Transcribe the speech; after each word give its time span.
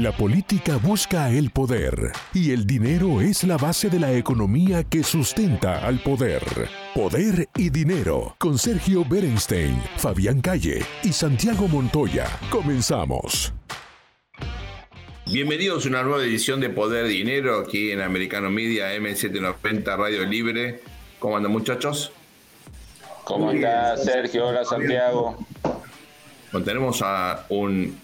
La 0.00 0.12
política 0.12 0.78
busca 0.78 1.28
el 1.28 1.50
poder 1.50 2.12
y 2.32 2.52
el 2.52 2.66
dinero 2.66 3.20
es 3.20 3.44
la 3.44 3.58
base 3.58 3.90
de 3.90 4.00
la 4.00 4.10
economía 4.14 4.82
que 4.82 5.04
sustenta 5.04 5.86
al 5.86 5.98
poder. 5.98 6.42
Poder 6.94 7.50
y 7.54 7.68
dinero 7.68 8.34
con 8.38 8.56
Sergio 8.56 9.04
Berenstein, 9.04 9.78
Fabián 9.98 10.40
Calle 10.40 10.82
y 11.02 11.12
Santiago 11.12 11.68
Montoya. 11.68 12.26
Comenzamos. 12.48 13.52
Bienvenidos 15.26 15.84
a 15.84 15.90
una 15.90 16.02
nueva 16.02 16.24
edición 16.24 16.60
de 16.60 16.70
Poder 16.70 17.04
y 17.10 17.18
Dinero 17.18 17.60
aquí 17.60 17.90
en 17.90 18.00
Americano 18.00 18.48
Media 18.48 18.96
M790 18.96 19.98
Radio 19.98 20.24
Libre. 20.24 20.80
¿Cómo 21.18 21.36
andan 21.36 21.52
muchachos? 21.52 22.10
¿Cómo 23.24 23.50
estás 23.50 24.02
Sergio? 24.02 24.46
Hola 24.46 24.64
Santiago. 24.64 25.46
Bueno, 26.52 26.64
tenemos 26.64 27.02
a 27.02 27.44
un 27.50 28.00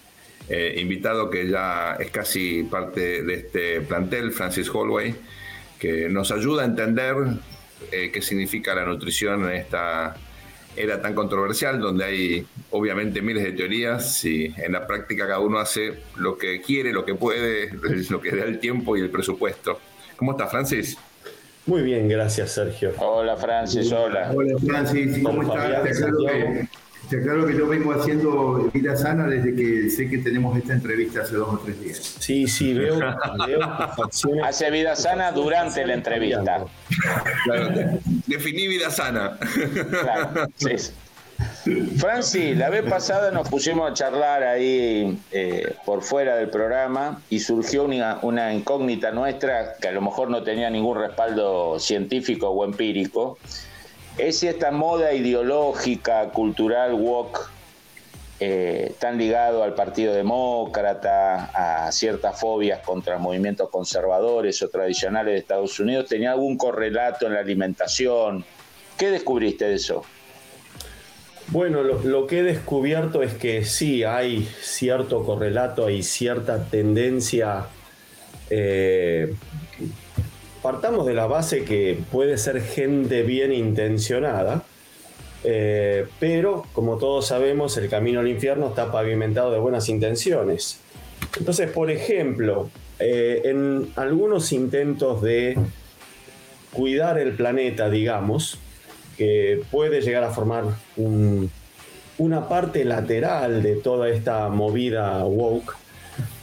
eh, 0.49 0.77
invitado 0.79 1.29
que 1.29 1.49
ya 1.49 1.97
es 1.99 2.11
casi 2.11 2.63
parte 2.65 3.23
de 3.23 3.35
este 3.35 3.81
plantel, 3.81 4.33
Francis 4.33 4.69
Holloway, 4.69 5.15
que 5.79 6.09
nos 6.09 6.31
ayuda 6.31 6.63
a 6.63 6.67
entender 6.67 7.17
eh, 7.91 8.11
qué 8.13 8.23
significa 8.23 8.75
la 8.75 8.85
nutrición 8.85 9.45
en 9.45 9.57
esta 9.57 10.17
era 10.77 11.01
tan 11.01 11.15
controversial, 11.15 11.81
donde 11.81 12.05
hay 12.05 12.47
obviamente 12.71 13.23
miles 13.23 13.43
de 13.45 13.53
teorías 13.53 14.25
y 14.25 14.55
en 14.59 14.73
la 14.73 14.87
práctica 14.87 15.27
cada 15.27 15.41
uno 15.41 15.59
hace 15.59 15.95
lo 16.17 16.37
que 16.37 16.61
quiere, 16.61 16.93
lo 16.93 17.05
que 17.05 17.15
puede, 17.15 17.71
lo 18.11 18.21
que 18.21 18.31
da 18.37 18.45
el 18.45 18.59
tiempo 18.59 18.97
y 18.97 19.01
el 19.01 19.11
presupuesto. 19.11 19.81
¿Cómo 20.17 20.33
está, 20.33 20.47
Francis? 20.47 20.99
Muy 21.65 21.83
bien, 21.83 22.09
gracias, 22.09 22.53
Sergio. 22.53 22.93
Hola, 22.99 23.37
Francis, 23.37 23.91
hola. 23.91 24.31
Hola, 24.33 24.57
Francis, 24.65 25.19
¿cómo 25.23 25.43
estás? 25.43 25.99
Te 27.09 27.19
aclaro 27.19 27.47
que 27.47 27.57
yo 27.57 27.69
vengo 27.69 27.93
haciendo 27.93 28.71
vida 28.73 28.97
sana 28.97 29.27
desde 29.27 29.55
que 29.55 29.91
sé 29.91 30.09
que 30.09 30.19
tenemos 30.19 30.57
esta 30.59 30.73
entrevista 30.73 31.23
hace 31.23 31.37
dos 31.37 31.55
o 31.55 31.59
tres 31.59 31.81
días. 31.81 32.17
Sí, 32.19 32.49
sí, 32.49 32.75
veo, 32.75 32.99
Hace 34.45 34.71
vida 34.71 34.97
sana 34.97 35.31
durante 35.31 35.87
la 35.87 35.95
entrevista. 35.95 36.65
definí 38.27 38.67
vida 38.67 38.91
sana. 38.91 39.39
Claro, 40.01 40.49
Franci, 41.99 42.55
la 42.55 42.71
vez 42.71 42.85
pasada 42.89 43.31
nos 43.31 43.49
pusimos 43.49 43.91
a 43.91 43.95
charlar 43.95 44.43
ahí 44.43 45.19
eh, 45.33 45.75
por 45.85 46.03
fuera 46.03 46.37
del 46.37 46.49
programa 46.49 47.21
y 47.29 47.41
surgió 47.41 47.85
una, 47.85 48.19
una, 48.23 48.55
incógnita 48.55 49.11
nuestra 49.11 49.77
que 49.77 49.89
a 49.89 49.93
lo 49.93 50.01
mejor 50.01 50.31
no 50.31 50.43
tenía 50.43 50.71
ningún 50.71 50.99
respaldo 50.99 51.79
científico 51.79 52.49
o 52.49 52.65
empírico, 52.65 53.39
es 54.19 54.43
esta 54.43 54.71
moda 54.71 55.13
ideológica, 55.13 56.31
cultural, 56.31 56.95
woke, 56.95 57.51
eh, 58.39 58.95
tan 58.99 59.17
ligado 59.17 59.63
al 59.63 59.75
Partido 59.75 60.13
Demócrata, 60.13 61.87
a 61.87 61.93
ciertas 61.93 62.39
fobias 62.39 62.81
contra 62.81 63.19
movimientos 63.19 63.71
conservadores 63.71 64.61
o 64.63 64.69
tradicionales 64.69 65.33
de 65.33 65.39
Estados 65.41 65.81
Unidos, 65.81 66.07
¿tenía 66.07 66.33
algún 66.33 66.59
correlato 66.59 67.27
en 67.27 67.35
la 67.35 67.41
alimentación? 67.41 68.45
¿Qué 68.99 69.11
descubriste 69.11 69.67
de 69.67 69.75
eso? 69.75 70.03
Bueno, 71.49 71.83
lo, 71.83 72.27
que 72.27 72.41
he 72.41 72.43
descubierto 72.43 73.23
es 73.23 73.33
que 73.35 73.65
sí, 73.65 74.03
hay 74.03 74.47
cierto 74.61 75.25
correlato, 75.25 75.87
hay 75.87 76.03
cierta 76.03 76.65
tendencia 76.65 77.67
eh, 78.51 79.33
partamos 80.67 81.07
de 81.07 81.15
la 81.15 81.29
base 81.29 81.63
que 81.63 81.97
puede 82.11 82.37
ser 82.39 82.61
gente 82.61 83.23
bien 83.23 83.53
intencionada, 83.53 84.65
eh, 85.45 86.07
pero 86.19 86.65
como 86.73 86.97
todos 86.97 87.29
sabemos, 87.29 87.77
el 87.77 87.89
camino 87.89 88.19
al 88.19 88.27
infierno 88.27 88.71
está 88.71 88.91
pavimentado 88.91 89.53
de 89.53 89.61
buenas 89.61 89.89
intenciones. 89.89 90.81
Entonces, 91.39 91.71
por 91.71 91.89
ejemplo, 91.93 92.69
eh, 92.99 93.43
en 93.45 93.93
algunos 93.95 94.51
intentos 94.51 95.23
de 95.23 95.57
cuidar 96.73 97.17
el 97.21 97.37
planeta, 97.37 97.89
digamos, 97.89 98.59
que 99.17 99.63
puede 99.71 100.01
llegar 100.01 100.25
a 100.25 100.31
formar 100.33 100.65
una 102.19 102.49
parte 102.49 102.85
lateral 102.85 103.63
de 103.63 103.77
toda 103.77 104.09
esta 104.09 104.49
movida 104.49 105.25
woke, 105.27 105.77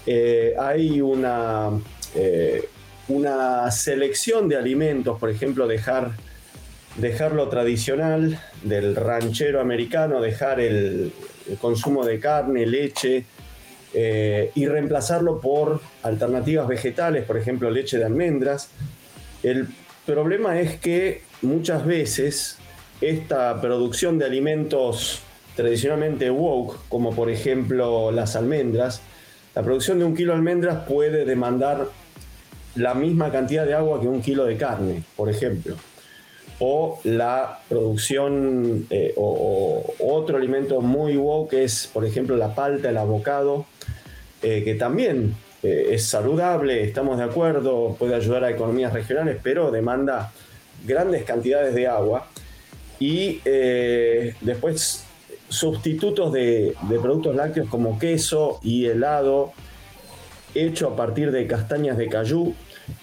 eh, 0.05 0.55
hay 0.57 1.01
una 1.01 1.71
una 3.07 3.69
selección 3.71 4.47
de 4.47 4.55
alimentos, 4.55 5.19
por 5.19 5.29
ejemplo, 5.29 5.67
dejar, 5.67 6.11
lo 7.33 7.49
tradicional 7.49 8.39
del 8.63 8.95
ranchero 8.95 9.59
americano, 9.59 10.21
dejar 10.21 10.59
el, 10.59 11.11
consumo 11.59 12.05
de 12.05 12.19
carne, 12.19 12.65
leche, 12.65 13.25
eh, 13.93 14.51
y 14.55 14.65
reemplazarlo 14.65 15.39
por 15.39 15.81
alternativas 16.01 16.67
vegetales, 16.67 17.25
por 17.25 17.37
ejemplo, 17.37 17.69
leche 17.69 17.97
de 17.97 18.05
almendras. 18.05 18.69
El 19.43 19.67
problema 20.05 20.59
es 20.59 20.79
que 20.79 21.21
muchas 21.41 21.85
veces 21.85 22.57
esta 23.01 23.59
producción 23.61 24.17
de 24.17 24.25
alimentos 24.25 25.21
tradicionalmente 25.55 26.31
woke, 26.31 26.79
como 26.89 27.13
por 27.13 27.29
ejemplo 27.29 28.11
las 28.11 28.35
almendras, 28.35 29.01
la 29.53 29.61
producción 29.61 29.99
de 29.99 30.05
un 30.05 30.15
kilo 30.15 30.31
de 30.31 30.37
almendras 30.37 30.87
puede 30.87 31.25
demandar 31.25 31.87
la 32.75 32.93
misma 32.93 33.31
cantidad 33.31 33.65
de 33.65 33.73
agua 33.73 34.01
que 34.01 34.07
un 34.07 34.21
kilo 34.21 34.45
de 34.45 34.57
carne, 34.57 35.03
por 35.15 35.29
ejemplo. 35.29 35.75
O 36.59 36.99
la 37.03 37.59
producción, 37.67 38.87
eh, 38.89 39.13
o, 39.17 39.93
otro 39.99 40.37
alimento 40.37 40.81
muy 40.81 41.15
wow 41.15 41.47
que 41.47 41.63
es, 41.63 41.89
por 41.91 42.05
ejemplo, 42.05 42.37
la 42.37 42.55
palta, 42.55 42.89
el 42.89 42.97
abocado, 42.97 43.65
eh, 44.41 44.63
que 44.63 44.75
también 44.75 45.35
eh, 45.61 45.89
es 45.91 46.05
saludable, 46.05 46.83
estamos 46.83 47.17
de 47.17 47.25
acuerdo, 47.25 47.95
puede 47.97 48.15
ayudar 48.15 48.43
a 48.43 48.51
economías 48.51 48.93
regionales, 48.93 49.37
pero 49.41 49.71
demanda 49.71 50.31
grandes 50.85 51.23
cantidades 51.23 51.73
de 51.73 51.87
agua. 51.87 52.27
Y 52.99 53.41
después 54.39 55.03
sustitutos 55.49 56.31
de, 56.31 56.73
de 56.89 56.99
productos 56.99 57.35
lácteos 57.35 57.67
como 57.67 57.99
queso 57.99 58.59
y 58.63 58.85
helado, 58.85 59.51
hecho 60.55 60.87
a 60.87 60.95
partir 60.95 61.31
de 61.31 61.45
castañas 61.47 61.97
de 61.97 62.07
cayú, 62.07 62.55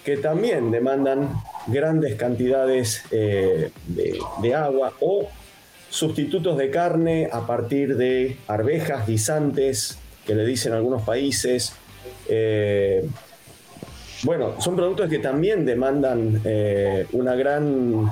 que 0.03 0.17
también 0.17 0.71
demandan 0.71 1.29
grandes 1.67 2.15
cantidades 2.15 3.03
eh, 3.11 3.71
de, 3.87 4.55
agua 4.55 4.93
o 4.99 5.27
sustitutos 5.89 6.57
de 6.57 6.69
carne 6.69 7.29
a 7.31 7.45
partir 7.45 7.97
de 7.97 8.37
arvejas, 8.47 9.07
guisantes, 9.07 9.97
que 10.25 10.35
le 10.35 10.45
dicen 10.45 10.73
algunos 10.73 11.03
países. 11.03 11.73
Eh, 12.29 13.07
bueno, 14.23 14.59
son 14.61 14.75
productos 14.75 15.09
que 15.09 15.19
también 15.19 15.65
demandan 15.65 16.41
eh, 16.45 17.07
una 17.11 17.35
gran 17.35 18.09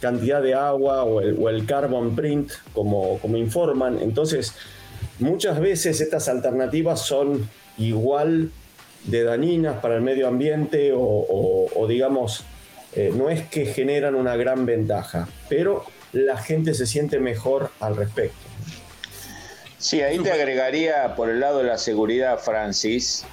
cantidad 0.00 0.42
de 0.42 0.54
agua 0.54 1.04
o 1.04 1.20
el, 1.20 1.66
carbon 1.66 2.16
print, 2.16 2.50
como, 2.72 3.18
como 3.18 3.36
informan. 3.36 3.98
Entonces, 4.00 4.54
muchas 5.20 5.60
veces 5.60 6.00
estas 6.00 6.28
alternativas 6.28 7.00
son 7.00 7.48
igual 7.78 8.50
de 9.04 9.24
dañinas 9.24 9.80
para 9.80 9.96
el 9.96 10.02
medio 10.02 10.28
ambiente 10.28 10.92
o, 10.94 11.86
digamos, 11.88 12.44
eh, 12.94 13.10
no 13.14 13.30
es 13.30 13.46
que 13.48 13.66
generan 13.66 14.14
una 14.14 14.36
gran 14.36 14.66
ventaja, 14.66 15.28
pero 15.48 15.84
la 16.12 16.36
gente 16.36 16.74
se 16.74 16.86
siente 16.86 17.18
mejor 17.18 17.70
al 17.80 17.96
respecto. 17.96 18.36
Sí, 19.78 20.00
ahí 20.00 20.18
te 20.18 20.30
agregaría 20.30 21.16
por 21.16 21.28
el 21.28 21.40
lado 21.40 21.58
de 21.58 21.64
la 21.64 21.78
seguridad, 21.78 22.38
Francis, 22.38 23.24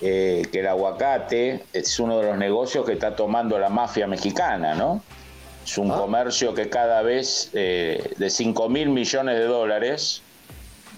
eh, 0.00 0.46
que 0.50 0.60
el 0.60 0.66
aguacate 0.66 1.64
es 1.72 2.00
uno 2.00 2.18
de 2.18 2.28
los 2.28 2.38
negocios 2.38 2.86
que 2.86 2.92
está 2.92 3.14
tomando 3.14 3.58
la 3.58 3.68
mafia 3.68 4.06
mexicana, 4.06 4.74
¿no? 4.74 5.02
Es 5.64 5.76
un 5.78 5.90
ah. 5.90 5.96
comercio 5.96 6.54
que 6.54 6.68
cada 6.68 7.02
vez 7.02 7.50
eh, 7.52 8.14
de 8.16 8.30
5 8.30 8.68
mil 8.68 8.88
millones 8.88 9.38
de 9.38 9.44
dólares 9.44 10.22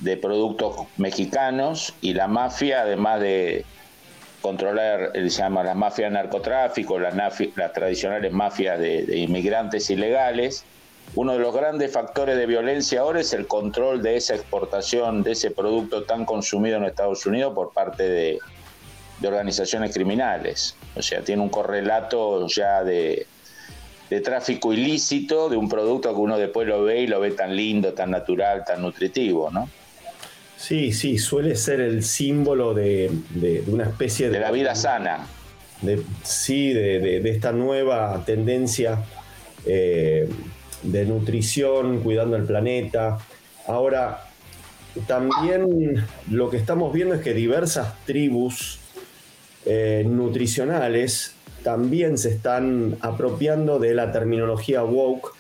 de 0.01 0.17
productos 0.17 0.87
mexicanos 0.97 1.95
y 2.01 2.15
la 2.15 2.29
mafia, 2.29 2.83
además 2.83 3.21
de 3.21 3.65
controlar, 4.45 5.13
se 5.15 5.31
llama 5.31 5.65
las 5.65 5.75
mafias 5.75 6.11
de 6.11 6.19
narcotráfico, 6.19 6.99
las, 6.99 7.15
las 7.15 7.73
tradicionales 7.73 8.31
mafias 8.31 8.79
de, 8.79 9.17
inmigrantes 9.17 9.89
ilegales. 9.89 10.67
Uno 11.15 11.33
de 11.33 11.39
los 11.39 11.55
grandes 11.55 11.91
factores 11.91 12.37
de 12.37 12.45
violencia 12.45 13.01
ahora 13.01 13.21
es 13.21 13.33
el 13.33 13.47
control 13.47 14.03
de 14.03 14.17
esa 14.17 14.35
exportación 14.35 15.23
de 15.23 15.33
ese 15.33 15.51
producto 15.51 16.03
tan 16.03 16.27
consumido 16.27 16.77
en 16.77 16.85
Estados 16.85 17.25
Unidos 17.25 17.55
por 17.55 17.73
parte 17.73 18.03
de, 18.03 18.39
organizaciones 19.27 19.95
criminales. 19.95 20.77
O 20.95 21.01
sea, 21.01 21.23
tiene 21.23 21.41
un 21.41 21.49
correlato 21.49 22.47
ya 22.47 22.85
de, 22.85 23.27
de 24.11 24.21
tráfico 24.21 24.75
ilícito 24.75 25.49
de 25.49 25.57
un 25.57 25.71
producto 25.71 26.13
que 26.13 26.21
uno 26.21 26.37
después 26.37 26.69
lo 26.69 26.83
ve 26.83 27.01
y 27.01 27.07
lo 27.07 27.19
ve 27.19 27.31
tan 27.31 27.57
lindo, 27.57 27.95
tan 27.95 28.11
natural, 28.11 28.63
tan 28.67 28.83
nutritivo, 28.83 29.51
¿no? 29.51 29.71
Sí, 30.67 30.95
sí, 30.95 31.19
suele 31.19 31.57
ser 31.57 31.83
el 31.83 32.03
símbolo 32.03 32.73
de, 32.73 33.11
una 33.67 33.85
especie 33.85 34.29
de... 34.29 34.39
De 34.39 34.41
la 34.41 34.51
vida 34.51 34.75
sana. 34.75 35.27
sí, 36.23 36.73
de, 36.73 37.19
esta 37.29 37.53
nueva 37.53 38.23
tendencia 38.25 39.05
eh, 39.67 40.27
de 40.83 41.05
nutrición, 41.05 42.01
cuidando 42.01 42.37
el 42.37 42.45
planeta. 42.45 43.19
Ahora, 43.67 44.25
también 45.07 46.03
lo 46.31 46.49
que 46.49 46.57
estamos 46.57 46.95
viendo 46.95 47.15
es 47.15 47.21
que 47.21 47.35
diversas 47.35 47.93
tribus 48.07 48.79
eh, 49.67 50.03
nutricionales 50.07 51.35
también 51.63 52.17
se 52.17 52.31
están 52.31 52.97
apropiando 53.03 53.79
de 53.79 53.93
la 53.93 54.13
terminología 54.13 54.83
woke, 54.83 55.35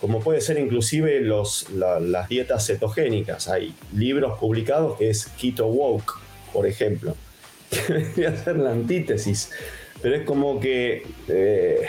como 0.00 0.20
puede 0.20 0.40
ser 0.40 0.58
inclusive 0.58 1.20
los, 1.20 1.68
las 1.70 2.28
dietas 2.28 2.66
cetogénicas. 2.66 3.48
Hay 3.48 3.74
libros 3.94 4.38
publicados 4.38 4.96
que 4.98 5.10
es 5.10 5.26
Keto 5.40 5.66
Woke, 5.66 6.14
por 6.52 6.66
ejemplo. 6.66 7.16
Debería 7.88 8.36
ser 8.36 8.56
la 8.56 8.70
antítesis, 8.70 9.50
pero 10.00 10.16
es 10.16 10.22
como 10.22 10.60
que 10.60 11.04
eh, 11.28 11.86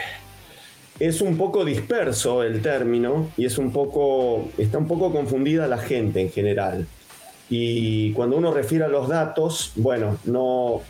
es 0.99 1.21
un 1.21 1.37
poco 1.37 1.63
disperso 1.63 2.43
el 2.43 2.61
término 2.61 3.31
y 3.37 3.45
es 3.45 3.57
un 3.57 3.71
poco, 3.71 4.49
está 4.57 4.77
un 4.77 4.87
poco 4.87 5.11
confundida 5.11 5.67
la 5.67 5.77
gente 5.77 6.19
en 6.19 6.31
general. 6.31 6.87
Y 7.49 8.11
cuando 8.13 8.37
uno 8.37 8.53
refiere 8.53 8.85
a 8.85 8.89
los 8.89 9.07
datos, 9.07 9.71
bueno, 9.75 10.17
no 10.25 10.81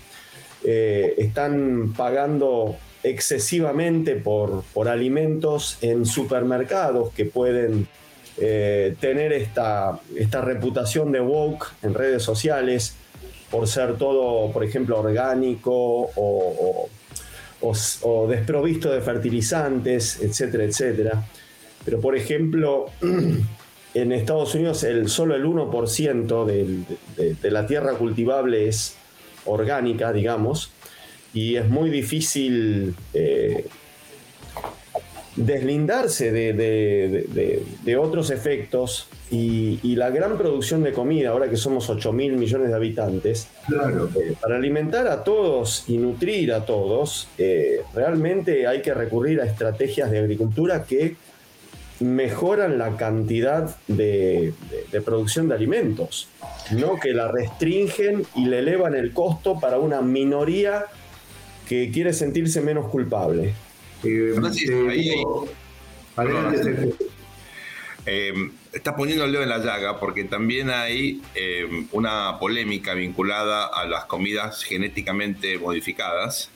eh, 0.64 1.16
están 1.18 1.94
pagando 1.96 2.76
excesivamente 3.04 4.16
por, 4.16 4.64
por, 4.74 4.90
alimentos 4.90 5.78
en 5.82 6.06
supermercados 6.06 7.14
que 7.14 7.26
pueden 7.26 7.88
eh, 8.38 8.96
tener 9.00 9.34
esta, 9.34 10.00
esta 10.16 10.42
reputación 10.42 11.12
de 11.12 11.22
woke 11.22 11.66
en 11.82 11.94
redes 11.94 12.24
sociales 12.24 12.96
por 13.50 13.68
ser 13.68 13.98
todo, 13.98 14.52
por 14.52 14.64
ejemplo, 14.64 15.00
orgánico 15.00 16.12
o 16.16 16.90
desprovisto 18.30 18.92
de 18.92 19.02
fertilizantes, 19.02 20.20
etcétera, 20.22 20.64
etcétera. 20.66 21.24
Pero, 21.84 22.00
por 22.00 22.16
ejemplo, 22.16 22.88
en 23.94 24.12
Estados 24.12 24.54
Unidos 24.56 24.84
el, 24.84 25.10
solo 25.10 25.36
el 25.36 25.46
1% 25.46 26.46
de, 26.46 27.50
la 27.50 27.66
tierra 27.66 27.94
cultivable 27.94 28.68
es 28.68 28.96
orgánica, 29.46 30.14
digamos, 30.14 30.72
y 31.34 31.56
es 31.56 31.68
muy 31.70 31.90
difícil 31.90 32.96
eh, 33.14 33.66
deslindarse 35.36 36.32
de, 36.32 37.98
otros 37.98 38.30
efectos 38.30 39.08
y, 39.32 39.96
la 39.96 40.10
gran 40.10 40.38
producción 40.38 40.84
de 40.84 40.92
comida, 40.92 41.30
ahora 41.30 41.50
que 41.50 41.58
somos 41.58 41.90
8 41.90 42.14
mil 42.14 42.34
millones 42.38 42.70
de 42.70 42.76
habitantes, 42.76 43.48
eh, 43.70 44.34
para 44.42 44.58
alimentar 44.58 45.08
a 45.08 45.24
todos 45.24 45.86
y 45.88 45.98
nutrir 45.98 46.54
a 46.54 46.66
todos, 46.66 47.28
eh, 47.38 47.82
realmente 47.94 48.68
hay 48.68 48.82
que 48.82 48.94
recurrir 48.94 49.42
a 49.42 49.46
estrategias 49.46 50.12
de 50.12 50.20
agricultura 50.20 50.84
que 50.84 51.16
mejoran 52.00 52.78
la 52.78 52.96
cantidad 52.96 53.76
de, 53.88 54.54
de 54.92 55.02
producción 55.02 55.50
de 55.50 55.56
alimentos, 55.56 56.30
no 56.72 56.98
que 56.98 57.14
la 57.14 57.30
restringen 57.30 58.26
y 58.36 58.46
le 58.46 58.60
elevan 58.60 58.96
el 58.96 59.12
costo 59.12 59.60
para 59.60 59.80
una 59.80 60.02
minoría 60.02 60.86
que 61.70 61.92
quiere 61.92 62.14
sentirse 62.14 62.62
menos 62.62 62.90
culpable. 62.90 63.54
Eh, 64.04 64.34
eh, 68.08 68.34
estás 68.74 68.94
poniendo 68.96 69.26
el 69.26 69.32
dedo 69.32 69.44
en 69.44 69.50
la 69.50 69.60
llaga 69.60 70.00
porque 70.00 70.24
también 70.24 70.72
hay 70.72 71.22
eh, 71.36 71.86
una 71.92 72.40
polémica 72.40 72.96
vinculada 72.96 73.68
a 73.68 73.86
las 73.86 74.06
comidas 74.06 74.64
genéticamente 74.64 75.60
modificadas, 75.60 76.50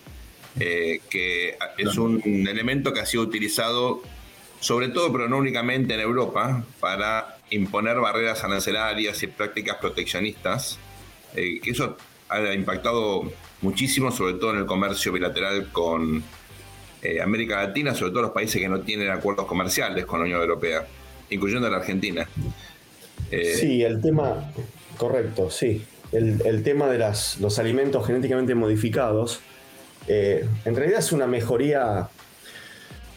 que 0.57 1.57
es 1.77 1.97
un 1.97 2.47
elemento 2.47 2.91
que 2.91 3.01
ha 3.01 3.05
sido 3.05 3.21
utilizado 3.23 4.01
sobre 4.61 4.87
todo, 4.87 5.11
pero 5.11 5.27
no 5.27 5.37
únicamente 5.37 5.93
en 5.93 5.99
Europa, 5.99 6.63
para 6.79 7.37
imponer 7.51 7.99
barreras 7.99 8.43
arancelarias 8.43 9.21
y 9.21 9.27
prácticas 9.27 9.77
proteccionistas, 9.77 10.79
que 11.35 11.61
eso 11.65 11.97
ha 12.29 12.53
impactado 12.53 13.31
muchísimo, 13.63 14.11
sobre 14.11 14.35
todo 14.35 14.51
en 14.51 14.59
el 14.59 14.65
comercio 14.65 15.11
bilateral 15.11 15.69
con 15.71 16.23
eh, 17.01 17.21
América 17.21 17.63
Latina, 17.63 17.95
sobre 17.95 18.11
todo 18.11 18.21
los 18.23 18.31
países 18.31 18.61
que 18.61 18.69
no 18.69 18.81
tienen 18.81 19.09
acuerdos 19.09 19.45
comerciales 19.45 20.05
con 20.05 20.19
la 20.19 20.25
Unión 20.25 20.41
Europea, 20.41 20.85
incluyendo 21.29 21.69
la 21.69 21.77
Argentina. 21.77 22.27
Eh, 23.31 23.55
sí, 23.59 23.83
el 23.83 24.01
tema, 24.01 24.51
correcto, 24.97 25.49
sí. 25.49 25.83
El, 26.11 26.61
tema 26.61 26.87
de 26.87 26.99
las, 26.99 27.39
los 27.39 27.57
alimentos 27.57 28.05
genéticamente 28.05 28.53
modificados, 28.53 29.39
eh, 30.07 30.45
en 30.63 30.75
realidad 30.75 30.99
es 30.99 31.11
una 31.11 31.25
mejoría 31.25 32.07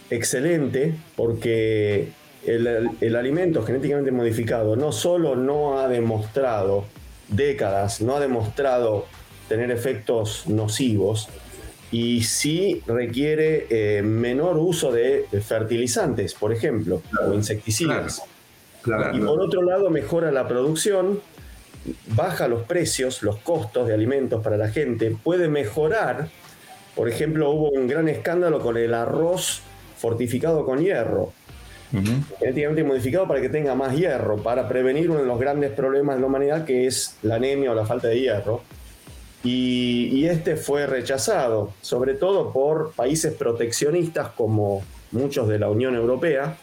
excelente 0.09 0.95
porque 1.15 2.09
el, 2.47 2.89
el, 3.01 3.17
alimento 3.17 3.63
genéticamente 3.63 4.13
modificado 4.13 4.77
no 4.77 4.93
solo 4.93 5.37
no 5.37 5.79
ha 5.79 5.89
demostrado 5.89 6.87
décadas, 7.29 8.01
no 8.01 8.17
ha 8.17 8.21
demostrado 8.21 9.07
tener 9.49 9.71
efectos 9.71 10.47
nocivos, 10.47 11.29
y 11.91 12.23
sí 12.23 12.83
requiere 12.87 13.67
eh, 13.71 14.03
menor 14.03 14.59
uso 14.59 14.93
de 14.93 15.27
fertilizantes, 15.43 16.35
por 16.35 16.53
ejemplo, 16.53 17.03
o 17.25 17.33
insecticidas. 17.33 18.23
y 18.85 19.21
por 19.21 19.41
otro 19.41 19.63
lado, 19.63 19.91
mejora 19.91 20.33
la 20.33 20.49
producción, 20.49 21.21
baja 22.09 22.49
los 22.49 22.63
precios, 22.63 23.23
los 23.23 23.39
costos 23.39 23.87
de 23.87 23.95
alimentos 23.95 24.43
para 24.43 24.57
la 24.57 24.69
gente, 24.69 25.17
puede 25.23 25.49
mejorar, 25.49 26.29
por 26.95 27.09
ejemplo, 27.09 27.51
hubo 27.51 27.71
un 27.71 27.87
gran 27.87 28.09
escándalo 28.09 28.61
con 28.61 28.77
el 28.77 28.93
arroz 28.93 29.63
fortificado 29.97 30.65
con 30.65 30.81
hierro, 30.81 31.33
genéticamente 32.41 32.85
modificado 32.85 33.29
para 33.29 33.41
que 33.41 33.49
tenga 33.49 33.75
más 33.75 33.97
hierro, 33.97 34.37
para 34.39 34.69
prevenir 34.69 35.09
uno 35.09 35.21
de 35.21 35.27
los 35.27 35.39
grandes 35.39 35.71
problemas 35.71 36.17
de 36.17 36.21
la 36.21 36.27
humanidad 36.27 36.65
que 36.65 36.87
es 36.87 37.17
la 37.23 37.37
anemia 37.37 37.71
o 37.71 37.75
la 37.75 37.87
falta 37.87 38.09
de 38.09 38.21
hierro 38.21 38.63
y, 39.47 40.27
este 40.27 40.57
fue 40.57 40.87
rechazado, 40.87 41.73
sobre 41.81 42.15
todo 42.15 42.53
por 42.53 42.93
países 42.93 43.33
proteccionistas 43.35 44.31
como 44.31 44.83
muchos 45.13 45.49
de 45.49 45.59
la 45.59 45.71
Unión 45.71 45.95
Europea. 45.95 46.57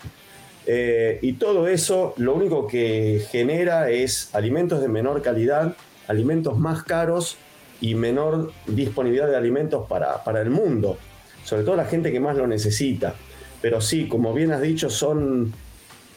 Eh, 0.65 1.19
y 1.21 1.33
todo 1.33 1.67
eso 1.67 2.13
lo 2.17 2.33
único 2.33 2.67
que 2.67 3.25
genera 3.31 3.89
es 3.89 4.33
alimentos 4.35 4.81
de 4.81 4.89
menor 4.89 5.21
calidad, 5.21 5.75
alimentos 6.07 6.57
más 6.57 6.83
caros 6.83 7.37
y 7.79 7.95
menor 7.95 8.51
disponibilidad 8.67 9.27
de 9.29 9.37
alimentos 9.37 9.87
para, 9.87 10.41
el 10.41 10.49
mundo, 10.49 10.97
sobre 11.43 11.63
todo 11.63 11.75
la 11.75 11.85
gente 11.85 12.11
que 12.11 12.19
más 12.19 12.35
lo 12.35 12.47
necesita. 12.47 13.15
Pero 13.61 13.79
sí, 13.79 14.09
como 14.09 14.33
bien 14.33 14.51
has 14.51 14.61
dicho, 14.61 14.89
son 14.89 15.53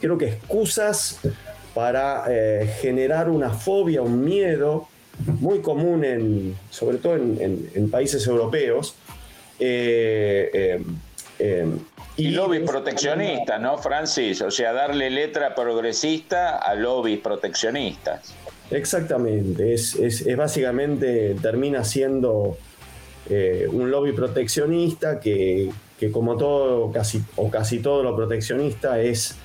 creo 0.00 0.18
que 0.18 0.26
excusas 0.26 1.20
para 1.74 2.24
eh, 2.28 2.68
generar 2.80 3.30
una 3.30 3.50
fobia, 3.50 4.02
un 4.02 4.24
miedo 4.24 4.88
muy 5.40 5.60
común, 5.60 6.04
en, 6.04 6.56
sobre 6.70 6.98
todo 6.98 7.16
en, 7.16 7.90
países 7.90 8.26
europeos. 8.26 8.94
Eh, 9.58 10.50
eh, 10.52 10.82
eh, 11.38 11.66
y, 12.16 12.30
lobby 12.30 12.60
proteccionista, 12.60 13.58
¿no, 13.58 13.78
Francis? 13.78 14.40
O 14.42 14.50
sea, 14.50 14.72
darle 14.72 15.10
letra 15.10 15.54
progresista 15.54 16.56
a 16.56 16.74
lobbies 16.74 17.20
proteccionistas. 17.20 18.34
Exactamente, 18.70 19.74
es, 19.74 19.94
es, 19.94 20.36
básicamente, 20.36 21.36
termina 21.40 21.84
siendo 21.84 22.58
un 23.72 23.90
lobby 23.90 24.12
proteccionista 24.12 25.20
que, 25.20 25.70
como 26.12 26.36
todo, 26.36 26.92
casi, 26.92 27.22
o 27.36 27.50
casi 27.50 27.80
todo 27.80 28.02
lo 28.02 28.16
proteccionista, 28.16 29.00
es 29.00 29.36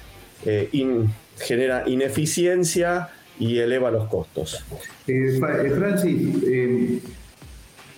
genera 1.42 1.84
ineficiencia 1.88 3.10
y 3.42 3.58
eleva 3.58 3.90
los 3.90 4.08
costos. 4.08 4.64
Eh, 5.08 5.36
eh, 5.36 5.72
Francis, 5.76 6.44
eh, 6.46 7.00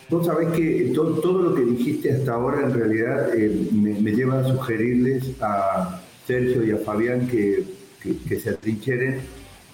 vos 0.09 0.25
sabés 0.25 0.47
que 0.53 0.93
todo, 0.95 1.41
lo 1.41 1.53
que 1.53 1.65
dijiste 1.65 2.13
hasta 2.13 2.33
ahora 2.33 2.61
en 2.61 2.73
realidad 2.73 3.27
me, 3.73 4.11
lleva 4.13 4.39
a 4.39 4.43
sugerirles 4.45 5.31
a 5.41 6.01
Sergio 6.25 6.63
y 6.63 6.71
a 6.71 6.77
Fabián 6.77 7.27
que, 7.27 7.65
que, 8.01 8.39
se 8.39 8.51
atrincheren 8.51 9.19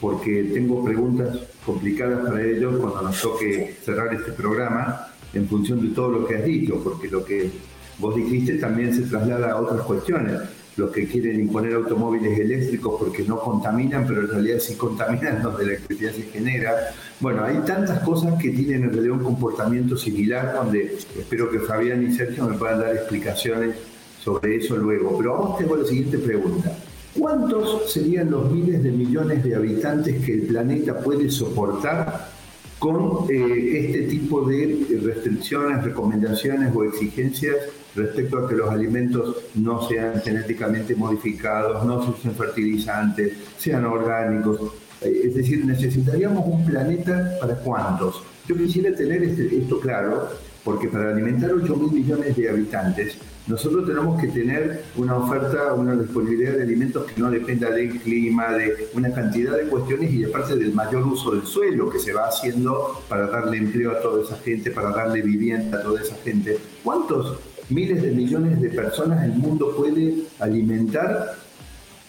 porque 0.02 0.46
tengo 0.46 0.84
preguntas 0.84 1.38
complicadas 1.64 2.28
para 2.28 2.44
ellos 2.44 2.78
cuando 2.78 3.04
nos 3.04 3.22
toque 3.22 3.76
cerrar 3.84 4.12
este 4.16 4.32
programa 4.32 5.08
en 5.36 5.48
función 5.48 5.88
de 5.88 5.94
todo 5.94 6.10
lo 6.10 6.26
que 6.26 6.38
has 6.38 6.46
dicho, 6.46 6.82
porque 6.84 7.10
lo 7.10 7.24
que 7.24 7.52
vos 8.00 8.16
dijiste 8.16 8.56
también 8.56 8.92
se 8.92 9.04
traslada 9.04 9.52
a 9.52 9.62
otras 9.62 9.82
cuestiones 9.82 10.40
los 10.80 10.92
que 10.92 11.06
quieren 11.08 11.40
imponer 11.40 11.74
automóviles 11.74 12.40
eléctricos 12.40 12.96
porque 13.00 13.24
no 13.24 13.40
contaminan, 13.40 14.06
pero 14.08 14.22
en 14.22 14.30
realidad 14.30 14.60
sí 14.60 14.76
contaminan 14.76 15.42
donde 15.44 15.66
la 15.66 15.72
electricidad 15.74 16.14
se 16.14 16.24
genera. 16.24 16.76
Bueno, 17.20 17.44
hay 17.44 17.58
tantas 17.66 18.00
cosas 18.00 18.42
que 18.42 18.50
tienen 18.50 18.84
en 18.84 18.94
realidad 18.94 19.18
un 19.18 19.24
comportamiento 19.24 19.98
similar, 19.98 20.54
donde 20.54 20.98
espero 21.18 21.52
que 21.52 21.60
Fabián 21.60 22.02
y 22.02 22.14
Sergio 22.14 22.46
me 22.46 22.58
puedan 22.58 22.80
dar 22.80 22.96
explicaciones 22.96 23.76
sobre 24.24 24.56
eso 24.56 24.78
luego. 24.78 25.18
Pero 25.18 25.34
vamos 25.34 25.58
tengo 25.58 25.76
la 25.76 25.86
siguiente 25.86 26.18
pregunta. 26.18 26.76
¿Cuántos 27.18 27.92
serían 27.92 28.32
los 28.32 28.50
miles 28.52 28.82
de 28.82 28.92
millones 28.92 29.44
de 29.44 29.56
habitantes 29.56 30.24
que 30.24 30.34
el 30.34 30.42
planeta 30.44 31.00
puede 31.00 31.30
soportar 31.30 32.29
con 32.80 33.30
eh, 33.30 33.86
este 33.86 34.02
tipo 34.04 34.42
de 34.42 34.88
restricciones, 35.04 35.84
recomendaciones 35.84 36.74
o 36.74 36.86
exigencias 36.86 37.58
respecto 37.94 38.38
a 38.38 38.48
que 38.48 38.56
los 38.56 38.70
alimentos 38.70 39.36
no 39.56 39.88
sean 39.88 40.22
genéticamente 40.22 40.96
modificados, 40.96 41.86
no 41.86 42.04
se 42.04 42.12
usen 42.12 42.32
fertilizantes, 42.36 43.34
sean 43.58 43.86
orgánicos. 43.86 44.72
Eh, 45.02 45.24
es 45.26 45.36
decir, 45.36 45.66
necesitaríamos 45.66 46.46
un 46.46 46.66
planeta 46.66 47.38
para 47.42 47.56
cuántos. 47.56 48.24
Yo 48.48 48.56
quisiera 48.56 48.96
tener 48.96 49.24
este, 49.24 49.58
esto 49.58 49.80
claro, 49.80 50.30
porque 50.70 50.88
para 50.88 51.10
alimentar 51.10 51.52
8 51.52 51.76
mil 51.78 51.92
millones 51.92 52.38
de 52.38 52.48
habitantes, 52.48 53.18
nosotros 53.48 53.88
tenemos 53.88 54.22
que 54.22 54.28
tener 54.28 54.84
una 54.98 55.18
oferta, 55.18 55.74
una 55.74 55.96
disponibilidad 55.96 56.54
de 56.58 56.62
alimentos 56.62 57.12
que 57.12 57.20
no 57.20 57.32
dependa 57.32 57.72
del 57.72 58.00
clima, 58.00 58.54
de 58.54 58.88
una 58.94 59.12
cantidad 59.12 59.58
de 59.58 59.64
cuestiones 59.64 60.14
y 60.14 60.26
aparte 60.26 60.56
del 60.56 60.72
mayor 60.76 61.08
uso 61.08 61.32
del 61.32 61.44
suelo 61.48 61.90
que 61.90 61.98
se 61.98 62.14
va 62.14 62.28
haciendo 62.28 63.02
para 63.10 63.26
darle 63.26 63.58
empleo 63.58 63.94
a 63.94 64.00
toda 64.00 64.22
esa 64.22 64.38
gente, 64.38 64.70
para 64.70 64.92
darle 64.92 65.24
vivienda 65.24 65.80
a 65.80 65.82
toda 65.82 66.02
esa 66.02 66.16
gente. 66.18 66.60
¿Cuántos 66.84 67.40
miles 67.70 68.04
de 68.04 68.12
millones 68.12 68.62
de 68.62 68.70
personas 68.70 69.26
el 69.26 69.34
mundo 69.34 69.76
puede 69.76 70.26
alimentar 70.38 71.34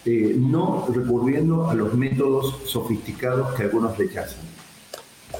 eh, 0.05 0.35
no 0.37 0.87
recurriendo 0.93 1.67
a 1.67 1.73
los 1.73 1.95
métodos 1.95 2.59
sofisticados 2.65 3.55
que 3.55 3.63
algunos 3.63 3.97
rechazan? 3.97 4.45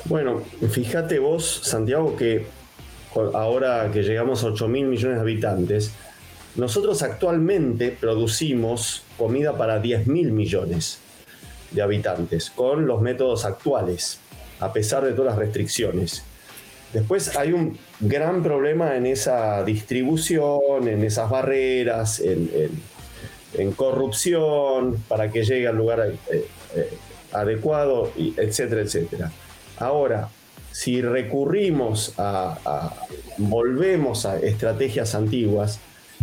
Bueno, 0.05 0.41
fíjate 0.71 1.19
vos, 1.19 1.61
Santiago, 1.63 2.15
que 2.15 2.60
ahora 3.33 3.89
que 3.91 4.03
llegamos 4.03 4.43
a 4.43 4.47
8 4.47 4.67
mil 4.67 4.85
millones 4.85 5.17
de 5.17 5.21
habitantes, 5.21 5.91
nosotros 6.55 7.01
actualmente 7.01 7.95
producimos 7.97 9.03
comida 9.17 9.57
para 9.57 9.79
10 9.79 10.07
mil 10.07 10.31
millones 10.31 10.99
de 11.71 11.81
habitantes 11.81 12.49
con 12.49 12.85
los 12.85 13.01
métodos 13.01 13.45
actuales, 13.45 14.19
a 14.59 14.73
pesar 14.73 15.05
de 15.05 15.13
todas 15.13 15.31
las 15.31 15.39
restricciones. 15.39 16.23
Después 16.93 17.37
hay 17.37 17.53
un 17.53 17.77
gran 18.01 18.43
problema 18.43 18.97
en 18.97 19.05
esa 19.05 19.63
distribución, 19.63 20.89
en 20.89 21.03
esas 21.05 21.29
barreras, 21.29 22.19
en, 22.19 23.71
corrupción, 23.75 25.01
para 25.07 25.31
que 25.31 25.43
llegue 25.43 25.67
al 25.67 25.77
lugar 25.77 25.99
eh, 26.31 26.45
eh, 26.75 26.89
adecuado, 27.31 28.11
etcétera, 28.17 28.81
etcétera. 28.81 29.31
Ahora, 29.77 30.29
si 30.71 31.01
recurrimos 31.01 32.13
a, 32.17 32.93
volvemos 33.37 34.25
a 34.25 34.39
estrategias 34.39 35.15
antiguas, 35.15 35.79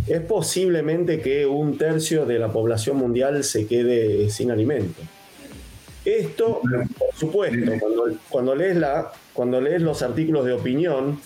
es 0.07 0.21
posiblemente 0.21 1.21
que 1.21 1.45
un 1.45 1.77
tercio 1.77 2.25
de 2.25 2.39
la 2.39 2.51
población 2.51 2.97
mundial 2.97 3.43
se 3.43 3.67
quede 3.67 4.29
sin 4.29 4.51
alimento. 4.51 5.01
Esto, 6.05 6.61
por 6.97 7.13
supuesto, 7.13 7.73
cuando, 8.29 8.55
lees 8.55 8.77
la, 8.77 9.11
cuando 9.33 9.61
lees 9.61 9.81
los 9.81 10.01
artículos 10.01 10.45
de 10.45 10.53
opinión 10.53 11.19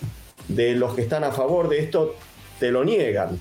de 0.48 0.76
los 0.76 0.96
que 0.96 1.02
están 1.02 1.24
a 1.24 1.32
favor 1.32 1.70
de 1.70 1.80
esto, 1.80 2.16
te 2.60 2.72
lo 2.72 2.84
niegan. 2.84 3.40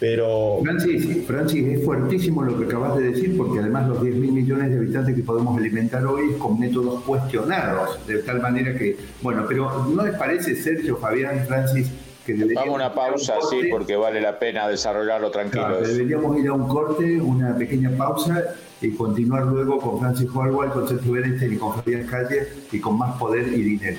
Pero... 0.00 0.60
Francis, 0.62 1.26
Francis, 1.26 1.66
es 1.66 1.84
fuertísimo 1.84 2.42
lo 2.42 2.56
que 2.56 2.66
acabas 2.66 2.96
de 2.96 3.10
decir, 3.10 3.36
porque 3.36 3.58
además 3.58 3.88
los 3.88 4.02
10 4.02 4.14
mil 4.16 4.32
millones 4.32 4.70
de 4.70 4.78
habitantes 4.78 5.14
que 5.14 5.22
podemos 5.22 5.58
alimentar 5.58 6.06
hoy 6.06 6.32
es 6.32 6.36
con 6.36 6.58
métodos 6.58 7.02
cuestionados, 7.02 8.06
de 8.06 8.22
tal 8.22 8.40
manera 8.40 8.76
que, 8.76 8.96
bueno, 9.22 9.44
pero 9.48 9.86
¿no 9.86 10.04
les 10.04 10.14
parece, 10.16 10.54
Sergio, 10.54 10.96
Fabián, 10.98 11.44
Francis, 11.46 11.90
que 12.24 12.34
deberíamos... 12.34 12.68
Vamos 12.68 12.80
a 12.80 12.86
una 12.86 12.94
pausa, 12.94 13.34
sí, 13.50 13.68
porque 13.70 13.96
vale 13.96 14.20
la 14.20 14.38
pena 14.38 14.68
desarrollarlo 14.68 15.30
tranquilo. 15.32 15.80
deberíamos 15.80 16.38
ir 16.38 16.48
a 16.48 16.52
un 16.52 16.68
corte, 16.68 17.20
una 17.20 17.56
pequeña 17.56 17.90
pausa, 17.96 18.44
y 18.80 18.92
continuar 18.92 19.46
luego 19.46 19.78
con 19.78 19.98
Francis 19.98 20.28
Hallward, 20.32 20.72
con 20.72 20.86
Sergio 20.86 21.12
Berenstein 21.12 21.54
y 21.54 21.56
con 21.56 21.74
Fabián 21.74 22.06
Calle, 22.06 22.46
y 22.70 22.78
con 22.78 22.96
más 22.96 23.18
poder 23.18 23.48
y 23.48 23.62
dinero. 23.62 23.98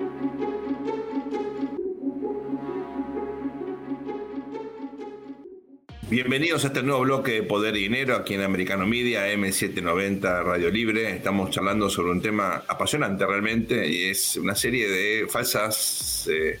Bienvenidos 6.11 6.65
a 6.65 6.67
este 6.67 6.83
nuevo 6.83 7.03
bloque 7.03 7.31
de 7.31 7.43
Poder 7.43 7.73
y 7.77 7.83
Dinero 7.83 8.17
aquí 8.17 8.33
en 8.33 8.41
Americano 8.41 8.85
Media, 8.85 9.33
M790 9.33 10.43
Radio 10.43 10.69
Libre. 10.69 11.15
Estamos 11.15 11.51
charlando 11.51 11.89
sobre 11.89 12.11
un 12.11 12.21
tema 12.21 12.65
apasionante 12.67 13.25
realmente 13.25 13.87
y 13.87 14.09
es 14.09 14.35
una 14.35 14.53
serie 14.53 14.89
de 14.89 15.27
falsas 15.29 16.27
eh, 16.29 16.59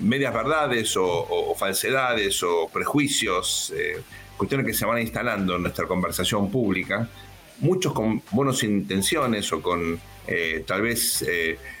medias 0.00 0.34
verdades 0.34 0.96
o, 0.96 1.54
falsedades 1.56 2.42
o 2.42 2.68
prejuicios, 2.72 3.72
eh, 3.76 4.02
cuestiones 4.36 4.66
que 4.66 4.74
se 4.74 4.84
van 4.84 5.00
instalando 5.00 5.54
en 5.54 5.62
nuestra 5.62 5.86
conversación 5.86 6.50
pública, 6.50 7.08
muchos 7.60 7.92
con 7.92 8.20
buenas 8.32 8.64
intenciones 8.64 9.52
o 9.52 9.62
con 9.62 10.00
eh, 10.28 10.62
tal 10.66 10.82
vez 10.82 11.24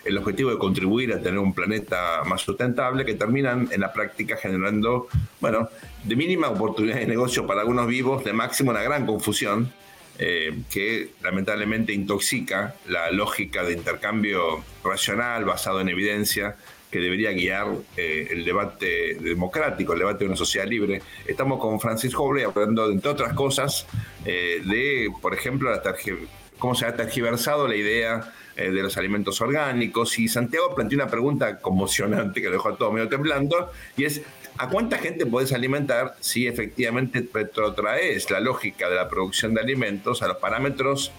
el 0.04 0.18
objetivo 0.18 0.50
de 0.50 0.58
contribuir 0.58 1.12
a 1.12 1.20
tener 1.20 1.38
un 1.38 1.52
planeta 1.52 2.22
más 2.24 2.40
sustentable, 2.40 3.04
que 3.04 3.14
terminan 3.14 3.68
en 3.70 3.80
la 3.80 3.92
práctica 3.92 4.36
generando, 4.36 5.08
bueno, 5.40 5.68
de 6.04 6.16
mínima 6.16 6.48
oportunidad 6.48 6.96
de 6.96 7.06
negocio 7.06 7.46
para 7.46 7.60
algunos 7.60 7.86
vivos, 7.86 8.24
de 8.24 8.32
máximo 8.32 8.70
una 8.70 8.82
gran 8.82 9.06
confusión 9.06 9.72
eh, 10.20 10.62
que 10.68 11.10
lamentablemente 11.22 11.92
intoxica 11.92 12.74
la 12.88 13.08
lógica 13.12 13.62
de 13.62 13.74
intercambio 13.74 14.64
racional 14.82 15.44
basado 15.44 15.80
en 15.80 15.88
evidencia 15.90 16.56
que 16.90 16.98
debería 16.98 17.30
guiar 17.30 17.68
eh, 17.96 18.26
el 18.32 18.44
debate 18.44 19.16
democrático, 19.20 19.92
el 19.92 20.00
debate 20.00 20.24
de 20.24 20.30
una 20.30 20.36
sociedad 20.36 20.66
libre. 20.66 21.02
Estamos 21.24 21.60
con 21.60 21.78
Francis 21.78 22.12
Hobley 22.16 22.42
hablando, 22.42 22.90
entre 22.90 23.12
otras 23.12 23.32
cosas, 23.34 23.86
eh, 24.24 24.60
de, 24.64 25.08
por 25.22 25.34
ejemplo, 25.34 25.70
cómo 26.58 26.74
se 26.74 26.86
ha 26.86 26.94
tergiversado 26.94 27.68
la 27.68 27.76
idea 27.76 28.32
de 28.56 28.70
los 28.70 28.96
alimentos 28.96 29.40
orgánicos. 29.40 30.18
Y 30.18 30.26
Santiago 30.26 30.74
planteó 30.74 30.98
una 30.98 31.06
pregunta 31.06 31.60
conmocionante 31.60 32.40
que 32.40 32.48
lo 32.48 32.54
dejó 32.54 32.70
a 32.70 32.76
todo 32.76 32.90
medio 32.90 33.08
temblando, 33.08 33.70
y 33.96 34.04
es, 34.04 34.22
¿A 34.58 34.68
cuánta 34.68 34.98
gente 34.98 35.24
puedes 35.24 35.52
alimentar 35.52 36.16
si 36.18 36.48
efectivamente 36.48 37.24
retrotraes 37.32 38.28
la 38.28 38.40
lógica 38.40 38.88
de 38.88 38.96
la 38.96 39.08
producción 39.08 39.54
de 39.54 39.60
alimentos 39.60 40.20
a 40.20 40.26
los 40.26 40.38
parámetros, 40.38 41.12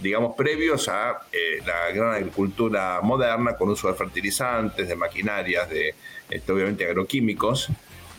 digamos, 0.00 0.34
previos 0.36 0.88
a 0.88 1.20
eh, 1.30 1.62
la 1.64 1.92
gran 1.92 2.14
agricultura 2.14 3.00
moderna 3.00 3.54
con 3.54 3.68
uso 3.68 3.86
de 3.86 3.94
fertilizantes, 3.94 4.88
de 4.88 4.96
maquinarias, 4.96 5.70
de 5.70 5.94
este, 6.28 6.50
obviamente 6.50 6.84
agroquímicos, 6.84 7.68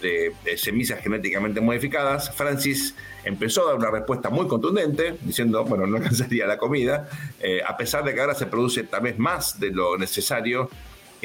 de, 0.03 0.33
semillas 0.57 1.01
genéticamente 1.01 1.59
modificadas? 1.61 2.29
Francis 2.35 2.93
empezó 3.23 3.63
a 3.63 3.71
dar 3.71 3.75
una 3.77 3.89
respuesta 3.89 4.29
muy 4.29 4.47
contundente, 4.47 5.15
diciendo, 5.21 5.65
bueno, 5.65 5.87
no 5.87 5.97
alcanzaría 6.03 6.45
la 6.45 6.57
comida, 6.57 7.09
eh, 7.39 7.61
a 7.65 7.75
pesar 7.75 8.03
de 8.03 8.13
que 8.13 8.21
ahora 8.21 8.35
se 8.35 8.45
produce 8.45 8.83
tal 8.83 9.01
vez 9.01 9.17
más 9.17 9.59
de 9.59 9.71
lo 9.71 9.97
necesario 9.97 10.69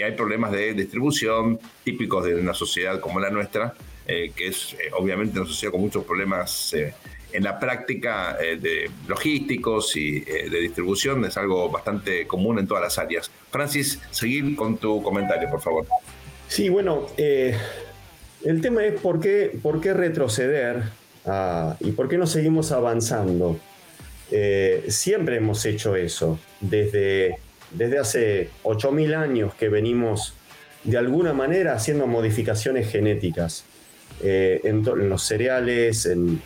hay 0.03 0.13
problemas 0.13 0.53
de 0.53 0.75
distribución 0.75 1.59
típicos 1.85 2.25
de 2.25 2.35
una 2.35 2.55
sociedad 2.55 3.01
como 3.01 3.21
la 3.21 3.31
nuestra, 3.31 3.75
eh, 4.07 4.33
que 4.35 4.49
es 4.49 4.75
eh, 4.75 4.91
obviamente 4.97 5.39
una 5.39 5.49
sociedad 5.49 5.73
con 5.73 5.81
muchos 5.81 6.05
problemas 6.05 6.73
eh, 6.75 6.95
en 7.33 7.45
la 7.45 7.59
práctica 7.59 8.39
de 8.39 8.91
logísticos 9.07 9.95
y 9.97 10.21
de 10.21 10.61
distribución, 10.61 11.27
es 11.27 11.37
algo 11.37 11.69
bastante 11.69 12.27
común 12.27 12.59
en 12.59 12.67
todas 12.67 12.83
las 12.83 12.97
áreas. 12.97 13.31
Francis, 13.51 14.01
seguir 14.11 14.57
con 14.57 14.79
tu 14.79 15.03
comentario, 15.03 15.47
por 15.51 15.61
favor. 15.61 15.87
Sí, 16.47 16.71
bueno, 16.71 17.07
el 18.45 18.61
tema 18.61 18.85
es 18.85 19.01
por 19.01 19.21
qué, 19.21 19.59
por 19.63 19.81
qué 19.81 19.95
retroceder 19.95 20.83
ah, 21.27 21.77
y 21.81 21.93
por 21.93 22.09
qué 22.09 22.19
no 22.19 22.27
seguimos 22.27 22.73
avanzando. 22.73 23.59
siempre 24.89 25.37
hemos 25.37 25.65
hecho 25.65 25.97
eso, 25.97 26.39
desde 26.61 27.39
desde 27.71 27.99
hace 27.99 28.51
8.000 28.65 29.15
años 29.15 29.55
que 29.55 29.69
venimos 29.69 30.35
de 30.85 30.97
alguna 30.97 31.33
manera 31.33 31.75
haciendo 31.75 32.07
modificaciones 32.07 32.91
genéticas 32.91 33.65
eh, 34.23 34.61
en, 34.65 34.85
los 35.09 35.23
cereales, 35.23 36.07
en, 36.07 36.41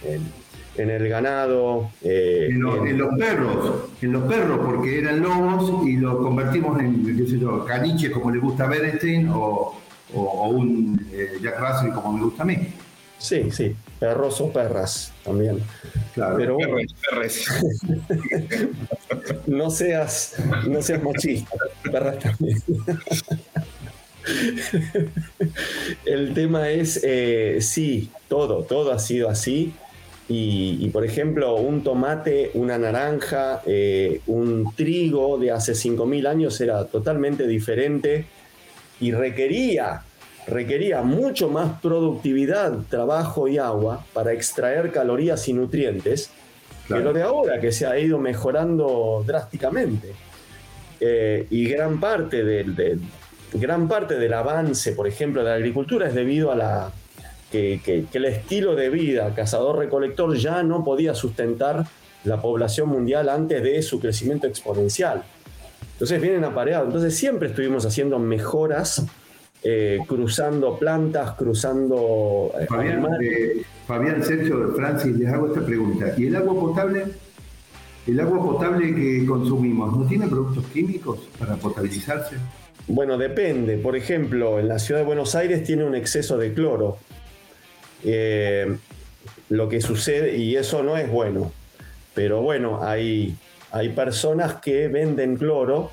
el 0.76 1.08
ganado. 1.08 1.90
Eh, 2.02 2.48
en, 2.50 2.60
los 2.98 3.14
perros, 3.16 3.90
en 4.00 4.12
los 4.12 4.24
perros, 4.24 4.60
porque 4.64 4.98
eran 4.98 5.20
lobos 5.20 5.86
y 5.86 5.96
los 5.96 6.16
convertimos 6.16 6.80
en, 6.80 7.04
qué 7.16 7.26
sé 7.26 7.38
yo, 7.38 7.64
caniches 7.64 8.10
como 8.10 8.30
le 8.30 8.38
gusta 8.38 8.64
a 8.64 8.68
Bernstein 8.68 9.28
o, 9.30 9.78
un 10.12 11.08
eh, 11.12 11.38
Jack 11.42 11.58
Russell 11.58 11.92
como 11.92 12.12
me 12.12 12.22
gusta 12.24 12.42
a 12.42 12.46
mí. 12.46 12.56
Sí, 13.18 13.50
sí, 13.52 13.74
perros 14.00 14.40
o 14.40 14.52
perras 14.52 15.12
también. 15.24 15.60
Claro, 16.12 16.36
Pero 16.36 16.58
no 19.46 19.70
seas, 19.70 20.34
no 20.66 20.82
seas 20.82 21.02
mochista, 21.02 21.56
perras 21.90 22.18
también. 22.18 22.62
El 26.04 26.34
tema 26.34 26.70
es, 26.70 27.00
eh, 27.02 27.58
sí, 27.60 28.10
todo, 28.28 28.62
todo 28.64 28.92
ha 28.92 28.98
sido 28.98 29.28
así. 29.28 29.74
Y, 30.34 30.88
por 30.88 31.04
ejemplo, 31.04 31.56
un 31.56 31.84
tomate, 31.84 32.52
una 32.54 32.78
naranja, 32.78 33.60
eh, 33.66 34.22
un 34.26 34.72
trigo 34.74 35.36
de 35.36 35.50
hace 35.50 35.72
5.000 35.72 36.26
años 36.26 36.58
era 36.62 36.86
totalmente 36.86 37.46
diferente 37.46 38.24
y 39.02 39.10
requería, 39.10 40.02
requería 40.46 41.02
mucho 41.02 41.48
más 41.48 41.80
productividad, 41.80 42.72
trabajo 42.88 43.48
y 43.48 43.58
agua 43.58 44.06
para 44.12 44.32
extraer 44.32 44.92
calorías 44.92 45.48
y 45.48 45.52
nutrientes 45.52 46.30
que 46.86 47.00
lo 47.00 47.12
de 47.12 47.22
ahora, 47.22 47.60
que 47.60 47.72
se 47.72 47.84
ha 47.84 47.98
ido 47.98 48.18
mejorando 48.18 49.24
drásticamente. 49.26 50.12
Eh, 51.00 51.48
y 51.50 51.68
gran 51.68 51.98
parte 51.98 52.44
del, 52.44 53.00
gran 53.52 53.88
parte 53.88 54.14
del 54.18 54.32
avance, 54.34 54.92
por 54.92 55.08
ejemplo, 55.08 55.42
de 55.42 55.50
la 55.50 55.56
agricultura 55.56 56.06
es 56.06 56.14
debido 56.14 56.52
a 56.52 56.54
la 56.54 56.92
que, 57.50 57.80
que 57.84 58.06
el 58.12 58.24
estilo 58.26 58.76
de 58.76 58.88
vida 58.88 59.34
cazador-recolector 59.34 60.36
ya 60.36 60.62
no 60.62 60.84
podía 60.84 61.14
sustentar 61.14 61.84
la 62.22 62.40
población 62.40 62.88
mundial 62.88 63.28
antes 63.28 63.64
de 63.64 63.82
su 63.82 63.98
crecimiento 63.98 64.46
exponencial. 64.46 65.24
Entonces 66.02 66.20
vienen 66.20 66.42
apareados. 66.42 66.88
Entonces 66.88 67.16
siempre 67.16 67.50
estuvimos 67.50 67.86
haciendo 67.86 68.18
mejoras, 68.18 69.06
eh, 69.62 70.00
cruzando 70.08 70.76
plantas, 70.76 71.34
cruzando 71.36 72.50
eh, 72.60 72.66
Fabián, 72.66 73.06
eh, 73.22 73.62
Fabián, 73.86 74.20
Sergio, 74.24 74.72
Francis, 74.74 75.14
les 75.16 75.28
hago 75.28 75.46
esta 75.46 75.64
pregunta. 75.64 76.12
¿Y 76.18 76.26
el 76.26 76.34
agua 76.34 76.54
potable? 76.58 77.04
¿El 78.04 78.18
agua 78.18 78.42
potable 78.42 78.92
que 78.92 79.24
consumimos 79.24 79.96
no 79.96 80.04
tiene 80.04 80.26
productos 80.26 80.64
químicos 80.72 81.20
para 81.38 81.54
potabilizarse? 81.54 82.34
Bueno, 82.88 83.16
depende. 83.16 83.78
Por 83.78 83.94
ejemplo, 83.94 84.58
en 84.58 84.66
la 84.66 84.80
ciudad 84.80 85.02
de 85.02 85.06
Buenos 85.06 85.36
Aires 85.36 85.62
tiene 85.62 85.84
un 85.84 85.94
exceso 85.94 86.36
de 86.36 86.52
cloro. 86.52 86.98
lo 89.50 89.68
que 89.68 89.80
sucede, 89.80 90.36
y 90.36 90.56
eso 90.56 90.82
no 90.82 90.96
es 90.96 91.08
bueno. 91.08 91.52
Pero 92.12 92.42
bueno, 92.42 92.80
hay, 92.82 93.36
hay 93.72 93.88
personas 93.90 94.56
que 94.56 94.88
venden 94.88 95.36
cloro 95.36 95.90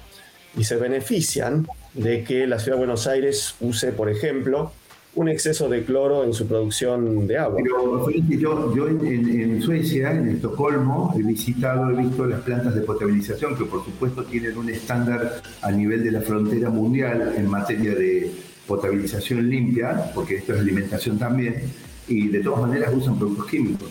y 0.55 0.65
se 0.65 0.75
benefician 0.75 1.65
de 1.93 2.23
que 2.23 2.45
la 2.45 2.59
ciudad 2.59 2.75
de 2.75 2.79
Buenos 2.79 3.07
Aires 3.07 3.55
use, 3.61 3.93
por 3.93 4.09
ejemplo, 4.09 4.73
un 5.15 5.29
exceso 5.29 5.69
de 5.69 5.83
cloro 5.83 6.23
en 6.23 6.33
su 6.33 6.45
producción 6.45 7.25
de 7.25 7.37
agua. 7.37 7.61
Pero 7.63 8.09
yo, 8.11 8.75
yo 8.75 8.87
en, 8.87 9.61
Suecia, 9.61 10.11
en 10.11 10.29
Estocolmo, 10.29 11.13
he 11.17 11.23
visitado, 11.23 11.89
he 11.89 11.95
visto 11.95 12.25
las 12.25 12.41
plantas 12.41 12.75
de 12.75 12.81
potabilización 12.81 13.57
que 13.57 13.65
por 13.65 13.83
supuesto 13.83 14.23
tienen 14.25 14.57
un 14.57 14.69
estándar 14.69 15.41
a 15.61 15.71
nivel 15.71 16.03
de 16.03 16.11
la 16.11 16.21
frontera 16.21 16.69
mundial 16.69 17.33
en 17.35 17.47
materia 17.47 17.95
de 17.95 18.31
potabilización 18.67 19.49
limpia, 19.49 20.11
porque 20.13 20.35
esto 20.35 20.53
es 20.53 20.59
alimentación 20.59 21.17
también, 21.17 21.63
y 22.07 22.27
de 22.27 22.41
todas 22.41 22.61
maneras 22.61 22.93
usan 22.93 23.17
productos 23.17 23.47
químicos, 23.47 23.89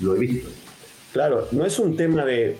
lo 0.00 0.16
he 0.16 0.18
visto. 0.18 0.48
Claro, 1.12 1.46
no 1.52 1.64
es 1.64 1.78
un 1.78 1.96
tema 1.96 2.24
de, 2.24 2.56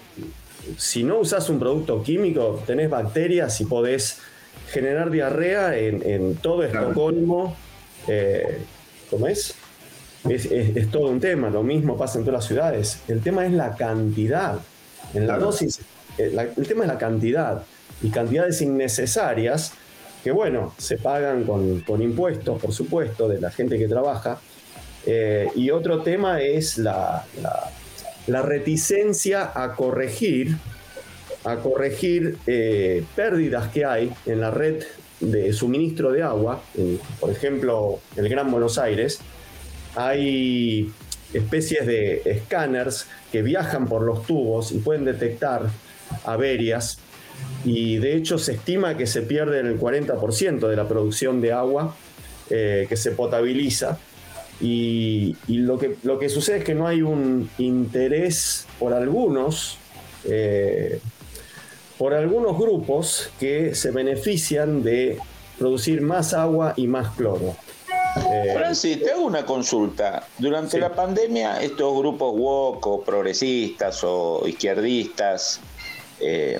si 0.76 1.04
no 1.04 1.18
usas 1.18 1.48
un 1.48 1.58
producto 1.58 2.02
químico, 2.02 2.62
tenés 2.66 2.90
bacterias 2.90 3.60
y 3.60 3.64
podés 3.64 4.18
generar 4.68 5.10
diarrea 5.10 5.76
en, 5.76 6.36
todo 6.36 6.62
Estocolmo. 6.62 7.56
Eh, 8.08 8.58
¿Cómo 9.10 9.26
es? 9.28 9.54
Es, 10.28 10.90
todo 10.90 11.08
un 11.08 11.20
tema, 11.20 11.50
lo 11.50 11.62
mismo 11.62 11.96
pasa 11.96 12.18
en 12.18 12.24
todas 12.24 12.40
las 12.40 12.46
ciudades. 12.46 13.00
El 13.08 13.20
tema 13.20 13.46
es 13.46 13.52
la 13.52 13.76
cantidad. 13.76 14.58
En 15.14 15.26
la 15.26 15.38
dosis, 15.38 15.80
eh, 16.18 16.36
el 16.56 16.66
tema 16.66 16.84
es 16.84 16.88
la 16.88 16.98
cantidad 16.98 17.62
y 18.02 18.10
cantidades 18.10 18.60
innecesarias 18.60 19.72
que, 20.24 20.32
bueno, 20.32 20.74
se 20.78 20.98
pagan 20.98 21.44
con, 21.44 22.02
impuestos, 22.02 22.60
por 22.60 22.72
supuesto, 22.72 23.28
de 23.28 23.40
la 23.40 23.50
gente 23.50 23.78
que 23.78 23.86
trabaja. 23.86 24.40
Eh, 25.06 25.48
y 25.54 25.70
otro 25.70 26.02
tema 26.02 26.40
es 26.40 26.78
la 26.78 27.24
la 27.40 27.70
reticencia 28.42 29.52
a 29.54 29.74
corregir, 29.74 30.56
a 31.44 31.56
corregir 31.56 32.38
eh, 32.46 33.04
pérdidas 33.14 33.68
que 33.68 33.84
hay 33.84 34.12
en 34.26 34.40
la 34.40 34.50
red 34.50 34.82
de 35.20 35.52
suministro 35.52 36.12
de 36.12 36.22
agua, 36.22 36.62
por 37.20 37.30
ejemplo, 37.30 38.00
el 38.16 38.28
Gran 38.28 38.50
Buenos 38.50 38.76
Aires, 38.76 39.20
hay 39.94 40.92
especies 41.32 41.86
de 41.86 42.22
escáneres 42.24 43.06
que 43.32 43.42
viajan 43.42 43.86
por 43.88 44.02
los 44.02 44.26
tubos 44.26 44.72
y 44.72 44.78
pueden 44.78 45.04
detectar 45.04 45.70
averias 46.24 46.98
y 47.64 47.98
de 47.98 48.16
hecho 48.16 48.38
se 48.38 48.52
estima 48.52 48.96
que 48.96 49.06
se 49.06 49.22
pierde 49.22 49.60
el 49.60 49.78
40% 49.78 50.68
de 50.68 50.76
la 50.76 50.86
producción 50.88 51.40
de 51.40 51.52
agua 51.52 51.96
eh, 52.50 52.86
que 52.88 52.96
se 52.96 53.10
potabiliza 53.10 53.98
y, 54.60 55.36
lo, 55.48 55.78
que, 55.78 55.96
lo 56.02 56.18
que 56.18 56.28
sucede 56.28 56.58
es 56.58 56.64
que 56.64 56.74
no 56.74 56.86
hay 56.86 57.02
un 57.02 57.50
interés 57.58 58.66
por 58.78 58.94
algunos, 58.94 59.78
eh, 60.24 61.00
por 61.98 62.14
algunos 62.14 62.58
grupos 62.58 63.30
que 63.38 63.74
se 63.74 63.90
benefician 63.90 64.82
de 64.82 65.18
producir 65.58 66.00
más 66.00 66.34
agua 66.34 66.74
y 66.76 66.86
más 66.86 67.14
cloro. 67.16 67.56
Eh, 68.16 68.54
Francis, 68.54 69.02
te 69.02 69.10
hago 69.10 69.24
una 69.24 69.44
consulta. 69.44 70.26
Durante 70.38 70.78
la 70.78 70.94
pandemia, 70.94 71.60
estos 71.62 71.98
grupos 71.98 72.32
woke 72.34 72.86
o 72.86 73.02
progresistas 73.02 74.02
o 74.04 74.42
izquierdistas 74.46 75.60
eh, 76.20 76.58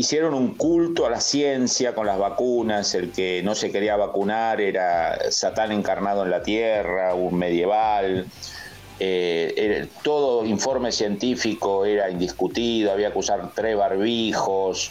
hicieron 0.00 0.32
un 0.32 0.54
culto 0.54 1.04
a 1.04 1.10
la 1.10 1.20
ciencia 1.20 1.94
con 1.94 2.06
las 2.06 2.18
vacunas, 2.18 2.94
el 2.94 3.12
que 3.12 3.42
no 3.42 3.54
se 3.54 3.70
quería 3.70 3.96
vacunar 3.96 4.58
era 4.58 5.30
Satán 5.30 5.72
encarnado 5.72 6.24
en 6.24 6.30
la 6.30 6.42
tierra, 6.42 7.12
un 7.14 7.34
medieval, 7.36 8.24
eh, 8.98 9.88
todo 10.02 10.46
informe 10.46 10.90
científico 10.90 11.84
era 11.84 12.08
indiscutido, 12.08 12.92
había 12.92 13.12
que 13.12 13.18
usar 13.18 13.50
tres 13.54 13.76
barbijos, 13.76 14.90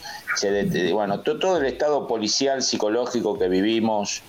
bueno, 0.93 1.21
todo 1.21 1.57
el 1.57 1.65
estado 1.65 2.07
policial 2.07 2.61
psicológico 2.61 3.39
que 3.39 3.49
vivimos 3.49 4.21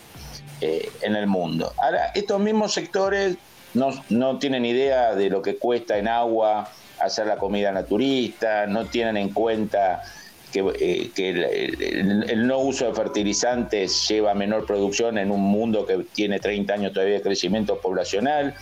eh, 0.63 0.91
en 1.03 1.15
el 1.15 1.27
mundo. 1.27 1.75
Ahora, 1.77 2.11
estos 2.15 2.41
mismos 2.41 2.73
sectores 2.73 3.37
no, 3.75 3.91
no 4.09 4.39
tienen 4.39 4.65
idea 4.65 5.15
de 5.15 5.29
lo 5.29 5.43
que 5.43 5.59
cuesta 5.59 5.99
en 5.99 6.09
agua 6.09 6.71
hacer 7.01 7.27
la 7.27 7.37
comida 7.37 7.71
naturista, 7.71 8.67
no 8.67 8.87
tienen 8.87 9.19
en 9.19 9.31
cuenta 9.31 10.03
que, 10.53 10.61
eh, 10.79 11.81
el, 12.29 12.47
no 12.47 12.59
uso 12.59 12.87
de 12.87 12.95
fertilizantes 12.95 14.09
lleva 14.09 14.33
a 14.33 14.35
menor 14.35 14.67
producción 14.67 15.19
en 15.19 15.31
un 15.31 15.41
mundo 15.41 15.87
que 15.87 16.05
tiene 16.13 16.41
30 16.41 16.73
años 16.73 16.93
todavía 16.93 17.17
de 17.17 17.23
crecimiento 17.23 17.81
poblacional. 17.81 18.55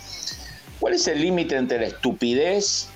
¿Cuál 0.79 0.93
es 0.93 1.07
el 1.07 1.21
límite 1.21 1.55
entre 1.55 1.79
la 1.79 1.87
estupidez 1.87 2.89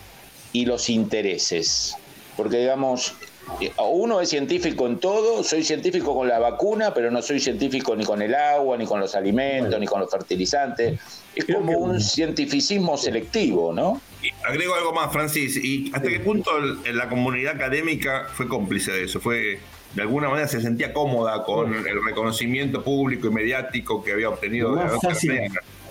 y 0.54 0.66
los 0.66 0.90
intereses? 0.90 1.96
Porque 2.38 2.60
digamos, 2.60 3.14
eh, 3.60 3.72
uno 3.92 4.22
es 4.22 4.30
científico 4.30 4.88
en 4.88 5.00
todo, 5.00 5.44
soy 5.44 5.64
científico 5.64 6.16
con 6.16 6.28
la 6.28 6.40
vacuna, 6.40 6.94
pero 6.94 7.12
no 7.12 7.22
soy 7.22 7.40
científico 7.40 7.96
ni 7.96 8.06
con 8.06 8.22
el 8.22 8.34
agua, 8.34 8.78
ni 8.78 8.86
con 8.86 9.00
los 9.00 9.16
alimentos, 9.16 9.80
ni 9.80 9.86
con 9.86 10.00
los 10.00 10.10
fertilizantes. 10.10 11.00
Es 11.36 11.46
como 11.46 11.78
un 11.78 12.00
cientificismo 12.00 12.98
selectivo, 12.98 13.74
¿no? 13.74 14.02
Agrego 14.48 14.76
algo 14.76 14.94
más, 14.94 15.12
Francis. 15.12 15.58
¿Y 15.58 15.92
hasta 15.94 16.10
qué 16.10 16.20
punto 16.20 16.52
la 16.60 17.10
comunidad 17.10 17.56
académica 17.56 18.28
fue 18.34 18.48
cómplice 18.48 18.92
de 18.92 19.04
eso? 19.06 19.20
Fue 19.20 19.60
de 19.96 20.02
alguna 20.02 20.28
manera 20.28 20.48
se 20.48 20.60
sentía 20.60 20.92
cómoda 20.92 21.44
con 21.44 21.74
el 21.74 22.04
reconocimiento 22.04 22.84
público 22.84 23.28
y 23.28 23.30
mediático 23.30 24.04
que 24.04 24.14
había 24.14 24.30
obtenido 24.30 24.76
de 24.76 24.82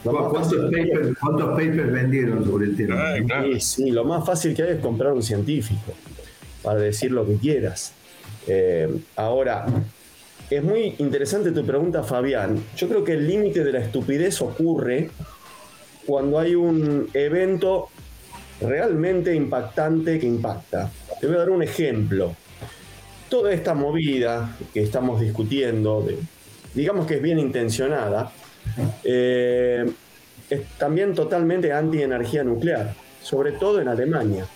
¿Cuántos, 0.02 1.50
papers, 1.50 1.92
vendieron 1.92 2.44
sobre 2.44 2.66
el 2.66 2.76
tema? 2.76 3.14
Sí, 3.60 3.90
lo 3.90 4.04
más 4.04 4.26
fácil 4.26 4.54
que 4.54 4.64
hay 4.64 4.70
es 4.72 4.80
comprar 4.80 5.12
un 5.12 5.22
científico 5.22 5.92
para 6.62 6.80
decir 6.80 7.12
lo 7.12 7.24
que 7.24 7.36
quieras. 7.36 7.92
Eh, 8.48 8.92
ahora, 9.14 9.66
es 10.50 10.62
muy 10.62 10.96
interesante 10.98 11.52
tu 11.52 11.64
pregunta, 11.64 12.02
Fabián. 12.02 12.60
Yo 12.76 12.88
creo 12.88 13.04
que 13.04 13.12
el 13.12 13.28
límite 13.28 13.62
de 13.62 13.72
la 13.72 13.78
estupidez 13.78 14.42
ocurre 14.42 15.10
cuando 16.04 16.40
hay 16.40 16.56
un 16.56 17.08
evento 17.14 17.88
realmente 18.62 19.34
impactante 19.34 20.18
que 20.18 20.26
impacta. 20.26 20.90
Te 21.20 21.26
voy 21.26 21.36
a 21.36 21.40
dar 21.40 21.50
un 21.50 21.62
ejemplo. 21.62 22.34
Toda 23.28 23.52
esta 23.52 23.74
movida 23.74 24.56
que 24.72 24.82
estamos 24.82 25.20
discutiendo, 25.20 26.06
digamos 26.74 27.06
que 27.06 27.16
es 27.16 27.22
bien 27.22 27.38
intencionada, 27.38 28.30
eh, 29.04 29.90
es 30.50 30.68
también 30.78 31.14
totalmente 31.14 31.72
anti-energía 31.72 32.44
nuclear, 32.44 32.94
sobre 33.22 33.52
todo 33.52 33.80
en 33.80 33.88
Alemania. 33.88 34.46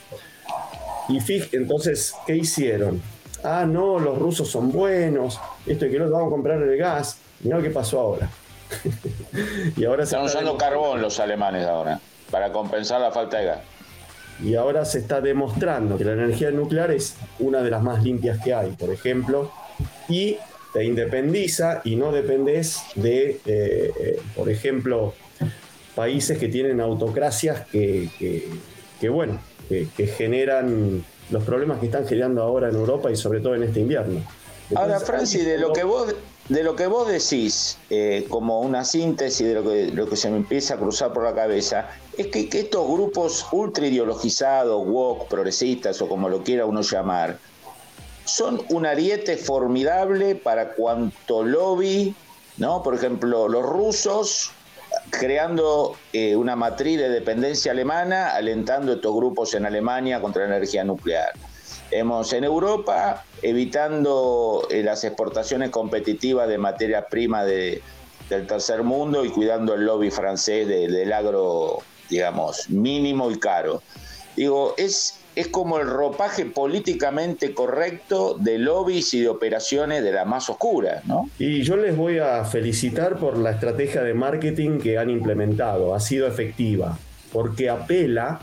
Y 1.09 1.21
fíjate, 1.21 1.57
entonces, 1.57 2.15
¿qué 2.27 2.37
hicieron? 2.37 3.01
Ah, 3.43 3.65
no, 3.67 3.99
los 3.99 4.19
rusos 4.19 4.49
son 4.49 4.73
buenos, 4.73 5.39
esto 5.67 5.87
y 5.87 5.91
que 5.91 5.99
no 5.99 6.11
vamos 6.11 6.29
a 6.29 6.31
comprar 6.31 6.61
el 6.61 6.77
gas. 6.77 7.19
Mirá 7.41 7.63
qué 7.63 7.71
pasó 7.71 8.01
ahora. 8.01 8.29
y 9.77 9.85
ahora 9.85 10.03
Están 10.03 10.25
usando 10.25 10.57
carbón 10.59 11.01
los 11.01 11.21
alemanes 11.21 11.67
ahora, 11.67 12.01
para 12.31 12.51
compensar 12.51 13.01
la 13.01 13.13
falta 13.13 13.39
de 13.39 13.45
gas. 13.47 13.59
Y 14.43 14.55
ahora 14.55 14.85
se 14.85 14.99
está 14.99 15.21
demostrando 15.21 15.97
que 15.97 16.05
la 16.05 16.13
energía 16.13 16.51
nuclear 16.51 16.91
es 16.91 17.17
una 17.39 17.63
de 17.63 17.71
las 17.71 17.83
más 17.83 18.03
limpias 18.03 18.39
que 18.43 18.53
hay, 18.53 18.71
por 18.73 18.91
ejemplo, 18.91 19.51
y 20.09 20.37
te 20.73 20.85
independiza 20.85 21.81
y 21.85 21.97
no 21.97 22.13
dependes 22.13 22.83
de, 22.97 23.31
eh, 23.31 23.41
eh, 23.47 24.21
por 24.35 24.51
ejemplo, 24.51 25.15
países 25.95 26.39
que 26.39 26.49
tienen 26.49 26.81
autocracias 26.81 27.67
que, 27.69 28.11
bueno, 29.09 29.41
que, 29.69 30.07
generan 30.07 31.03
los 31.31 31.45
problemas 31.45 31.79
que 31.79 31.87
están 31.87 32.07
generando 32.07 32.43
ahora 32.43 32.69
en 32.69 32.75
Europa 32.75 33.11
y 33.11 33.17
sobre 33.17 33.41
todo 33.41 33.55
en 33.55 33.63
este 33.63 33.81
invierno. 33.81 34.21
ahora, 34.75 35.01
Francis, 35.01 35.47
de 35.47 35.59
lo 35.59 35.73
que 35.73 35.85
vos 35.85 36.15
de 36.49 36.63
lo 36.63 36.77
que 36.77 36.87
vos 36.87 37.09
decís, 37.09 37.77
eh, 37.91 38.27
como 38.29 38.61
una 38.61 38.85
síntesis 38.85 39.47
de 39.47 39.55
lo 39.55 39.65
que, 39.65 39.87
lo 39.89 40.09
que 40.09 40.17
se 40.17 40.31
me 40.31 40.37
empieza 40.37 40.75
a 40.75 40.77
cruzar 40.77 41.13
por 41.13 41.25
la 41.25 41.35
cabeza, 41.35 41.89
es 42.17 42.29
que, 42.29 42.49
estos 42.53 42.87
grupos 42.87 43.47
ultra 43.51 43.87
ideologizados, 43.87 44.87
woke, 44.87 45.29
progresistas 45.29 46.01
o 46.01 46.09
como 46.09 46.29
lo 46.29 46.43
quiera 46.45 46.65
uno 46.65 46.83
llamar, 46.83 47.39
son 48.25 48.63
un 48.71 48.87
ariete 48.87 49.37
formidable 49.37 50.35
para 50.35 50.75
cuanto 50.75 51.45
lobby, 51.45 52.15
¿no? 52.59 52.83
Por 52.83 52.95
ejemplo, 52.95 53.49
los 53.49 53.65
rusos 53.65 54.53
creando 55.11 55.97
eh, 56.13 56.37
una 56.37 56.57
matriz 56.57 56.99
de 56.99 57.09
dependencia 57.09 57.73
alemana, 57.73 58.31
alentando 58.35 58.95
estos 58.95 59.15
grupos 59.15 59.55
en 59.55 59.67
Alemania 59.67 60.21
contra 60.21 60.43
la 60.47 60.57
energía 60.57 60.85
nuclear. 60.85 61.33
Hemos 61.91 62.33
en 62.33 62.45
Europa 62.45 63.25
evitando 63.43 64.67
eh, 64.71 64.83
las 64.83 65.05
exportaciones 65.05 65.71
competitivas 65.71 66.49
de 66.49 66.59
materia 66.59 67.07
prima 67.07 67.45
del 67.45 67.83
tercer 68.47 68.83
mundo 68.83 69.25
y 69.25 69.31
cuidando 69.31 69.75
el 69.75 69.85
lobby 69.85 70.11
francés 70.11 70.67
del 70.67 71.13
agro, 71.13 71.79
digamos, 72.11 72.69
mínimo 72.71 73.31
y 73.31 73.39
caro. 73.39 73.83
Digo, 74.37 74.75
es, 74.77 75.21
es 75.37 75.49
como 75.49 75.79
el 75.79 75.87
ropaje 75.87 76.45
políticamente 76.45 77.55
correcto 77.55 78.37
de 78.39 78.59
lobbies 78.59 79.15
y 79.15 79.21
de 79.21 79.29
operaciones 79.29 80.03
de 80.03 80.13
la 80.13 80.25
más 80.25 80.51
oscura, 80.51 81.03
¿no? 81.05 81.31
Y 81.39 81.63
yo 81.63 81.77
les 81.77 81.97
voy 81.97 82.19
a 82.19 82.45
felicitar 82.45 83.17
por 83.17 83.39
la 83.39 83.53
estrategia 83.53 84.03
de 84.03 84.13
marketing 84.13 84.79
que 84.79 84.99
han 84.99 85.09
implementado. 85.09 85.95
Ha 85.95 86.01
sido 86.01 86.27
efectiva, 86.27 86.99
porque 87.33 87.71
apela 87.71 88.41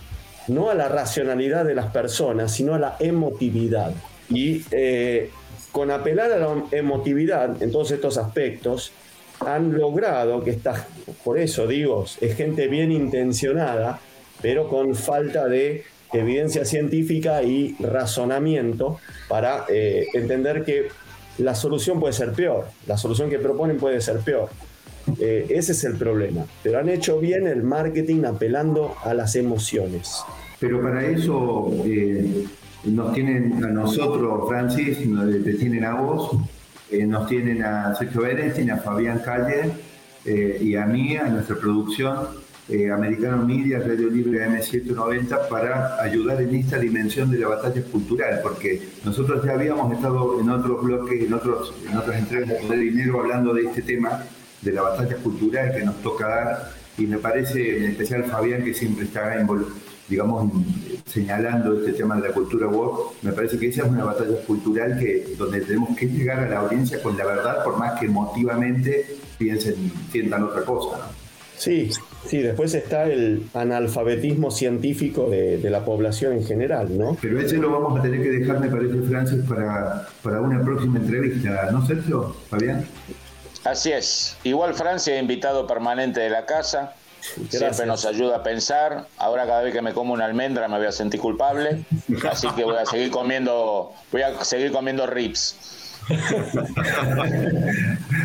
no 0.48 0.70
a 0.70 0.76
la 0.76 0.90
racionalidad 0.90 1.66
de 1.66 1.76
las 1.76 1.92
personas, 1.92 2.52
sino 2.52 2.74
a 2.76 2.80
la 2.80 2.96
emotividad. 3.00 3.94
Y 4.30 4.64
eh, 4.72 5.30
con 5.72 5.92
apelar 5.92 6.32
a 6.32 6.38
la 6.38 6.64
emotividad 6.72 7.62
en 7.62 7.72
todos 7.72 7.92
estos 7.92 8.18
aspectos, 8.18 8.92
han 9.40 9.74
logrado 9.78 10.44
que 10.44 10.52
esta, 10.52 10.88
por 11.24 11.38
eso 11.38 11.68
digo, 11.68 12.06
es 12.22 12.36
gente 12.36 12.68
bien 12.68 12.92
intencionada, 12.92 14.00
pero 14.42 14.70
con 14.70 14.96
falta 14.96 15.48
de 15.48 15.84
evidencia 16.14 16.64
científica 16.66 17.42
y 17.44 17.76
razonamiento 17.80 19.00
para 19.28 19.66
eh, 19.70 20.06
entender 20.14 20.64
que 20.64 20.88
la 21.40 21.56
solución 21.56 22.00
puede 22.00 22.14
ser 22.14 22.34
peor, 22.34 22.68
la 22.86 22.98
solución 22.98 23.30
que 23.30 23.40
proponen 23.40 23.78
puede 23.78 24.00
ser 24.02 24.20
peor. 24.20 24.50
Eh, 25.20 25.48
ese 25.50 25.74
es 25.74 25.84
el 25.84 25.96
problema. 25.96 26.46
Pero 26.62 26.80
han 26.80 26.90
hecho 26.90 27.20
bien 27.20 27.48
el 27.48 27.64
marketing 27.64 28.24
apelando 28.26 28.96
a 29.04 29.14
las 29.14 29.36
emociones. 29.36 30.24
Pero 30.60 30.82
para 30.82 31.06
eso 31.06 31.72
eh, 31.86 32.46
nos 32.86 33.14
tienen 33.14 33.64
a 33.64 33.68
nosotros, 33.68 34.48
Francis, 34.48 35.00
te 35.44 35.54
tienen 35.56 35.84
a 35.86 35.96
vos, 35.96 36.38
eh, 36.90 37.06
nos 37.06 37.28
tienen 37.28 37.64
a 37.64 37.94
Sergio 37.96 38.22
Berenstein, 38.22 38.72
a 38.72 38.78
Fabián 38.78 39.20
Calle 39.20 39.72
y 40.26 40.76
a 40.76 40.86
mí, 40.86 41.18
a 41.18 41.28
nuestra 41.28 41.58
producción. 41.58 42.42
Americano 42.94 43.46
Media, 43.46 43.80
Radio 43.80 44.10
Libre 44.10 44.48
M790 44.48 45.50
para 45.50 46.02
ayudar 46.02 46.42
en 46.42 46.56
esta 46.56 46.80
dimensión 46.80 47.30
de 47.30 47.40
la 47.40 47.50
batalla 47.50 47.84
cultural, 47.84 48.40
porque 48.42 48.82
nosotros 49.04 49.44
ya 49.46 49.52
habíamos 49.52 49.92
estado 49.92 50.40
en 50.40 50.50
otros 50.50 50.82
bloques, 50.82 51.24
en, 51.24 51.34
otros, 51.34 51.74
en 51.86 51.98
otras 51.98 52.18
entregas 52.18 52.70
de 52.70 52.78
Dinero 52.78 53.20
hablando 53.20 53.54
de 53.54 53.64
este 53.64 53.82
tema, 53.82 54.24
de 54.64 54.72
la 54.72 54.82
batalla 54.82 55.16
cultural 55.18 55.74
que 55.76 55.84
nos 55.84 56.02
toca 56.02 56.28
dar 56.28 56.72
y 56.98 57.08
me 57.08 57.18
parece, 57.18 57.78
en 57.78 57.92
especial 57.92 58.24
Fabián, 58.26 58.64
que 58.64 58.74
siempre 58.74 59.06
está 59.06 59.36
digamos, 60.08 60.52
señalando 61.06 61.80
este 61.80 61.94
tema 61.94 62.16
de 62.18 62.28
la 62.28 62.34
cultura 62.34 62.68
woke, 62.68 63.16
me 63.24 63.32
parece 63.32 63.58
que 63.58 63.68
esa 63.68 63.84
es 63.84 63.90
una 63.90 64.04
batalla 64.04 64.38
cultural 64.46 65.00
que, 65.00 65.34
donde 65.38 65.62
tenemos 65.62 65.98
que 65.98 66.08
llegar 66.08 66.40
a 66.40 66.50
la 66.50 66.60
audiencia 66.60 67.02
con 67.02 67.18
la 67.18 67.26
verdad, 67.26 67.64
por 67.64 67.78
más 67.78 68.00
que 68.00 68.06
emotivamente 68.06 69.18
piensen, 69.38 69.92
sientan 70.12 70.44
otra 70.44 70.64
cosa. 70.64 71.10
Sí, 71.58 71.90
sí, 72.28 72.40
después 72.40 72.74
está 72.74 73.06
el 73.06 73.44
analfabetismo 73.54 74.52
científico 74.52 75.30
de, 75.30 75.70
la 75.70 75.86
población 75.86 76.34
en 76.34 76.44
general, 76.44 76.98
¿no? 76.98 77.18
Pero 77.22 77.40
ese 77.40 77.58
lo 77.58 77.72
vamos 77.72 78.00
a 78.00 78.04
tener 78.04 78.22
que 78.22 78.30
dejar, 78.30 78.60
me 78.60 78.68
parece, 78.68 79.02
Francis, 79.02 79.44
para, 79.48 80.08
para 80.22 80.42
una 80.42 80.62
próxima 80.62 81.00
entrevista, 81.00 81.70
¿no, 81.72 81.86
Sergio? 81.86 82.36
Fabián. 82.50 82.86
Así 83.64 83.92
es. 83.92 84.38
Igual 84.44 84.74
Francia, 84.74 85.18
invitado 85.18 85.66
permanente 85.68 86.20
de 86.20 86.30
la 86.30 86.46
casa. 86.46 86.94
Siempre 87.50 87.86
nos 87.86 88.06
ayuda 88.06 88.38
a 88.38 88.44
pensar. 88.44 89.08
Ahora 89.18 89.46
cada 89.46 89.62
vez 89.62 89.74
que 89.74 89.82
me 89.82 89.94
como 89.94 90.14
una 90.14 90.26
almendra 90.26 90.68
me 90.68 90.78
voy 90.78 90.88
a 90.88 90.92
sentir 90.92 91.22
culpable. 91.22 91.86
Así 92.30 92.48
que 92.56 92.66
voy 92.66 92.76
a 92.76 92.86
seguir 92.86 93.12
comiendo, 93.12 93.94
voy 94.12 94.22
a 94.22 94.44
seguir 94.44 94.72
comiendo 94.72 95.08
ribs. 95.08 95.56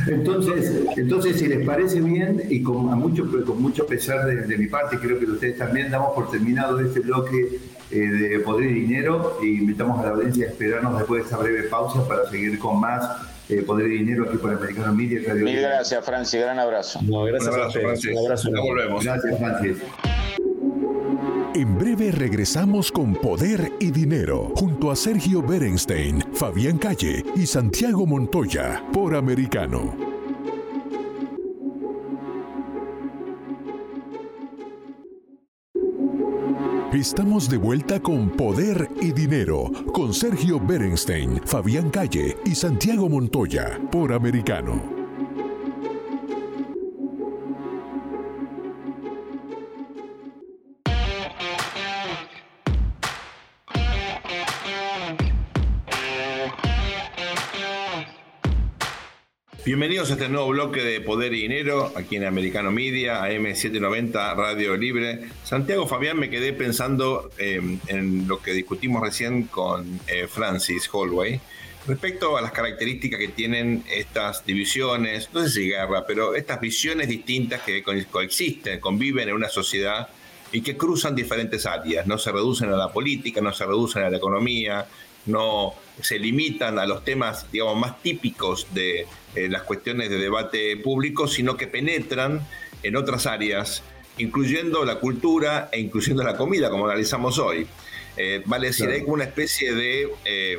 entonces, 0.08 0.84
entonces, 0.96 1.38
si 1.38 1.46
les 1.46 1.64
parece 1.64 2.00
bien, 2.00 2.42
y 2.50 2.60
con, 2.60 2.86
mucho, 2.98 3.24
con 3.46 3.62
mucho 3.62 3.86
pesar 3.86 4.26
de, 4.26 4.58
mi 4.58 4.66
parte, 4.66 4.98
creo 4.98 5.20
que 5.20 5.26
ustedes 5.26 5.58
también 5.58 5.88
damos 5.88 6.12
por 6.12 6.28
terminado 6.28 6.80
este 6.80 6.98
bloque 6.98 7.60
eh, 7.92 7.96
de 7.96 8.40
Poder 8.40 8.70
y 8.70 8.80
Dinero 8.80 9.38
y 9.40 9.58
invitamos 9.58 10.00
a 10.00 10.08
la 10.08 10.14
audiencia 10.14 10.46
a 10.46 10.48
esperarnos 10.48 10.98
después 10.98 11.20
de 11.20 11.24
esta 11.26 11.36
breve 11.36 11.62
pausa 11.68 12.06
para 12.08 12.28
seguir 12.28 12.58
con 12.58 12.80
más 12.80 13.08
eh, 13.48 13.62
Poder 13.62 13.86
y 13.86 13.98
Dinero 13.98 14.24
aquí 14.28 14.36
por 14.36 14.52
Americano 14.52 14.94
Media. 14.94 15.34
Mil 15.34 15.60
gracias, 15.60 16.04
Francis. 16.04 16.40
Gran 16.40 16.58
abrazo. 16.58 17.00
No, 17.02 17.24
gracias 17.24 17.48
Un 17.48 17.60
abrazo, 17.60 17.80
Francis. 17.80 18.10
Un 18.12 18.24
abrazo. 18.24 18.50
Nos 18.50 18.62
volvemos. 18.62 19.04
Gracias, 19.04 19.38
Francis. 19.38 19.82
En 21.54 21.78
breve 21.78 22.12
regresamos 22.12 22.92
con 22.92 23.14
Poder 23.14 23.72
y 23.80 23.90
Dinero 23.90 24.52
junto 24.54 24.90
a 24.90 24.96
Sergio 24.96 25.42
Berenstein, 25.42 26.22
Fabián 26.34 26.78
Calle 26.78 27.24
y 27.34 27.46
Santiago 27.46 28.06
Montoya 28.06 28.84
por 28.92 29.14
Americano. 29.16 30.07
Estamos 36.92 37.50
de 37.50 37.58
vuelta 37.58 38.00
con 38.00 38.30
Poder 38.30 38.88
y 39.02 39.12
Dinero, 39.12 39.70
con 39.92 40.14
Sergio 40.14 40.58
Berenstein, 40.58 41.38
Fabián 41.44 41.90
Calle 41.90 42.38
y 42.46 42.54
Santiago 42.54 43.10
Montoya, 43.10 43.78
por 43.92 44.10
Americano. 44.10 44.97
Bienvenidos 59.68 60.08
a 60.08 60.14
este 60.14 60.30
nuevo 60.30 60.48
bloque 60.48 60.82
de 60.82 61.02
Poder 61.02 61.34
y 61.34 61.42
Dinero, 61.42 61.92
aquí 61.94 62.16
en 62.16 62.24
Americano 62.24 62.70
Media, 62.72 63.20
AM790, 63.28 64.34
Radio 64.34 64.78
Libre. 64.78 65.28
Santiago 65.44 65.86
Fabián, 65.86 66.18
me 66.18 66.30
quedé 66.30 66.54
pensando 66.54 67.30
em, 67.36 67.78
en 67.86 68.26
lo 68.26 68.40
que 68.40 68.54
discutimos 68.54 69.02
recién 69.02 69.42
con 69.42 70.00
eh, 70.06 70.26
Francis 70.26 70.88
Holway, 70.90 71.38
respecto 71.86 72.38
a 72.38 72.40
las 72.40 72.52
características 72.52 73.20
que 73.20 73.28
tienen 73.28 73.84
estas 73.90 74.46
divisiones, 74.46 75.28
no 75.34 75.42
sé 75.42 75.50
si 75.50 75.68
guerra, 75.68 76.06
pero 76.06 76.34
estas 76.34 76.62
visiones 76.62 77.06
distintas 77.06 77.60
que 77.60 77.82
coexisten, 78.10 78.80
conviven 78.80 79.28
en 79.28 79.34
una 79.34 79.50
sociedad 79.50 80.08
y 80.50 80.62
que 80.62 80.78
cruzan 80.78 81.14
diferentes 81.14 81.66
áreas, 81.66 82.06
no 82.06 82.16
se 82.16 82.32
reducen 82.32 82.70
a 82.70 82.76
la 82.78 82.90
política, 82.90 83.42
no 83.42 83.52
se 83.52 83.66
reducen 83.66 84.02
a 84.02 84.08
la 84.08 84.16
economía, 84.16 84.86
no 85.28 85.74
se 86.02 86.18
limitan 86.18 86.78
a 86.78 86.86
los 86.86 87.04
temas, 87.04 87.50
digamos, 87.50 87.76
más 87.76 88.02
típicos 88.02 88.66
de 88.72 89.06
eh, 89.34 89.48
las 89.48 89.62
cuestiones 89.62 90.10
de 90.10 90.18
debate 90.18 90.76
público, 90.76 91.28
sino 91.28 91.56
que 91.56 91.66
penetran 91.66 92.46
en 92.82 92.96
otras 92.96 93.26
áreas, 93.26 93.82
incluyendo 94.18 94.84
la 94.84 94.96
cultura 94.96 95.68
e 95.72 95.80
incluyendo 95.80 96.22
la 96.22 96.36
comida, 96.36 96.70
como 96.70 96.86
analizamos 96.86 97.38
hoy. 97.38 97.66
Eh, 98.16 98.42
vale 98.46 98.68
decir, 98.68 98.88
hay 98.90 99.02
una 99.06 99.24
especie 99.24 99.74
de, 99.74 100.08
eh, 100.24 100.58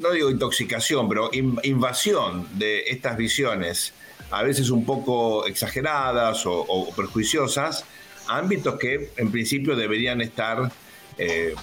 no 0.00 0.10
digo 0.10 0.30
intoxicación, 0.30 1.08
pero 1.08 1.30
invasión 1.32 2.46
de 2.58 2.84
estas 2.88 3.16
visiones, 3.16 3.94
a 4.30 4.42
veces 4.42 4.70
un 4.70 4.84
poco 4.84 5.46
exageradas 5.46 6.44
o, 6.44 6.52
o 6.52 6.94
perjuiciosas, 6.94 7.84
a 8.28 8.38
ámbitos 8.38 8.78
que 8.78 9.10
en 9.16 9.30
principio 9.30 9.76
deberían 9.76 10.20
estar 10.20 10.70
eh, 11.18 11.54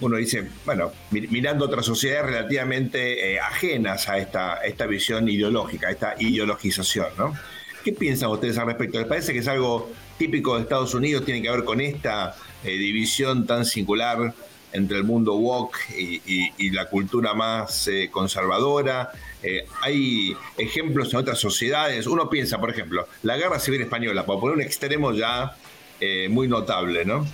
uno 0.00 0.16
dice, 0.16 0.48
bueno, 0.64 0.92
mirando 1.10 1.64
otras 1.64 1.84
sociedades 1.84 2.26
relativamente 2.26 3.32
eh, 3.32 3.40
ajenas 3.40 4.08
a 4.08 4.18
esta, 4.18 4.58
esta 4.58 4.86
visión 4.86 5.28
ideológica, 5.28 5.88
a 5.88 5.90
esta 5.90 6.14
ideologización, 6.18 7.08
¿no? 7.18 7.34
¿Qué 7.84 7.92
piensan 7.92 8.30
ustedes 8.30 8.58
al 8.58 8.66
respecto? 8.66 8.98
¿Les 8.98 9.08
parece 9.08 9.32
que 9.32 9.40
es 9.40 9.48
algo 9.48 9.90
típico 10.18 10.54
de 10.54 10.62
Estados 10.62 10.94
Unidos? 10.94 11.24
¿Tiene 11.24 11.42
que 11.42 11.50
ver 11.50 11.64
con 11.64 11.80
esta 11.80 12.36
eh, 12.62 12.72
división 12.72 13.46
tan 13.46 13.64
singular 13.64 14.34
entre 14.72 14.98
el 14.98 15.04
mundo 15.04 15.34
woke 15.34 15.78
y, 15.96 16.70
la 16.70 16.88
cultura 16.88 17.34
más 17.34 17.90
conservadora? 18.12 19.10
hay 19.80 20.36
ejemplos 20.58 21.12
en 21.12 21.20
otras 21.20 21.38
sociedades. 21.40 22.06
Uno 22.06 22.28
piensa, 22.28 22.60
por 22.60 22.70
ejemplo, 22.70 23.08
la 23.22 23.36
guerra 23.38 23.58
civil 23.58 23.80
española, 23.80 24.26
por 24.26 24.38
poner 24.38 24.56
un 24.56 24.62
extremo 24.62 25.12
ya 25.12 25.56
muy 26.28 26.46
notable, 26.46 27.04
¿no? 27.04 27.26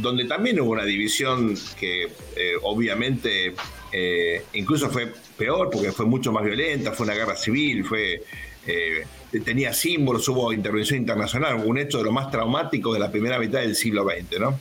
Donde 0.00 0.24
también 0.24 0.60
hubo 0.60 0.70
una 0.70 0.84
división 0.84 1.54
que 1.78 2.04
eh, 2.04 2.54
obviamente 2.62 3.54
eh, 3.92 4.44
incluso 4.52 4.88
fue 4.88 5.12
peor 5.36 5.68
porque 5.70 5.92
fue 5.92 6.06
mucho 6.06 6.32
más 6.32 6.44
violenta, 6.44 6.92
fue 6.92 7.04
una 7.04 7.14
guerra 7.14 7.36
civil, 7.36 7.84
fue 7.84 8.22
eh, 8.66 9.04
tenía 9.44 9.72
símbolos, 9.72 10.28
hubo 10.28 10.52
intervención 10.52 10.98
internacional, 10.98 11.62
un 11.64 11.78
hecho 11.78 11.98
de 11.98 12.04
lo 12.04 12.12
más 12.12 12.30
traumático 12.30 12.92
de 12.92 13.00
la 13.00 13.10
primera 13.10 13.38
mitad 13.38 13.60
del 13.60 13.74
siglo 13.74 14.04
XX, 14.04 14.40
¿no? 14.40 14.60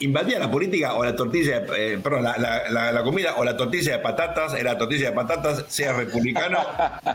Invadía 0.00 0.38
la 0.38 0.50
política 0.50 0.94
o 0.94 1.04
la 1.04 1.14
tortilla, 1.14 1.64
eh, 1.76 1.98
perdón, 2.02 2.24
la, 2.24 3.02
comida 3.04 3.36
o 3.36 3.44
la 3.44 3.56
tortilla 3.56 3.92
de 3.92 3.98
patatas, 4.00 4.54
era 4.54 4.76
tortilla 4.76 5.10
de 5.10 5.16
patatas, 5.16 5.64
sea 5.68 5.92
republicano, 5.94 6.58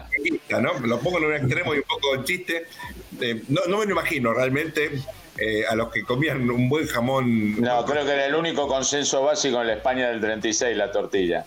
¿no? 0.62 0.80
Lo 0.88 1.00
pongo 1.00 1.20
en 1.20 1.26
un 1.26 1.36
extremo 1.36 1.76
y 1.76 1.80
un 1.80 1.84
poco 1.84 2.16
en 2.16 2.24
chiste. 2.24 2.66
no, 3.50 3.62
no 3.68 3.78
me 3.80 3.86
lo 3.86 3.92
imagino 3.92 4.34
realmente 4.34 4.92
eh, 5.40 5.64
a 5.70 5.76
los 5.76 5.90
que 5.90 6.04
comían 6.04 6.50
un 6.50 6.68
buen 6.68 6.86
jamón. 6.86 7.62
No, 7.62 7.86
creo 7.86 8.06
que 8.06 8.12
era 8.12 8.26
el 8.26 8.36
único 8.36 8.68
consenso 8.68 9.24
básico 9.24 9.62
en 9.62 9.68
la 9.68 9.74
España 9.74 10.10
del 10.10 10.20
36, 10.20 10.76
la 10.76 10.92
tortilla. 10.92 11.46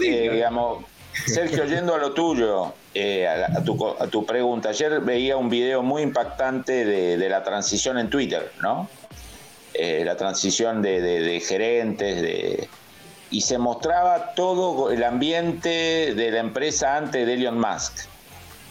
Eh, 0.00 0.30
digamos, 0.32 0.84
Sergio, 1.26 1.66
yendo 1.66 1.94
a 1.94 1.98
lo 1.98 2.12
tuyo, 2.12 2.72
eh, 2.94 3.28
a, 3.28 3.62
tu, 3.62 4.24
pregunta, 4.24 4.70
ayer 4.70 5.00
veía 5.00 5.36
un 5.36 5.50
video 5.50 5.82
muy 5.82 6.02
impactante 6.02 6.86
de, 6.86 7.28
la 7.28 7.44
transición 7.44 7.98
en 7.98 8.08
Twitter, 8.08 8.50
¿no? 8.62 8.88
la 9.78 10.16
transición 10.16 10.80
de, 10.82 11.42
gerentes, 11.46 12.22
de, 12.22 12.68
y 13.30 13.42
se 13.42 13.58
mostraba 13.58 14.32
todo 14.34 14.90
el 14.90 15.04
ambiente 15.04 16.14
de 16.14 16.30
la 16.30 16.40
empresa 16.40 16.96
antes 16.96 17.26
de 17.26 17.34
Elon 17.34 17.60
Musk, 17.60 18.06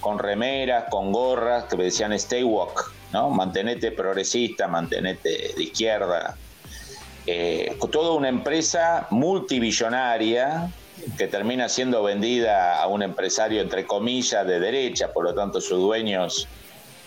con 0.02 0.17
remeras, 0.20 0.86
con 0.89 1.12
gorras 1.12 1.65
que 1.65 1.78
decían 1.78 2.12
Stay 2.13 2.43
Walk 2.43 2.97
¿no? 3.13 3.30
Mantenete 3.30 3.91
progresista, 3.91 4.67
mantenete 4.67 5.54
de 5.56 5.63
izquierda. 5.63 6.36
Eh, 7.26 7.78
toda 7.91 8.13
una 8.13 8.30
empresa 8.30 9.08
multibillonaria 9.10 10.72
que 11.17 11.28
termina 11.28 11.70
siendo 11.70 12.04
vendida 12.04 12.82
a 12.82 12.88
un 12.88 13.04
empresario, 13.04 13.62
entre 13.62 13.86
comillas, 13.86 14.46
de 14.48 14.60
derecha, 14.60 15.12
por 15.12 15.24
lo 15.24 15.34
tanto 15.34 15.62
sus 15.62 15.80
dueños 15.80 16.48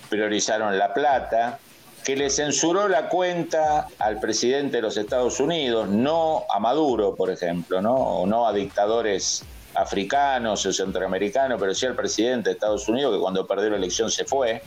priorizaron 0.09 0.79
la 0.79 0.93
plata, 0.93 1.59
que 2.05 2.17
le 2.17 2.31
censuró 2.31 2.89
la 2.89 3.09
cuenta 3.09 3.87
al 3.99 4.21
presidente 4.21 4.77
de 4.77 4.83
los 4.83 4.97
Estados 4.97 5.39
Unidos, 5.39 5.89
no 5.89 6.45
a 6.51 6.59
Maduro, 6.59 7.15
por 7.15 7.31
ejemplo, 7.31 7.81
¿no? 7.83 7.95
o 7.95 8.27
no 8.27 8.47
a 8.47 8.53
dictadores 8.53 9.45
africanos 9.75 10.67
o 10.67 10.73
centroamericanos, 10.73 11.61
pero 11.61 11.75
sí 11.75 11.87
al 11.87 11.95
presidente 11.95 12.51
de 12.51 12.55
Estados 12.55 12.89
Unidos, 12.89 13.15
que 13.15 13.21
cuando 13.21 13.47
perdió 13.47 13.71
la 13.71 13.77
elección 13.77 14.11
se 14.11 14.25
fue. 14.25 14.63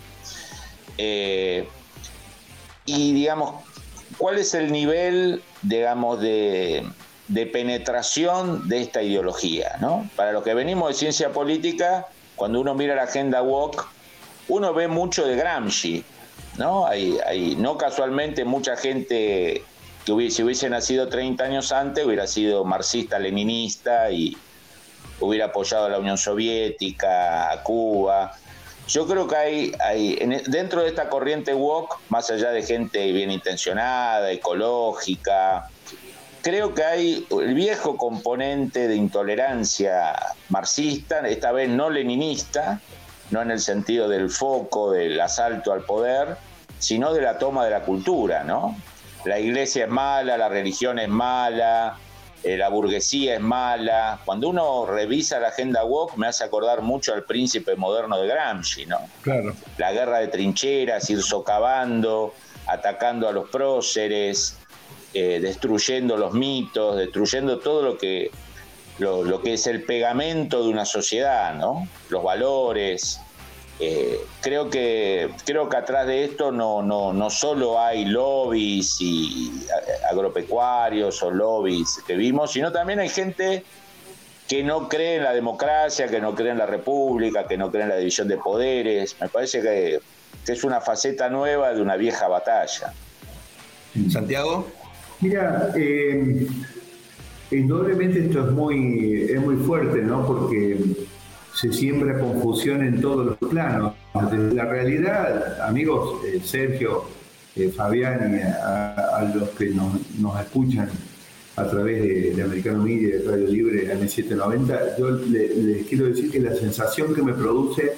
Eh, 0.97 1.67
y 2.85 3.13
digamos, 3.13 3.63
¿cuál 4.17 4.37
es 4.37 4.53
el 4.53 4.71
nivel, 4.71 5.41
digamos, 5.61 6.19
de, 6.19 6.85
penetración 7.51 8.67
de 8.67 8.81
esta 8.81 9.01
ideología? 9.01 9.77
¿no? 9.79 10.09
Para 10.15 10.31
los 10.31 10.43
que 10.43 10.53
venimos 10.53 10.89
de 10.89 10.95
ciencia 10.95 11.31
política, 11.31 12.07
cuando 12.35 12.59
uno 12.59 12.73
mira 12.75 12.95
la 12.95 13.03
agenda 13.03 13.41
WOC, 13.41 13.87
uno 14.49 14.73
ve 14.73 14.87
mucho 14.87 15.25
de 15.25 15.35
Gramsci, 15.35 16.03
¿no? 16.57 16.85
Hay, 16.85 17.17
hay 17.25 17.55
no 17.55 17.77
casualmente 17.77 18.43
mucha 18.43 18.75
gente 18.75 19.63
que 20.05 20.11
hubiese, 20.11 20.37
si 20.37 20.43
hubiese 20.43 20.69
nacido 20.69 21.07
30 21.07 21.43
años 21.43 21.71
antes 21.71 22.05
hubiera 22.05 22.27
sido 22.27 22.65
marxista-leninista 22.65 24.11
y 24.11 24.37
hubiera 25.19 25.45
apoyado 25.45 25.85
a 25.85 25.89
la 25.89 25.99
Unión 25.99 26.17
Soviética, 26.17 27.51
a 27.51 27.63
Cuba. 27.63 28.33
Yo 28.87 29.07
creo 29.07 29.27
que 29.27 29.35
hay, 29.35 29.71
hay 29.79 30.15
dentro 30.47 30.81
de 30.81 30.89
esta 30.89 31.09
corriente 31.09 31.53
walk, 31.53 31.99
más 32.09 32.29
allá 32.29 32.51
de 32.51 32.63
gente 32.63 33.11
bien 33.11 33.31
intencionada, 33.31 34.29
ecológica, 34.31 35.69
creo 36.43 36.75
que 36.75 36.83
hay 36.83 37.25
el 37.31 37.53
viejo 37.53 37.95
componente 37.95 38.89
de 38.89 38.95
intolerancia 38.95 40.13
marxista, 40.49 41.25
esta 41.27 41.53
vez 41.53 41.69
no 41.69 41.89
leninista, 41.89 42.81
no 43.31 43.41
en 43.41 43.51
el 43.51 43.59
sentido 43.59 44.09
del 44.09 44.29
foco, 44.29 44.91
del 44.91 45.19
asalto 45.21 45.71
al 45.71 45.85
poder, 45.85 46.35
sino 46.77 47.13
de 47.13 47.21
la 47.21 47.37
toma 47.37 47.63
de 47.63 47.71
la 47.71 47.83
cultura, 47.83 48.43
¿no? 48.43 48.75
La 49.23 49.39
iglesia 49.39 49.85
es 49.85 49.89
mala, 49.89 50.37
la 50.37 50.49
religión 50.49 50.99
es 50.99 51.07
mala, 51.07 51.97
eh, 52.43 52.57
la 52.57 52.69
burguesía 52.69 53.35
es 53.35 53.39
mala. 53.39 54.19
Cuando 54.25 54.49
uno 54.49 54.85
revisa 54.85 55.39
la 55.39 55.47
agenda 55.47 55.85
woke 55.85 56.17
me 56.17 56.27
hace 56.27 56.43
acordar 56.43 56.81
mucho 56.81 57.13
al 57.13 57.23
príncipe 57.23 57.75
moderno 57.75 58.19
de 58.19 58.27
Gramsci, 58.27 58.85
¿no? 58.85 58.99
Claro. 59.21 59.53
La 59.77 59.93
guerra 59.93 60.19
de 60.19 60.27
trincheras, 60.27 61.09
ir 61.09 61.23
socavando, 61.23 62.33
atacando 62.67 63.29
a 63.29 63.31
los 63.31 63.49
próceres, 63.49 64.57
eh, 65.13 65.39
destruyendo 65.41 66.17
los 66.17 66.33
mitos, 66.33 66.97
destruyendo 66.97 67.59
todo 67.59 67.81
lo 67.81 67.97
que, 67.97 68.29
lo 68.99 69.41
que 69.41 69.53
es 69.53 69.65
el 69.67 69.83
pegamento 69.83 70.63
de 70.63 70.69
una 70.69 70.85
sociedad, 70.85 71.55
¿no? 71.55 71.87
Los 72.09 72.23
valores, 72.23 73.21
eh, 73.85 74.19
creo 74.41 74.69
que 74.69 75.29
creo 75.45 75.67
que 75.67 75.77
atrás 75.77 76.07
de 76.07 76.23
esto 76.23 76.51
no, 76.51 76.81
no, 76.81 77.11
no 77.11 77.29
solo 77.29 77.79
hay 77.79 78.05
lobbies 78.05 78.97
y 79.01 79.51
agropecuarios 80.09 81.21
o 81.23 81.31
lobbies 81.31 82.01
que 82.07 82.15
vimos, 82.15 82.51
sino 82.51 82.71
también 82.71 82.99
hay 82.99 83.09
gente 83.09 83.63
que 84.47 84.63
no 84.63 84.87
cree 84.87 85.17
en 85.17 85.23
la 85.23 85.33
democracia, 85.33 86.07
que 86.07 86.21
no 86.21 86.35
cree 86.35 86.51
en 86.51 86.57
la 86.57 86.65
república, 86.65 87.47
que 87.47 87.57
no 87.57 87.71
cree 87.71 87.83
en 87.83 87.89
la 87.89 87.97
división 87.97 88.27
de 88.27 88.37
poderes. 88.37 89.15
Me 89.19 89.29
parece 89.29 89.61
que, 89.61 89.99
es 90.45 90.63
una 90.63 90.81
faceta 90.81 91.29
nueva 91.29 91.73
de 91.73 91.81
una 91.81 91.95
vieja 91.95 92.27
batalla. 92.27 92.93
Santiago. 94.09 94.67
Mira, 95.21 95.71
eh, 95.75 96.47
indudablemente 97.51 98.25
esto 98.25 98.45
es 98.45 98.51
muy, 98.51 99.23
es 99.29 99.39
muy 99.41 99.55
fuerte, 99.55 100.01
¿no? 100.01 100.25
Porque 100.25 100.77
se 101.63 101.71
siembra 101.71 102.19
confusión 102.19 102.83
en 102.83 102.99
todos 102.99 103.25
los 103.25 103.49
planos. 103.49 103.93
La 104.53 104.65
realidad, 104.65 105.61
amigos, 105.61 106.19
eh, 106.25 106.41
Sergio, 106.43 107.05
eh, 107.55 107.69
Fabián 107.69 108.35
y 108.35 108.41
a, 108.41 109.31
los 109.33 109.49
que 109.51 109.69
nos, 109.69 110.41
escuchan 110.41 110.89
a 111.55 111.63
través 111.65 112.35
de, 112.35 112.43
Americano 112.43 112.83
Media, 112.83 113.17
de 113.17 113.23
Radio 113.23 113.47
Libre, 113.47 113.97
M790, 113.97 114.97
yo 114.99 115.11
les 115.11 115.87
quiero 115.87 116.07
decir 116.07 116.29
que 116.29 116.41
la 116.41 116.53
sensación 116.53 117.15
que 117.15 117.21
me 117.21 117.31
produce, 117.31 117.93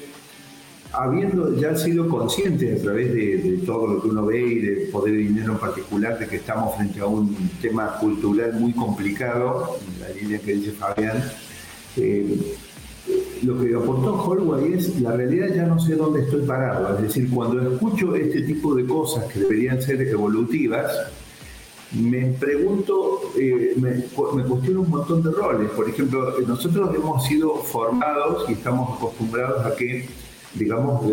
habiendo 0.94 1.58
ya 1.60 1.76
sido 1.76 2.08
consciente 2.08 2.72
a 2.72 2.84
través 2.84 3.16
de, 3.16 3.62
todo 3.66 3.88
lo 3.88 4.02
que 4.02 4.10
uno 4.10 4.28
ve 4.28 4.42
y 4.42 4.60
de 4.60 4.76
Poder 4.92 5.18
Dinero 5.18 5.54
en 5.54 5.60
particular, 5.60 6.20
de 6.20 6.28
que 6.28 6.36
estamos 6.36 6.76
frente 6.76 7.00
a 7.00 7.08
un 7.08 7.36
tema 7.64 7.98
cultural 7.98 8.54
muy 8.60 8.74
complicado, 8.74 9.80
en 9.88 10.02
la 10.02 10.10
línea 10.10 10.38
que 10.38 10.54
dice 10.54 10.72
Fabián, 10.74 11.18
eh, 11.98 12.56
lo 13.46 13.62
que 13.62 13.76
aportó 13.76 14.14
Holloway 14.24 14.74
es, 14.74 15.00
la 15.02 15.12
realidad 15.12 15.48
ya 15.56 15.66
no 15.66 15.80
sé 15.80 15.96
dónde 15.96 16.22
estoy 16.22 16.42
parado. 16.42 16.96
Es 16.96 17.04
decir, 17.04 17.30
cuando 17.30 17.62
escucho 17.72 18.16
este 18.16 18.42
tipo 18.42 18.76
de 18.76 18.86
cosas 18.86 19.26
que 19.26 19.40
deberían 19.40 19.82
ser 19.82 20.02
evolutivas, 20.02 20.92
me 21.92 22.32
pregunto, 22.32 23.22
eh, 23.38 23.74
me, 23.78 24.02
cuestiono 24.44 24.82
un 24.82 24.90
montón 24.90 25.22
de 25.22 25.32
roles. 25.32 25.70
Por 25.72 25.90
ejemplo, 25.90 26.34
nosotros 26.48 26.94
hemos 26.96 27.24
sido 27.26 27.56
formados 27.58 28.50
y 28.50 28.54
estamos 28.54 28.98
acostumbrados 28.98 29.66
a 29.66 29.76
que, 29.76 30.08
digamos, 30.56 31.06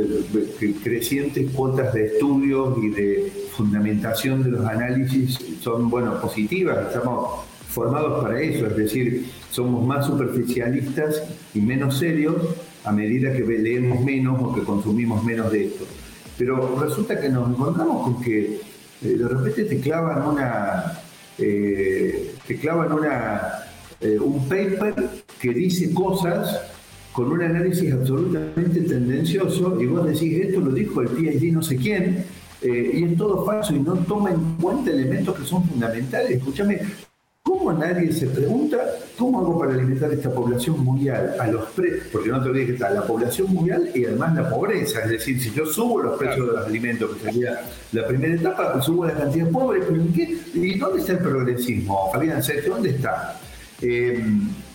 crecientes 0.83 1.51
cuotas 1.53 1.93
de 1.93 2.07
estudios 2.07 2.79
y 2.83 2.89
de 2.89 3.33
fundamentación 3.57 4.43
de 4.43 4.51
los 4.51 4.65
análisis 4.65 5.39
son, 5.61 5.91
bueno, 5.91 6.21
positivas. 6.21 6.87
Estamos 6.87 7.52
formados 7.73 8.23
para 8.23 8.41
eso, 8.41 8.67
es 8.67 8.77
decir, 8.77 9.27
somos 9.51 9.85
más 9.87 10.07
superficialistas 10.07 11.23
y 11.55 11.61
menos 11.61 11.99
serios 11.99 12.37
a 12.85 12.93
medida 12.93 13.33
que 13.33 13.45
leemos 13.45 14.01
menos 14.05 14.41
o 14.43 14.55
que 14.55 14.63
consumimos 14.63 15.25
menos 15.25 15.51
de 15.51 15.67
esto. 15.67 15.85
Pero 16.37 16.79
resulta 16.79 17.19
que 17.21 17.29
nos 17.29 17.49
encontramos 17.49 18.05
con 18.05 18.23
que 18.23 18.61
eh, 19.03 19.17
de 19.17 19.29
repente 19.29 19.65
te 19.65 19.81
clavan 19.81 20.23
una, 20.29 21.01
eh, 21.39 22.35
te 22.47 22.57
clavan 22.59 22.93
una, 22.93 23.41
eh, 24.01 24.19
un 24.19 24.47
paper 24.49 24.95
que 25.41 25.51
dice 25.55 25.95
cosas 25.95 26.61
con 27.13 27.31
un 27.31 27.43
análisis 27.43 27.93
absolutamente 27.93 28.81
tendencioso 28.81 29.81
y 29.81 29.87
vos 29.87 30.07
decís, 30.07 30.47
esto 30.47 30.61
lo 30.61 30.73
dijo 30.73 31.03
el 31.03 31.09
PhD 31.09 31.53
no 31.53 31.63
sé 31.63 31.77
quién, 31.77 32.25
y 32.63 33.05
es 33.05 33.17
todo 33.17 33.45
falso 33.45 33.75
y 33.75 33.81
no 33.81 33.95
toma 33.95 34.31
en 34.31 34.55
cuenta 34.61 34.93
elementos 34.93 35.37
que 35.37 35.45
son 35.45 35.65
fundamentales. 35.65 36.39
Escúchame, 36.39 36.79
¿Cómo 37.45 37.73
nadie 37.73 38.13
se 38.13 38.29
pregunta 38.29 38.79
cómo 39.19 39.41
hago 39.41 39.59
para 39.59 39.75
alimentar 39.75 40.13
esta 40.13 40.33
población 40.33 40.85
mundial 40.85 41.35
a 41.41 41.47
los 41.49 41.71
precios? 41.71 42.07
Porque 42.13 42.29
no 42.29 42.43
te 42.43 42.49
olvides 42.49 42.67
que 42.69 42.73
está 42.75 42.91
la 42.91 43.03
población 43.03 43.53
mundial 43.53 43.91
y 43.95 44.05
además 44.05 44.35
la 44.35 44.49
pobreza. 44.49 45.01
Es 45.01 45.11
decir, 45.11 45.41
si 45.41 45.51
yo 45.53 45.67
subo 45.67 46.03
los 46.03 46.19
precios 46.19 46.47
de 46.47 46.53
los 46.53 46.67
alimentos, 46.67 47.17
que 47.17 47.31
sería 47.31 47.61
la 47.93 48.07
primera 48.07 48.35
etapa, 48.35 48.81
subo 48.81 49.07
la 49.07 49.15
cantidad 49.15 49.47
de 49.47 49.53
pobres, 49.53 49.85
¿y 50.55 50.79
dónde 50.79 51.01
está 51.01 51.13
el 51.13 51.19
progresismo? 51.19 52.11
Fabián 52.13 52.43
Sergio, 52.43 52.75
¿dónde 52.75 52.91
está? 52.91 53.41
Eh, 53.81 54.25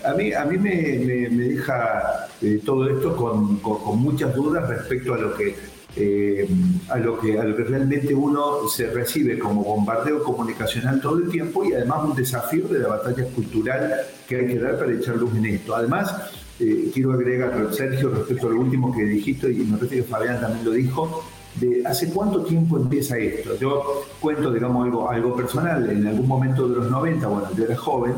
a 0.04 0.14
mí, 0.14 0.34
a 0.34 0.44
mí 0.44 0.58
me, 0.58 0.72
deja 0.74 2.28
eh, 2.42 2.60
todo 2.66 2.90
esto 2.90 3.16
con, 3.16 3.62
muchas 3.98 4.36
dudas 4.36 4.68
respecto 4.68 5.14
a 5.14 5.18
lo 5.18 5.34
que 5.36 5.56
eh, 6.00 6.48
a, 6.90 6.98
lo 6.98 7.20
que, 7.20 7.40
a 7.40 7.44
lo 7.44 7.56
que 7.56 7.64
realmente 7.64 8.14
uno 8.14 8.68
se 8.70 8.88
recibe 8.88 9.40
como 9.40 9.64
bombardeo 9.64 10.24
comunicacional 10.24 11.02
todo 11.02 11.18
el 11.18 11.30
tiempo 11.30 11.66
y 11.66 11.74
además 11.74 12.04
un 12.04 12.16
desafío 12.16 12.68
de 12.68 12.80
la 12.80 12.90
batalla 12.90 13.26
cultural 13.26 13.94
que 14.28 14.36
hay 14.36 14.48
que 14.48 14.60
dar 14.60 14.78
para 14.78 14.94
echar 14.94 15.16
luz 15.18 15.36
en 15.36 15.46
esto. 15.48 15.76
Además, 15.76 16.14
eh, 16.60 16.92
quiero 16.94 17.14
agregar, 17.14 17.70
Sergio, 17.72 18.10
respecto 18.10 18.48
a 18.48 18.52
lo 18.52 18.62
último 18.62 18.96
que 18.96 19.04
dijiste, 19.06 19.52
y 19.52 19.58
me 19.58 19.78
parece 19.78 19.98
que 19.98 20.04
Fabián 20.04 20.40
también 20.40 20.66
lo 20.66 20.72
dijo, 20.72 21.24
de 21.56 21.82
hace 21.86 22.10
cuánto 22.10 22.44
tiempo 22.44 22.78
empieza 22.78 23.18
esto. 23.18 23.58
Yo 23.58 24.04
cuento, 24.20 24.52
digamos, 24.52 24.86
algo, 24.86 25.10
algo 25.10 25.36
personal. 25.36 25.90
En 25.90 26.06
algún 26.06 26.28
momento 26.28 26.68
de 26.68 26.76
los 26.76 26.92
90, 26.92 27.28
bueno, 27.28 27.48
yo 27.56 27.64
era 27.64 27.76
joven, 27.76 28.14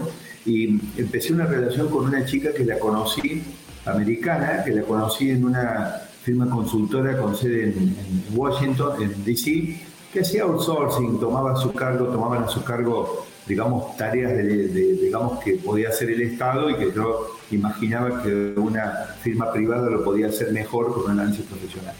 y 0.46 0.80
empecé 0.98 1.34
una 1.34 1.46
relación 1.46 1.88
con 1.90 2.06
una 2.06 2.26
chica 2.26 2.52
que 2.54 2.66
la 2.66 2.78
conocí, 2.78 3.44
americana, 3.86 4.64
que 4.66 4.72
la 4.72 4.84
conocí 4.84 5.30
en 5.30 5.46
una 5.46 6.09
firma 6.30 6.48
consultora 6.48 7.18
con 7.18 7.36
sede 7.36 7.74
en, 7.76 7.96
Washington, 8.36 9.02
en 9.02 9.26
DC, 9.26 9.80
que 10.14 10.20
hacía 10.20 10.44
outsourcing, 10.44 11.20
tomaba 11.20 11.56
su 11.56 11.74
cargo, 11.74 12.06
tomaban 12.06 12.44
a 12.44 12.48
su 12.48 12.64
cargo, 12.64 13.26
digamos, 13.48 13.98
tareas 13.98 14.34
de, 14.38 14.68
digamos, 14.68 15.40
que 15.44 15.54
podía 15.54 15.90
hacer 15.90 16.12
el 16.12 16.22
Estado 16.22 16.70
y 16.70 16.76
que 16.76 16.92
yo 16.94 17.26
imaginaba 17.50 18.22
que 18.22 18.54
una 18.58 19.16
firma 19.22 19.52
privada 19.52 19.90
lo 19.90 20.04
podía 20.04 20.28
hacer 20.28 20.52
mejor 20.52 20.94
con 20.94 21.06
un 21.06 21.20
análisis 21.20 21.46
profesional. 21.46 21.96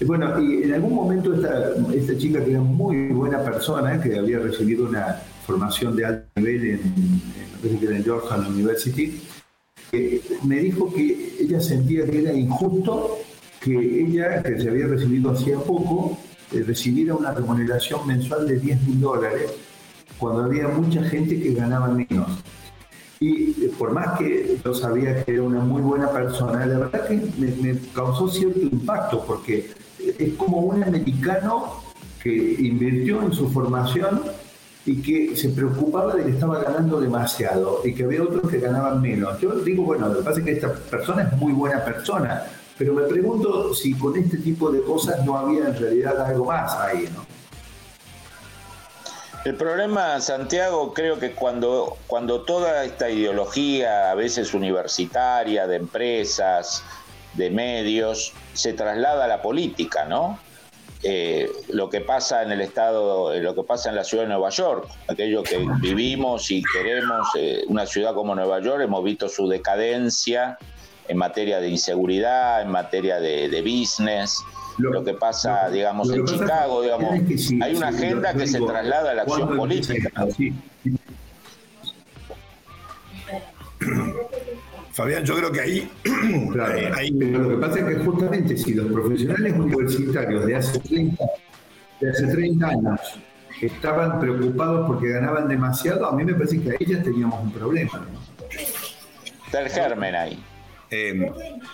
Y 0.00 0.04
bueno, 0.06 0.40
y 0.40 0.62
en 0.62 0.72
algún 0.72 0.94
momento 0.94 1.34
esta, 1.34 1.74
esta 1.94 2.16
chica 2.16 2.42
que 2.42 2.52
era 2.52 2.60
muy 2.60 3.08
buena 3.08 3.42
persona, 3.42 4.00
que 4.00 4.18
había 4.18 4.38
recibido 4.38 4.86
una 4.88 5.20
formación 5.46 5.96
de 5.96 6.04
alto 6.06 6.26
nivel 6.36 6.64
en, 6.64 6.80
en, 7.62 7.94
en 7.94 8.04
Georgetown 8.04 8.46
University, 8.46 9.20
eh, 9.92 10.22
me 10.44 10.60
dijo 10.60 10.92
que 10.92 11.36
ella 11.40 11.60
sentía 11.60 12.06
que 12.06 12.22
era 12.22 12.32
injusto 12.32 13.18
que 13.66 14.00
ella, 14.00 14.42
que 14.44 14.60
se 14.60 14.68
había 14.68 14.86
recibido 14.86 15.32
hacía 15.32 15.58
poco, 15.58 16.16
eh, 16.52 16.62
recibiera 16.64 17.16
una 17.16 17.32
remuneración 17.32 18.06
mensual 18.06 18.46
de 18.46 18.60
10 18.60 18.82
mil 18.82 19.00
dólares 19.00 19.52
cuando 20.18 20.44
había 20.44 20.68
mucha 20.68 21.02
gente 21.02 21.40
que 21.40 21.52
ganaba 21.52 21.88
menos. 21.88 22.30
Y 23.18 23.64
eh, 23.64 23.72
por 23.76 23.90
más 23.90 24.16
que 24.18 24.58
yo 24.64 24.72
sabía 24.72 25.24
que 25.24 25.32
era 25.32 25.42
una 25.42 25.60
muy 25.60 25.82
buena 25.82 26.10
persona, 26.10 26.64
la 26.64 26.78
verdad 26.78 27.08
que 27.08 27.20
me, 27.38 27.48
me 27.60 27.78
causó 27.92 28.28
cierto 28.28 28.60
impacto 28.60 29.24
porque 29.26 29.70
es 29.98 30.34
como 30.34 30.58
un 30.58 30.84
americano 30.84 31.82
que 32.22 32.56
invirtió 32.60 33.20
en 33.22 33.32
su 33.32 33.48
formación 33.50 34.20
y 34.84 35.02
que 35.02 35.34
se 35.34 35.48
preocupaba 35.48 36.14
de 36.14 36.24
que 36.24 36.30
estaba 36.30 36.62
ganando 36.62 37.00
demasiado 37.00 37.80
y 37.84 37.92
que 37.92 38.04
había 38.04 38.22
otros 38.22 38.48
que 38.48 38.60
ganaban 38.60 39.02
menos. 39.02 39.40
Yo 39.40 39.56
digo, 39.56 39.82
bueno, 39.82 40.08
lo 40.08 40.18
que 40.18 40.24
pasa 40.24 40.38
es 40.38 40.44
que 40.44 40.52
esta 40.52 40.72
persona 40.72 41.22
es 41.22 41.36
muy 41.36 41.52
buena 41.52 41.84
persona, 41.84 42.44
pero 42.78 42.92
me 42.92 43.04
pregunto 43.04 43.74
si 43.74 43.94
con 43.94 44.16
este 44.16 44.38
tipo 44.38 44.70
de 44.70 44.82
cosas 44.82 45.24
no 45.24 45.36
había 45.36 45.68
en 45.68 45.78
realidad 45.78 46.20
algo 46.20 46.46
más 46.46 46.74
ahí, 46.76 47.08
¿no? 47.14 47.24
El 49.44 49.54
problema, 49.54 50.20
Santiago, 50.20 50.92
creo 50.92 51.20
que 51.20 51.30
cuando, 51.30 51.96
cuando 52.08 52.42
toda 52.42 52.84
esta 52.84 53.08
ideología, 53.08 54.10
a 54.10 54.14
veces 54.16 54.54
universitaria, 54.54 55.68
de 55.68 55.76
empresas, 55.76 56.82
de 57.34 57.50
medios, 57.50 58.32
se 58.54 58.72
traslada 58.72 59.26
a 59.26 59.28
la 59.28 59.42
política, 59.42 60.04
¿no? 60.04 60.40
Eh, 61.04 61.48
lo 61.68 61.88
que 61.88 62.00
pasa 62.00 62.42
en 62.42 62.50
el 62.50 62.60
estado, 62.60 63.32
eh, 63.32 63.40
lo 63.40 63.54
que 63.54 63.62
pasa 63.62 63.90
en 63.90 63.94
la 63.94 64.02
ciudad 64.02 64.24
de 64.24 64.30
Nueva 64.30 64.50
York, 64.50 64.88
aquello 65.06 65.44
que 65.44 65.64
vivimos 65.80 66.50
y 66.50 66.60
queremos, 66.72 67.28
eh, 67.36 67.62
una 67.68 67.86
ciudad 67.86 68.14
como 68.14 68.34
Nueva 68.34 68.60
York, 68.60 68.80
hemos 68.82 69.04
visto 69.04 69.28
su 69.28 69.46
decadencia 69.46 70.58
en 71.08 71.16
materia 71.16 71.60
de 71.60 71.68
inseguridad, 71.68 72.62
en 72.62 72.70
materia 72.70 73.18
de, 73.20 73.62
business, 73.62 74.42
lo, 74.78 75.02
que 75.04 75.14
pasa, 75.14 75.68
digamos, 75.70 76.10
en 76.10 76.24
Chicago, 76.24 76.82
digamos, 76.82 77.10
hay 77.62 77.74
una 77.74 77.88
agenda 77.88 78.34
que 78.34 78.46
se 78.46 78.60
traslada 78.60 79.10
a 79.12 79.14
la 79.14 79.22
acción 79.22 79.56
política. 79.56 80.10
Fabián, 84.92 85.24
yo 85.24 85.36
creo 85.36 85.52
que 85.52 85.60
ahí, 85.60 85.90
lo 86.54 87.48
que 87.50 87.56
pasa 87.56 87.80
es 87.80 87.84
que 87.84 88.04
justamente 88.04 88.56
si 88.56 88.72
los 88.72 88.90
profesionales 88.90 89.52
universitarios 89.52 90.46
de 90.46 90.56
hace 90.56 90.80
30, 90.80 91.24
de 92.00 92.10
hace 92.10 92.26
30 92.28 92.66
años 92.66 93.00
estaban 93.60 94.18
preocupados 94.20 94.86
porque 94.86 95.08
ganaban 95.08 95.48
demasiado, 95.48 96.06
a 96.06 96.12
mí 96.12 96.24
me 96.24 96.34
parece 96.34 96.60
que 96.62 96.70
ahí 96.70 96.86
ya 96.86 97.02
teníamos 97.02 97.42
un 97.42 97.52
problema. 97.52 98.06
Está 99.46 99.60
el 99.60 99.68
germen 99.68 100.14
ahí. 100.14 100.42
Eh, 100.90 101.14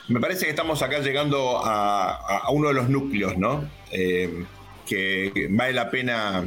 me 0.09 0.20
parece 0.20 0.44
que 0.44 0.51
estamos 0.51 0.83
acá 0.83 1.01
llegando 1.01 1.61
a, 1.62 2.48
uno 2.51 2.68
de 2.68 2.75
los 2.75 2.88
núcleos, 2.88 3.37
¿no? 3.37 3.68
Eh, 3.90 4.44
que 4.87 5.48
vale 5.51 5.72
la 5.72 5.90
pena 5.90 6.44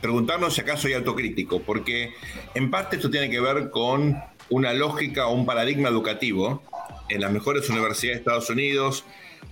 preguntarnos 0.00 0.54
si 0.54 0.60
acaso 0.60 0.82
soy 0.82 0.92
autocrítico, 0.92 1.62
porque 1.62 2.14
en 2.54 2.70
parte 2.70 2.96
esto 2.96 3.10
tiene 3.10 3.30
que 3.30 3.40
ver 3.40 3.70
con 3.70 4.16
una 4.50 4.72
lógica 4.72 5.26
o 5.26 5.34
un 5.34 5.46
paradigma 5.46 5.88
educativo 5.88 6.62
en 7.08 7.20
las 7.20 7.32
mejores 7.32 7.68
universidades 7.68 8.18
de 8.18 8.20
Estados 8.20 8.50
Unidos, 8.50 9.04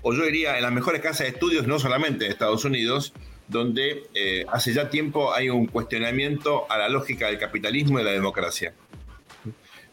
o 0.03 0.13
yo 0.13 0.25
diría 0.25 0.57
en 0.57 0.63
las 0.63 0.73
mejores 0.73 1.01
casas 1.01 1.21
de 1.21 1.29
estudios, 1.29 1.67
no 1.67 1.79
solamente 1.79 2.25
de 2.25 2.31
Estados 2.31 2.65
Unidos, 2.65 3.13
donde 3.49 4.05
eh, 4.15 4.45
hace 4.53 4.73
ya 4.73 4.91
tiempo 4.91 5.35
hay 5.35 5.51
un 5.51 5.67
cuestionamiento 5.67 6.71
a 6.71 6.79
la 6.79 6.89
lógica 6.89 7.27
del 7.27 7.39
capitalismo 7.39 7.99
y 7.99 8.03
de 8.03 8.11
la 8.11 8.13
democracia. 8.13 8.75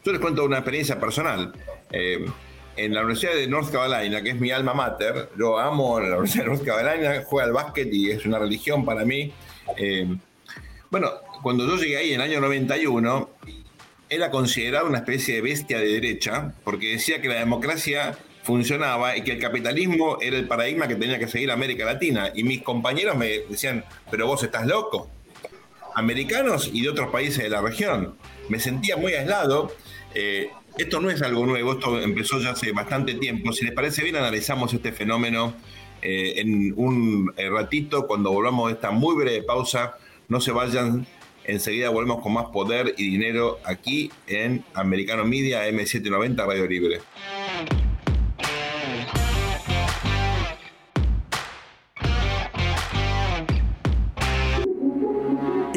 Yo 0.04 0.12
les 0.12 0.20
cuento 0.20 0.44
una 0.44 0.58
experiencia 0.58 0.98
personal 0.98 1.52
en 2.76 2.94
la 2.94 3.00
Universidad 3.00 3.34
de 3.34 3.46
North 3.46 3.70
Carolina, 3.70 4.22
que 4.22 4.30
es 4.30 4.40
mi 4.40 4.50
alma 4.50 4.74
mater, 4.74 5.30
yo 5.38 5.58
amo 5.58 6.00
la 6.00 6.16
Universidad 6.18 6.44
de 6.44 6.50
North 6.50 6.64
Carolina, 6.64 7.22
juega 7.26 7.46
al 7.46 7.52
básquet 7.52 7.92
y 7.92 8.10
es 8.10 8.24
una 8.24 8.38
religión 8.38 8.84
para 8.84 9.04
mí. 9.04 9.32
Eh, 9.76 10.06
bueno, 10.90 11.10
cuando 11.42 11.66
yo 11.66 11.76
llegué 11.76 11.96
ahí 11.96 12.08
en 12.12 12.20
el 12.20 12.30
año 12.30 12.40
91, 12.40 13.30
era 14.08 14.30
considerado 14.30 14.86
una 14.86 14.98
especie 14.98 15.36
de 15.36 15.40
bestia 15.40 15.78
de 15.78 15.86
derecha, 15.86 16.52
porque 16.64 16.92
decía 16.92 17.20
que 17.20 17.28
la 17.28 17.36
democracia 17.36 18.16
funcionaba 18.42 19.16
y 19.16 19.22
que 19.22 19.32
el 19.32 19.38
capitalismo 19.38 20.18
era 20.20 20.36
el 20.36 20.46
paradigma 20.46 20.88
que 20.88 20.96
tenía 20.96 21.18
que 21.18 21.28
seguir 21.28 21.50
América 21.50 21.84
Latina. 21.84 22.30
Y 22.34 22.44
mis 22.44 22.62
compañeros 22.62 23.16
me 23.16 23.38
decían, 23.48 23.84
pero 24.10 24.26
vos 24.26 24.42
estás 24.42 24.66
loco. 24.66 25.08
Americanos 25.94 26.70
y 26.72 26.82
de 26.82 26.88
otros 26.88 27.10
países 27.10 27.42
de 27.42 27.50
la 27.50 27.60
región. 27.60 28.16
Me 28.48 28.58
sentía 28.58 28.96
muy 28.96 29.14
aislado. 29.14 29.72
Eh, 30.14 30.50
esto 30.78 31.00
no 31.00 31.10
es 31.10 31.22
algo 31.22 31.46
nuevo, 31.46 31.72
esto 31.72 32.00
empezó 32.00 32.40
ya 32.40 32.50
hace 32.50 32.72
bastante 32.72 33.14
tiempo. 33.14 33.52
Si 33.52 33.64
les 33.64 33.74
parece 33.74 34.02
bien, 34.02 34.16
analizamos 34.16 34.72
este 34.72 34.92
fenómeno 34.92 35.54
eh, 36.00 36.34
en 36.36 36.74
un 36.76 37.32
eh, 37.36 37.48
ratito, 37.48 38.06
cuando 38.06 38.32
volvamos 38.32 38.68
de 38.68 38.74
esta 38.74 38.90
muy 38.90 39.14
breve 39.14 39.42
pausa. 39.42 39.96
No 40.28 40.40
se 40.40 40.50
vayan, 40.52 41.06
enseguida 41.44 41.90
volvemos 41.90 42.22
con 42.22 42.32
más 42.32 42.46
poder 42.46 42.94
y 42.96 43.10
dinero 43.10 43.58
aquí 43.64 44.10
en 44.26 44.64
Americano 44.74 45.24
Media 45.24 45.68
M790 45.68 46.46
Radio 46.46 46.66
Libre. 46.66 47.00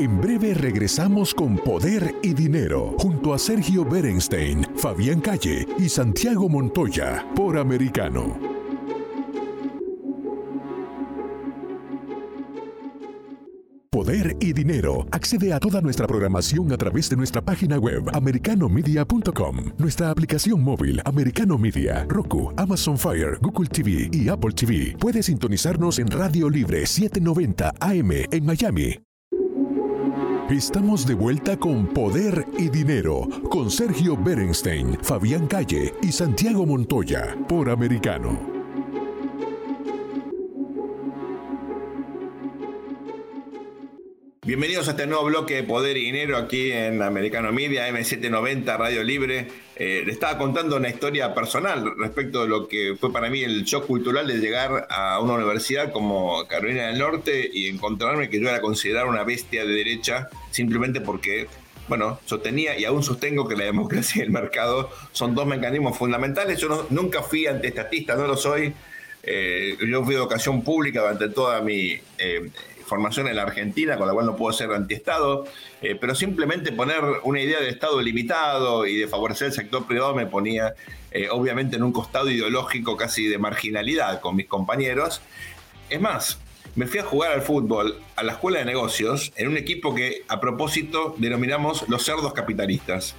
En 0.06 0.22
breve 0.22 0.54
regresamos 0.54 1.34
con 1.34 1.58
Poder 1.58 2.14
y 2.22 2.36
Dinero, 2.36 2.94
junto 3.00 3.34
a 3.34 3.40
Sergio 3.40 3.84
Berenstein, 3.84 4.64
Fabián 4.76 5.20
Calle 5.20 5.66
y 5.80 5.90
Santiago 5.90 6.48
Montoya, 6.48 7.26
por 7.36 7.58
Americano. 7.58 8.38
Poder 13.90 14.38
y 14.40 14.54
Dinero. 14.54 15.08
Accede 15.10 15.52
a 15.54 15.60
toda 15.60 15.82
nuestra 15.82 16.06
programación 16.06 16.72
a 16.72 16.78
través 16.78 17.10
de 17.10 17.16
nuestra 17.16 17.42
página 17.42 17.80
web 17.80 18.04
americanomedia.com, 18.14 19.72
nuestra 19.80 20.12
aplicación 20.12 20.62
móvil 20.62 21.02
Americano 21.04 21.58
Media, 21.58 22.06
Roku, 22.08 22.54
Amazon 22.58 23.00
Fire, 23.00 23.40
Google 23.42 23.70
TV 23.70 24.12
y 24.12 24.30
Apple 24.30 24.52
TV. 24.52 24.96
Puede 25.00 25.24
sintonizarnos 25.24 25.98
en 25.98 26.12
Radio 26.12 26.48
Libre 26.48 26.86
790 26.86 27.74
AM 27.80 28.12
en 28.12 28.46
Miami 28.46 29.00
Estamos 30.50 31.08
de 31.08 31.16
vuelta 31.16 31.58
con 31.58 31.88
Poder 31.88 32.46
y 32.60 32.70
Dinero, 32.70 33.28
con 33.50 33.72
Sergio 33.72 34.16
Berenstein, 34.16 34.96
Fabián 35.02 35.48
Calle 35.48 35.96
y 36.04 36.12
Santiago 36.12 36.68
Montoya, 36.68 37.36
por 37.50 37.68
Americano. 37.68 38.55
Bienvenidos 44.46 44.88
a 44.88 44.92
este 44.92 45.08
nuevo 45.08 45.24
bloque 45.24 45.56
de 45.56 45.64
Poder 45.64 45.98
y 45.98 46.02
Dinero 46.02 46.38
aquí 46.38 46.72
en 46.72 47.02
Americano 47.02 47.52
Media, 47.52 47.90
M790, 47.90 48.78
Radio 48.78 49.04
Libre. 49.04 49.48
Eh, 49.76 50.04
le 50.06 50.12
estaba 50.12 50.38
contando 50.38 50.78
una 50.78 50.88
historia 50.88 51.34
personal 51.34 51.94
respecto 51.98 52.44
de 52.44 52.48
lo 52.48 52.68
que 52.68 52.96
fue 53.00 53.12
para 53.12 53.32
mí 53.32 53.42
el 53.42 53.64
shock 53.64 53.88
cultural 53.88 54.28
de 54.28 54.36
llegar 54.36 54.86
a 54.92 55.20
una 55.20 55.34
universidad 55.34 55.92
como 55.92 56.48
Carolina 56.48 56.86
del 56.90 57.00
Norte 57.00 57.50
y 57.52 57.70
encontrarme 57.70 58.30
que 58.30 58.40
yo 58.40 58.48
era 58.48 58.62
considerado 58.62 59.10
una 59.10 59.24
bestia 59.24 59.66
de 59.66 59.74
derecha 59.74 60.30
simplemente 60.52 61.02
porque, 61.02 61.48
bueno, 61.88 62.20
sostenía 62.26 62.78
y 62.78 62.86
aún 62.86 63.02
sostengo 63.02 63.48
que 63.48 63.56
la 63.56 63.64
democracia 63.64 64.20
y 64.20 64.26
el 64.26 64.32
mercado 64.32 64.92
son 65.12 65.34
dos 65.34 65.48
mecanismos 65.48 65.98
fundamentales. 65.98 66.60
Yo 66.60 66.86
nunca 66.92 67.24
fui 67.24 67.48
antiestatista, 67.48 68.16
no 68.16 68.28
lo 68.28 68.38
soy 68.38 68.76
Eh, 69.28 69.76
yo 69.90 70.04
fui 70.04 70.14
de 70.14 70.22
educación 70.22 70.62
pública 70.62 71.02
durante 71.02 71.30
toda 71.30 71.60
mi 71.60 72.00
eh, 72.20 72.52
formación 72.86 73.28
en 73.28 73.36
la 73.36 73.44
Argentina, 73.44 73.98
con 73.98 74.08
la 74.08 74.14
cual 74.14 74.26
no 74.26 74.36
puedo 74.36 74.54
ser 74.54 74.72
antiestado, 74.72 75.46
eh, 75.82 75.96
pero 76.00 76.16
simplemente 76.16 76.72
poner 76.72 77.02
una 77.24 77.40
idea 77.40 77.60
de 77.60 77.70
Estado 77.70 78.02
limitado 78.02 78.86
y 78.86 78.98
de 78.98 79.08
favorecer 79.08 79.48
el 79.48 79.54
sector 79.54 79.86
privado 79.86 80.16
me 80.16 80.26
ponía 80.26 80.76
obviamente 81.32 81.78
en 81.78 81.84
un 81.84 81.94
costado 81.94 82.30
ideológico 82.30 82.98
casi 82.98 83.28
de 83.28 83.38
marginalidad 83.38 84.20
con 84.20 84.36
mis 84.36 84.48
compañeros. 84.48 85.22
Es 85.90 86.02
más, 86.02 86.40
me 86.76 86.88
fui 86.88 87.00
a 87.00 87.04
jugar 87.04 87.32
al 87.32 87.42
fútbol 87.42 87.98
a 88.18 88.24
la 88.24 88.34
escuela 88.34 88.60
de 88.60 88.66
negocios 88.66 89.32
en 89.38 89.48
un 89.48 89.56
equipo 89.56 89.96
que 89.96 90.24
a 90.28 90.42
propósito 90.42 91.16
denominamos 91.18 91.88
los 91.88 92.04
cerdos 92.04 92.34
capitalistas. 92.34 93.16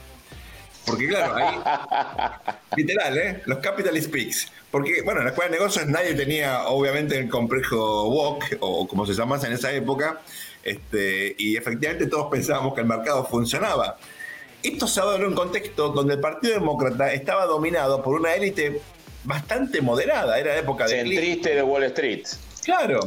Porque 0.86 1.08
claro, 1.08 1.34
ahí, 1.34 2.56
literal, 2.76 3.18
¿eh? 3.18 3.42
Los 3.46 3.58
capitalist 3.58 4.10
pigs. 4.10 4.52
Porque, 4.70 5.02
bueno, 5.02 5.20
en 5.20 5.26
la 5.26 5.30
escuela 5.30 5.50
de 5.50 5.58
negocios 5.58 5.86
nadie 5.86 6.14
tenía, 6.14 6.68
obviamente, 6.68 7.18
el 7.18 7.28
complejo 7.28 8.08
WOC, 8.08 8.44
o 8.60 8.86
como 8.86 9.04
se 9.04 9.14
llamase 9.14 9.48
en 9.48 9.54
esa 9.54 9.72
época, 9.72 10.20
este, 10.62 11.34
y 11.38 11.56
efectivamente 11.56 12.06
todos 12.06 12.28
pensábamos 12.30 12.74
que 12.74 12.82
el 12.82 12.86
mercado 12.86 13.24
funcionaba. 13.24 13.96
Esto 14.62 14.86
se 14.86 15.00
ha 15.00 15.04
dado 15.04 15.16
en 15.16 15.26
un 15.26 15.34
contexto 15.34 15.90
donde 15.90 16.14
el 16.14 16.20
Partido 16.20 16.54
Demócrata 16.54 17.12
estaba 17.12 17.46
dominado 17.46 18.02
por 18.02 18.20
una 18.20 18.34
élite 18.34 18.80
bastante 19.24 19.80
moderada, 19.80 20.38
era 20.38 20.54
la 20.54 20.60
época 20.60 20.86
de... 20.86 21.00
Centriste 21.00 21.54
de 21.54 21.62
Wall 21.62 21.84
Street. 21.84 22.26
Claro, 22.64 23.00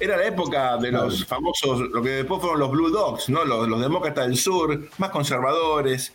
era 0.00 0.16
la 0.16 0.26
época 0.26 0.76
de 0.78 0.90
los 0.90 1.24
famosos, 1.26 1.80
lo 1.80 2.02
que 2.02 2.10
después 2.10 2.40
fueron 2.40 2.60
los 2.60 2.70
Blue 2.70 2.90
Dogs, 2.90 3.28
¿no? 3.28 3.44
Los, 3.44 3.68
los 3.68 3.80
demócratas 3.80 4.26
del 4.26 4.36
sur, 4.36 4.88
más 4.98 5.10
conservadores, 5.10 6.12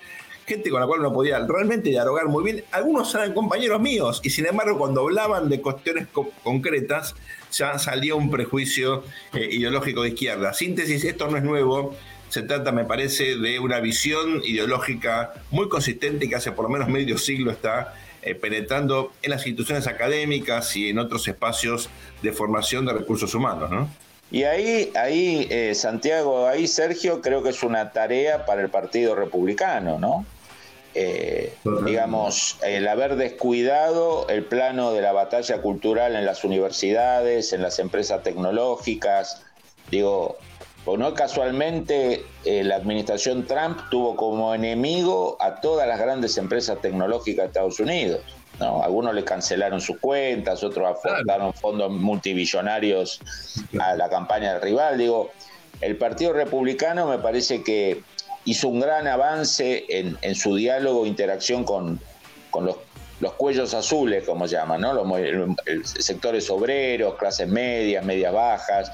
gente 0.47 0.69
con 0.69 0.79
la 0.79 0.87
cual 0.87 1.01
uno 1.01 1.11
podía 1.11 1.39
realmente 1.45 1.89
dialogar 1.89 2.27
muy 2.27 2.43
bien. 2.43 2.63
Algunos 2.71 3.13
eran 3.13 3.33
compañeros 3.33 3.81
míos 3.81 4.21
y 4.23 4.29
sin 4.29 4.45
embargo 4.45 4.77
cuando 4.77 5.01
hablaban 5.01 5.49
de 5.49 5.59
cuestiones 5.59 6.07
concretas 6.41 7.15
ya 7.51 7.77
salía 7.77 8.15
un 8.15 8.31
prejuicio 8.31 9.03
eh, 9.33 9.49
ideológico 9.51 10.03
de 10.03 10.09
izquierda. 10.09 10.53
Síntesis, 10.53 11.03
esto 11.03 11.27
no 11.29 11.37
es 11.37 11.43
nuevo. 11.43 11.95
Se 12.29 12.43
trata, 12.43 12.71
me 12.71 12.85
parece, 12.85 13.35
de 13.35 13.59
una 13.59 13.79
visión 13.79 14.41
ideológica 14.43 15.33
muy 15.51 15.67
consistente 15.67 16.29
que 16.29 16.35
hace 16.35 16.53
por 16.53 16.65
lo 16.65 16.69
menos 16.69 16.87
medio 16.87 17.17
siglo 17.17 17.51
está 17.51 17.93
eh, 18.21 18.33
penetrando 18.33 19.11
en 19.21 19.31
las 19.31 19.45
instituciones 19.45 19.85
académicas 19.87 20.75
y 20.77 20.89
en 20.89 20.99
otros 20.99 21.27
espacios 21.27 21.89
de 22.21 22.31
formación 22.31 22.85
de 22.85 22.93
recursos 22.93 23.33
humanos, 23.33 23.69
¿no? 23.69 23.89
Y 24.29 24.43
ahí, 24.43 24.91
ahí 24.95 25.47
eh, 25.49 25.73
Santiago, 25.73 26.47
ahí 26.47 26.67
Sergio, 26.67 27.21
creo 27.21 27.43
que 27.43 27.49
es 27.49 27.63
una 27.63 27.91
tarea 27.93 28.45
para 28.45 28.61
el 28.61 28.69
Partido 28.69 29.15
Republicano, 29.15 29.97
¿no? 29.99 30.25
Eh, 30.99 31.53
digamos, 31.85 32.57
el 32.63 32.87
haber 32.87 33.17
descuidado 33.17 34.27
el 34.29 34.43
plano 34.43 34.93
de 34.93 35.03
la 35.03 35.11
batalla 35.11 35.61
cultural 35.61 36.15
en 36.15 36.25
las 36.25 36.43
universidades, 36.43 37.53
en 37.53 37.61
las 37.61 37.77
empresas 37.77 38.23
tecnológicas. 38.23 39.43
Digo, 39.91 40.37
o 40.85 40.97
no 40.97 41.13
casualmente 41.13 42.25
eh, 42.45 42.63
la 42.63 42.77
administración 42.77 43.45
Trump 43.45 43.77
tuvo 43.91 44.15
como 44.15 44.55
enemigo 44.55 45.37
a 45.39 45.61
todas 45.61 45.87
las 45.87 45.99
grandes 45.99 46.35
empresas 46.39 46.81
tecnológicas 46.81 47.43
de 47.43 47.47
Estados 47.47 47.79
Unidos. 47.79 48.21
¿no? 48.59 48.81
Algunos 48.81 49.13
le 49.13 49.23
cancelaron 49.23 49.79
sus 49.79 49.99
cuentas, 49.99 50.63
otros 50.63 50.97
aportaron 50.97 51.53
fondos 51.53 51.91
multibillonarios 51.91 53.21
a 53.79 53.93
la 53.93 54.09
campaña 54.09 54.53
del 54.53 54.63
rival. 54.63 54.97
Digo, 54.97 55.29
el 55.79 55.95
Partido 55.95 56.33
Republicano 56.33 57.05
me 57.05 57.19
parece 57.19 57.61
que 57.61 58.01
hizo 58.47 58.69
un 58.69 58.79
gran 58.79 59.07
avance 59.07 59.85
en, 59.89 60.35
su 60.35 60.55
diálogo 60.55 61.03
e 61.03 61.09
interacción 61.09 61.65
con, 61.65 61.99
los, 62.53 63.33
cuellos 63.33 63.73
azules, 63.73 64.23
como 64.23 64.45
llaman, 64.45 64.79
¿no? 64.81 64.93
Los, 64.93 65.89
sectores 65.99 66.49
obreros, 66.49 67.15
clases 67.15 67.49
medias, 67.49 68.05
medias 68.05 68.33
bajas, 68.33 68.91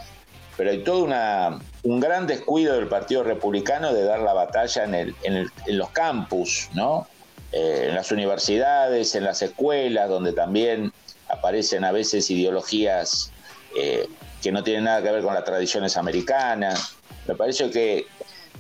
pero 0.58 0.72
hay 0.72 0.84
todo 0.84 1.04
una, 1.04 1.60
un 1.84 1.99
gran 1.99 2.26
descuido 2.26 2.76
del 2.76 2.88
Partido 2.88 3.24
Republicano 3.24 3.93
de 3.93 4.04
dar 4.04 4.22
la 4.22 4.34
batalla 4.34 4.86
en, 4.86 5.51
los 5.68 5.89
campus, 5.91 6.70
¿no? 6.74 7.08
Eh, 7.51 7.88
en 7.89 7.95
las 7.95 8.12
universidades, 8.12 9.14
en 9.14 9.24
las 9.24 9.43
escuelas, 9.43 10.10
donde 10.10 10.34
también 10.34 10.91
aparecen 11.30 11.84
a 11.84 11.91
veces 11.91 12.28
ideologías 12.32 13.32
eh, 13.78 14.08
que 14.41 14.51
no 14.51 14.64
tienen 14.64 14.86
nada 14.86 15.04
que 15.04 15.12
ver 15.12 15.22
con 15.22 15.36
las 15.36 15.43
tradiciones 15.43 15.95
americanas. 15.95 16.95
Me 17.28 17.36
parece 17.36 17.70
que 17.70 18.08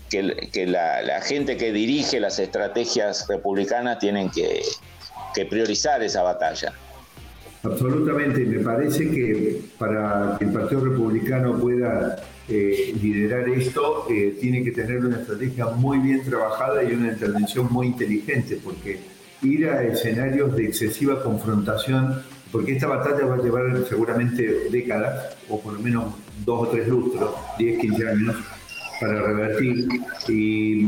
que, 0.09 0.65
la, 0.67 1.21
gente 1.21 1.57
que 1.57 1.71
dirige 1.71 2.19
las 2.19 2.39
estrategias 2.39 3.25
republicanas 3.27 3.99
tienen 3.99 4.29
que, 4.29 4.61
priorizar 5.49 6.03
esa 6.03 6.21
batalla. 6.21 6.73
Absolutamente, 7.63 8.41
me 8.41 8.59
parece 8.59 9.09
que 9.09 9.61
para 9.77 10.35
que 10.37 10.45
el 10.45 10.51
Partido 10.51 10.81
Republicano 10.85 11.57
pueda 11.57 12.17
eh, 12.47 12.93
liderar 13.01 13.47
esto, 13.49 14.05
eh, 14.09 14.37
tiene 14.39 14.63
que 14.63 14.71
tener 14.71 15.03
una 15.05 15.17
estrategia 15.17 15.67
muy 15.67 15.97
bien 15.99 16.23
trabajada 16.23 16.83
y 16.83 16.93
una 16.93 17.13
intervención 17.13 17.67
muy 17.71 17.87
inteligente, 17.87 18.59
porque 18.63 18.99
ir 19.41 19.69
a 19.69 19.83
escenarios 19.83 20.55
de 20.55 20.65
excesiva 20.65 21.23
confrontación, 21.23 22.21
porque 22.51 22.73
esta 22.73 22.87
batalla 22.87 23.25
va 23.25 23.35
a 23.35 23.41
llevar 23.41 23.85
seguramente 23.87 24.69
décadas, 24.69 25.35
o 25.49 25.59
por 25.59 25.73
lo 25.73 25.79
menos 25.79 26.13
dos 26.45 26.67
o 26.67 26.71
tres 26.71 26.87
lustros, 26.87 27.31
10, 27.57 27.79
15 27.79 28.09
años, 28.09 28.35
para 28.99 29.21
revertir. 29.21 29.87
Y 30.27 30.85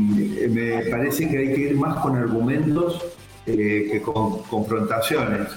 me 0.50 0.82
parece 0.90 1.28
que 1.28 1.38
hay 1.38 1.54
que 1.54 1.60
ir 1.60 1.76
más 1.76 1.98
con 2.00 2.16
argumentos 2.16 3.04
eh, 3.46 3.88
que 3.92 4.02
con 4.02 4.42
confrontaciones. 4.42 5.48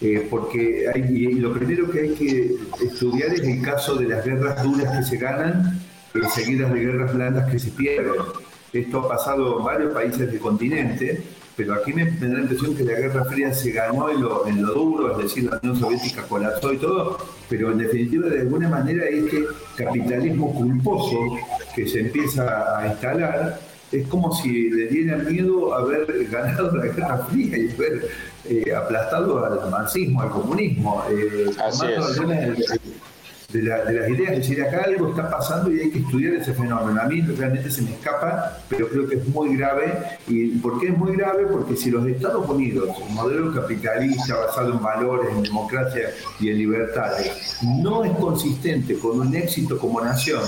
Eh, 0.00 0.26
porque 0.28 0.86
hay, 0.94 1.32
lo 1.34 1.54
primero 1.54 1.90
que 1.90 2.00
hay 2.00 2.10
que 2.10 2.56
estudiar 2.84 3.32
es 3.32 3.40
el 3.40 3.62
caso 3.62 3.94
de 3.96 4.08
las 4.08 4.24
guerras 4.24 4.62
duras 4.62 4.98
que 4.98 5.04
se 5.04 5.16
ganan, 5.16 5.80
seguidas 6.34 6.72
de 6.72 6.80
guerras 6.80 7.14
blandas 7.14 7.50
que 7.50 7.58
se 7.58 7.70
pierden. 7.70 8.12
Esto 8.72 9.00
ha 9.00 9.08
pasado 9.08 9.58
en 9.58 9.64
varios 9.64 9.94
países 9.94 10.30
del 10.30 10.38
continente 10.38 11.22
pero 11.56 11.72
aquí 11.72 11.92
me, 11.94 12.04
da 12.04 12.28
la 12.28 12.40
impresión 12.40 12.76
que 12.76 12.84
la 12.84 12.92
Guerra 12.92 13.24
Fría 13.24 13.52
se 13.52 13.70
ganó 13.70 14.10
en 14.10 14.20
lo, 14.20 14.46
en 14.46 14.62
lo 14.62 14.74
duro, 14.74 15.12
es 15.12 15.24
decir, 15.24 15.44
la 15.44 15.58
Unión 15.62 15.80
Soviética 15.80 16.22
colapsó 16.24 16.72
y 16.72 16.76
todo, 16.76 17.16
pero 17.48 17.72
en 17.72 17.78
definitiva, 17.78 18.28
de 18.28 18.40
alguna 18.40 18.68
manera, 18.68 19.06
este 19.06 19.46
capitalismo 19.74 20.54
culposo 20.54 21.16
que 21.76 21.86
se 21.86 22.00
empieza 22.00 22.78
a 22.78 22.88
instalar 22.88 23.60
es 23.92 24.08
como 24.08 24.34
si 24.34 24.70
le 24.70 24.86
diera 24.88 25.18
miedo 25.18 25.74
haber 25.74 26.06
ganado 26.30 26.74
la 26.74 26.86
Guerra 26.86 27.18
Fría 27.28 27.58
y 27.58 27.70
haber 27.70 28.08
eh, 28.48 28.74
aplastado 28.74 29.44
al 29.44 29.70
marxismo, 29.70 30.22
al 30.22 30.30
comunismo. 30.30 31.04
Eh, 31.10 31.50
Así 31.62 31.86
es 31.86 32.16
de, 33.52 33.62
las 33.62 34.10
ideas, 34.10 34.32
es 34.32 34.38
decir, 34.38 34.60
acá 34.60 34.82
algo 34.84 35.10
está 35.10 35.30
pasando 35.30 35.70
y 35.70 35.80
hay 35.80 35.90
que 35.90 36.00
estudiar 36.00 36.34
ese 36.34 36.52
fenómeno. 36.52 37.00
A 37.00 37.04
mí 37.04 37.20
realmente 37.20 37.70
se 37.70 37.80
me 37.82 37.92
escapa, 37.92 38.58
pero 38.68 38.88
creo 38.88 39.08
que 39.08 39.16
es 39.16 39.28
muy 39.28 39.56
grave. 39.56 40.18
¿Y 40.26 40.48
por 40.58 40.80
qué 40.80 40.88
es 40.88 40.98
muy 40.98 41.16
grave? 41.16 41.46
Porque 41.46 41.76
si 41.76 41.90
los 41.90 42.04
Estados 42.08 42.46
Unidos, 42.48 42.88
un 43.08 43.14
modelo 43.14 43.54
capitalista 43.54 44.34
basado 44.34 44.72
en 44.72 44.82
valores, 44.82 45.30
en 45.30 45.44
democracia 45.44 46.10
y 46.40 46.50
en 46.50 46.58
libertades, 46.58 47.58
no 47.62 48.04
es 48.04 48.10
consistente 48.16 48.98
con 48.98 49.20
un 49.20 49.34
éxito 49.34 49.78
como 49.78 50.00
nación 50.00 50.42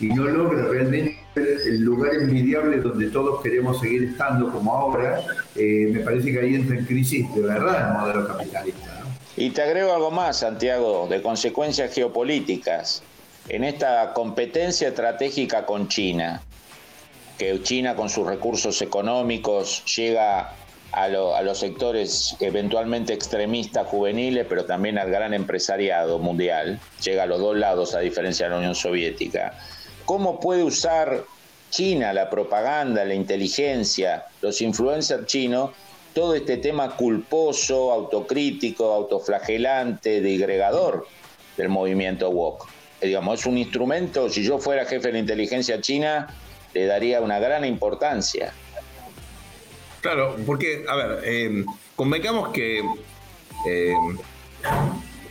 y 0.00 0.06
no 0.08 0.24
logra 0.24 0.64
realmente 0.68 1.18
el 1.34 1.80
lugar 1.80 2.14
envidiable 2.14 2.78
donde 2.78 3.10
todos 3.10 3.42
queremos 3.42 3.80
seguir 3.80 4.04
estando 4.04 4.50
como 4.52 4.72
ahora, 4.72 5.20
eh, 5.56 5.88
me 5.92 6.00
parece 6.00 6.32
que 6.32 6.40
ahí 6.40 6.54
entra 6.54 6.78
en 6.78 6.84
crisis 6.84 7.32
de 7.34 7.42
verdad 7.42 7.88
el 7.88 7.98
modelo 7.98 8.28
capitalista. 8.28 9.04
Y 9.36 9.50
te 9.50 9.62
agrego 9.62 9.92
algo 9.92 10.10
más, 10.10 10.38
Santiago, 10.38 11.06
de 11.08 11.22
consecuencias 11.22 11.94
geopolíticas. 11.94 13.02
En 13.48 13.64
esta 13.64 14.12
competencia 14.12 14.88
estratégica 14.88 15.64
con 15.64 15.88
China, 15.88 16.42
que 17.38 17.62
China 17.62 17.94
con 17.94 18.10
sus 18.10 18.26
recursos 18.26 18.82
económicos 18.82 19.84
llega 19.96 20.54
a, 20.92 21.08
los 21.08 21.58
sectores 21.58 22.36
eventualmente 22.40 23.12
extremistas 23.12 23.86
juveniles, 23.86 24.46
pero 24.48 24.64
también 24.64 24.98
al 24.98 25.10
gran 25.10 25.34
empresariado 25.34 26.18
mundial, 26.18 26.80
llega 27.02 27.22
a 27.22 27.26
los 27.26 27.40
dos 27.40 27.56
lados 27.56 27.94
a 27.94 28.00
diferencia 28.00 28.46
de 28.46 28.50
la 28.50 28.58
Unión 28.58 28.74
Soviética. 28.74 29.54
¿Cómo 30.08 30.40
puede 30.40 30.64
usar 30.64 31.22
China 31.68 32.14
la 32.14 32.30
propaganda, 32.30 33.04
la 33.04 33.12
inteligencia, 33.12 34.24
los 34.40 34.62
influencers 34.62 35.26
chinos 35.26 35.72
todo 36.14 36.34
este 36.34 36.56
tema 36.56 36.96
culposo, 36.96 37.92
autocrítico, 37.92 38.90
autoflagelante, 38.90 40.22
digregador 40.22 41.06
del 41.58 41.68
movimiento 41.68 42.30
woke. 42.30 42.66
Eh, 43.02 43.08
digamos, 43.08 43.40
es 43.40 43.44
un 43.44 43.58
instrumento, 43.58 44.30
si 44.30 44.42
yo 44.42 44.58
fuera 44.58 44.86
jefe 44.86 45.08
de 45.08 45.12
la 45.12 45.18
inteligencia 45.18 45.78
china, 45.82 46.34
le 46.72 46.86
daría 46.86 47.20
una 47.20 47.38
gran 47.38 47.66
importancia. 47.66 48.54
Claro, 50.00 50.36
porque, 50.46 50.86
a 50.88 50.96
ver, 50.96 51.20
eh, 51.22 51.64
convengamos 51.96 52.48
que 52.48 52.78
eh, 53.68 53.94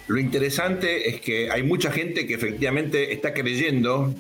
lo 0.06 0.20
interesante 0.20 1.10
es 1.10 1.20
que 1.20 1.50
hay 1.50 1.64
mucha 1.64 1.92
gente 1.92 2.28
que 2.28 2.36
efectivamente 2.36 3.12
está 3.12 3.34
creyendo 3.34 4.14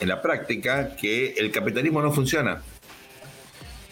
en 0.00 0.08
la 0.08 0.20
práctica 0.20 0.96
que 0.96 1.34
el 1.36 1.50
capitalismo 1.50 2.02
no 2.02 2.10
funciona. 2.12 2.62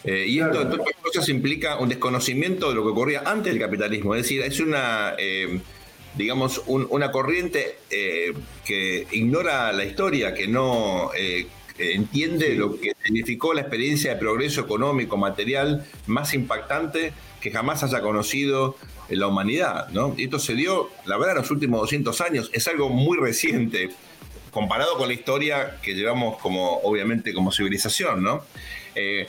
Eh, 0.04 0.26
y 0.26 0.40
esto, 0.40 0.62
entre 0.62 0.80
otras 0.80 0.96
cosas, 1.02 1.28
implica 1.28 1.78
un 1.78 1.88
desconocimiento 1.88 2.70
de 2.70 2.74
lo 2.74 2.82
que 2.82 2.90
ocurría 2.90 3.22
antes 3.26 3.52
del 3.52 3.60
capitalismo. 3.60 4.14
Es 4.14 4.22
decir, 4.22 4.42
es 4.42 4.58
una, 4.60 5.14
eh, 5.18 5.60
digamos, 6.16 6.62
una 6.66 7.12
corriente 7.12 7.78
eh, 7.90 8.32
que 8.64 9.06
ignora 9.12 9.72
la 9.72 9.84
historia, 9.84 10.32
que 10.32 10.48
no 10.48 11.10
entiende 11.78 12.54
lo 12.54 12.80
que 12.80 12.92
significó 13.04 13.54
la 13.54 13.60
experiencia 13.60 14.14
de 14.14 14.18
progreso 14.18 14.62
económico, 14.62 15.16
material 15.16 15.86
más 16.06 16.34
impactante 16.34 17.12
que 17.40 17.52
jamás 17.52 17.84
haya 17.84 18.00
conocido 18.00 18.76
la 19.10 19.28
humanidad, 19.28 19.88
¿no? 19.90 20.12
Y 20.18 20.24
esto 20.24 20.40
se 20.40 20.54
dio, 20.54 20.90
la 21.06 21.16
verdad, 21.16 21.36
en 21.36 21.42
los 21.42 21.50
últimos 21.52 21.80
200 21.82 22.20
años, 22.20 22.50
es 22.52 22.66
algo 22.66 22.88
muy 22.88 23.16
reciente 23.16 23.90
comparado 24.50 24.96
con 24.96 25.08
la 25.08 25.14
historia 25.14 25.78
que 25.82 25.94
llevamos 25.94 26.38
como, 26.38 26.78
obviamente, 26.78 27.32
como 27.32 27.52
civilización, 27.52 28.22
¿no? 28.22 28.44
Eh, 28.94 29.26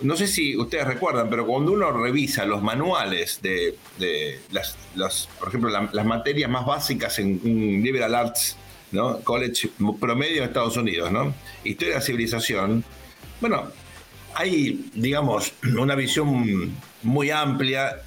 no 0.00 0.16
sé 0.16 0.26
si 0.26 0.56
ustedes 0.56 0.86
recuerdan, 0.86 1.30
pero 1.30 1.46
cuando 1.46 1.72
uno 1.72 1.92
revisa 1.92 2.44
los 2.44 2.62
manuales 2.62 3.40
de, 3.42 3.76
las, 4.50 5.28
por 5.38 5.48
ejemplo, 5.48 5.70
las 5.70 6.06
materias 6.06 6.50
más 6.50 6.66
básicas 6.66 7.18
en 7.18 7.40
un 7.44 7.82
liberal 7.82 8.14
arts, 8.14 8.56
¿no? 8.90 9.20
College 9.20 9.70
promedio 10.00 10.38
en 10.38 10.48
Estados 10.48 10.76
Unidos, 10.76 11.12
¿no? 11.12 11.34
Historia 11.62 11.94
de 11.94 12.00
la 12.00 12.04
civilización, 12.04 12.84
bueno, 13.40 13.70
hay, 14.34 14.90
digamos, 14.94 15.52
una 15.78 15.94
visión 15.94 16.74
muy 17.02 17.30
amplia 17.30 18.02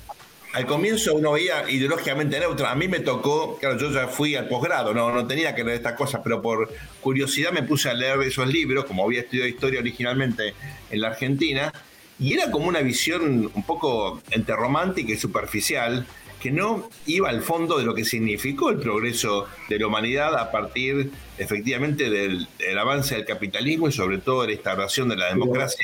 al 0.56 0.66
comienzo 0.66 1.14
uno 1.14 1.34
veía 1.34 1.70
ideológicamente 1.70 2.40
neutro. 2.40 2.66
A 2.66 2.76
mí 2.76 2.88
me 2.88 3.02
tocó, 3.02 3.58
claro, 3.58 3.78
yo 3.78 3.92
ya 3.92 4.08
fui 4.08 4.36
al 4.36 4.48
posgrado, 4.48 4.94
no, 4.94 5.12
no 5.12 5.28
tenía 5.28 5.54
que 5.54 5.66
leer 5.66 5.76
estas 5.76 5.96
cosas, 5.96 6.22
pero 6.24 6.42
por 6.42 6.74
curiosidad 7.02 7.52
me 7.52 7.62
puse 7.62 7.90
a 7.90 7.94
leer 7.94 8.22
esos 8.22 8.48
libros, 8.48 8.86
como 8.86 9.04
había 9.04 9.20
estudiado 9.20 9.50
historia 9.50 9.82
originalmente 9.82 10.54
en 10.90 11.02
la 11.02 11.08
Argentina, 11.10 11.74
y 12.18 12.34
era 12.34 12.52
como 12.52 12.68
una 12.68 12.80
visión 12.80 13.52
un 13.54 13.64
poco 13.64 14.22
entre 14.32 14.56
romántica 14.56 15.12
y 15.12 15.18
superficial 15.18 16.06
que 16.46 16.52
no 16.52 16.88
iba 17.08 17.28
al 17.30 17.42
fondo 17.42 17.80
de 17.80 17.86
lo 17.86 17.96
que 17.96 18.06
significó 18.06 18.70
el 18.70 18.78
progreso 18.78 19.48
de 19.68 19.80
la 19.80 19.88
humanidad 19.88 20.38
a 20.38 20.52
partir 20.52 21.10
efectivamente 21.40 22.08
del, 22.08 22.48
avance 22.78 23.16
del 23.16 23.26
capitalismo 23.26 23.88
y 23.88 23.92
sobre 23.92 24.20
todo 24.20 24.42
de 24.42 24.50
la 24.50 24.54
instauración 24.54 25.10
de 25.10 25.16
la 25.16 25.30
democracia. 25.30 25.84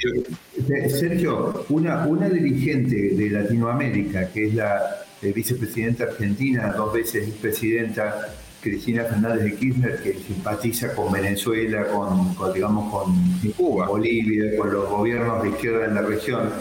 Eh, 0.55 0.88
Sergio, 0.88 1.66
una, 1.70 2.05
una 2.05 2.30
dirigente 2.30 2.95
de 2.95 3.32
Latinoamérica, 3.32 4.32
que 4.32 4.49
es 4.49 4.53
la 4.53 4.97
eh, 5.24 5.34
vicepresidenta 5.34 6.03
argentina, 6.03 6.72
dos 6.74 6.93
veces 6.93 7.34
presidenta, 7.41 8.36
Cristina 8.62 9.05
Fernández 9.05 9.45
de 9.45 9.55
Kirchner, 9.55 10.03
que 10.03 10.14
simpatiza 10.14 10.93
con 10.93 11.12
Venezuela, 11.12 11.88
con, 11.88 12.53
digamos, 12.53 12.93
con 12.93 13.16
Cuba, 13.57 13.88
Bolivia, 13.88 14.55
con 14.59 14.72
los 14.72 14.88
gobiernos 14.88 15.41
de 15.41 15.49
izquierda 15.49 15.86
en 15.86 15.95
la 15.95 16.03
región, 16.03 16.51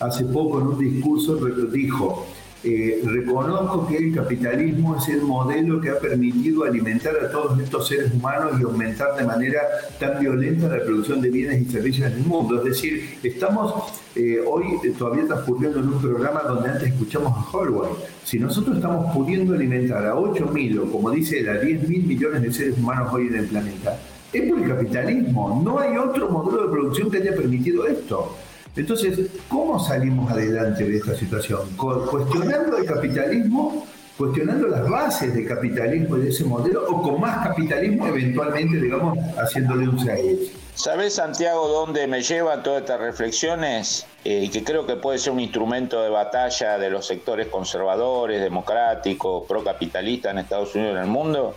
hace 0.00 0.26
poco 0.26 0.60
en 0.60 0.66
un 0.66 0.78
discurso 0.78 1.36
dijo 1.72 2.26
eh, 2.64 3.00
reconozco 3.04 3.86
que 3.86 3.96
el 3.98 4.14
capitalismo 4.14 4.96
es 4.96 5.08
el 5.08 5.22
modelo 5.22 5.80
que 5.80 5.90
ha 5.90 5.98
permitido 6.00 6.64
alimentar 6.64 7.14
a 7.24 7.30
todos 7.30 7.60
estos 7.60 7.86
seres 7.86 8.12
humanos 8.12 8.58
y 8.58 8.64
aumentar 8.64 9.16
de 9.16 9.24
manera 9.24 9.60
tan 10.00 10.18
violenta 10.18 10.66
la 10.66 10.82
producción 10.82 11.20
de 11.20 11.30
bienes 11.30 11.62
y 11.62 11.70
servicios 11.70 12.10
en 12.10 12.18
el 12.18 12.24
mundo. 12.24 12.58
Es 12.58 12.64
decir, 12.64 13.18
estamos 13.22 14.02
eh, 14.16 14.40
hoy 14.44 14.64
todavía 14.98 15.24
transcurriendo 15.26 15.78
en 15.78 15.88
un 15.88 16.00
programa 16.00 16.40
donde 16.42 16.70
antes 16.70 16.88
escuchamos 16.88 17.32
a 17.32 17.56
Holway. 17.56 17.90
Si 18.24 18.40
nosotros 18.40 18.76
estamos 18.76 19.14
pudiendo 19.14 19.54
alimentar 19.54 20.04
a 20.04 20.14
8.000 20.14 20.80
o 20.80 20.90
como 20.90 21.12
dice 21.12 21.38
él, 21.38 21.48
a 21.50 21.62
10.000 21.62 22.06
millones 22.06 22.42
de 22.42 22.52
seres 22.52 22.76
humanos 22.76 23.12
hoy 23.12 23.28
en 23.28 23.36
el 23.36 23.46
planeta, 23.46 23.96
es 24.32 24.50
por 24.50 24.60
el 24.60 24.68
capitalismo. 24.68 25.62
No 25.64 25.78
hay 25.78 25.96
otro 25.96 26.28
modelo 26.28 26.66
de 26.66 26.72
producción 26.72 27.08
que 27.08 27.18
haya 27.18 27.36
permitido 27.36 27.86
esto. 27.86 28.36
Entonces, 28.76 29.18
¿cómo 29.48 29.78
salimos 29.78 30.30
adelante 30.30 30.84
de 30.84 30.96
esta 30.96 31.14
situación? 31.14 31.60
¿Cuestionando 31.76 32.78
el 32.78 32.84
capitalismo? 32.84 33.86
¿Cuestionando 34.16 34.68
las 34.68 34.88
bases 34.88 35.32
del 35.34 35.46
capitalismo 35.46 36.16
y 36.16 36.22
de 36.22 36.28
ese 36.30 36.44
modelo? 36.44 36.84
¿O 36.88 37.02
con 37.02 37.20
más 37.20 37.46
capitalismo 37.46 38.06
eventualmente, 38.08 38.80
digamos, 38.80 39.16
haciéndole 39.36 39.88
un 39.88 39.98
6? 39.98 40.52
¿Sabes, 40.74 41.14
Santiago, 41.14 41.66
dónde 41.68 42.06
me 42.06 42.22
llevan 42.22 42.62
todas 42.62 42.82
estas 42.82 43.00
reflexiones? 43.00 44.06
Eh, 44.24 44.48
que 44.52 44.62
creo 44.62 44.86
que 44.86 44.96
puede 44.96 45.18
ser 45.18 45.32
un 45.32 45.40
instrumento 45.40 46.02
de 46.02 46.08
batalla 46.08 46.78
de 46.78 46.90
los 46.90 47.06
sectores 47.06 47.48
conservadores, 47.48 48.40
democráticos, 48.40 49.44
procapitalistas 49.48 50.32
en 50.32 50.38
Estados 50.38 50.74
Unidos 50.74 50.94
y 50.94 50.96
en 50.96 51.02
el 51.02 51.10
mundo. 51.10 51.56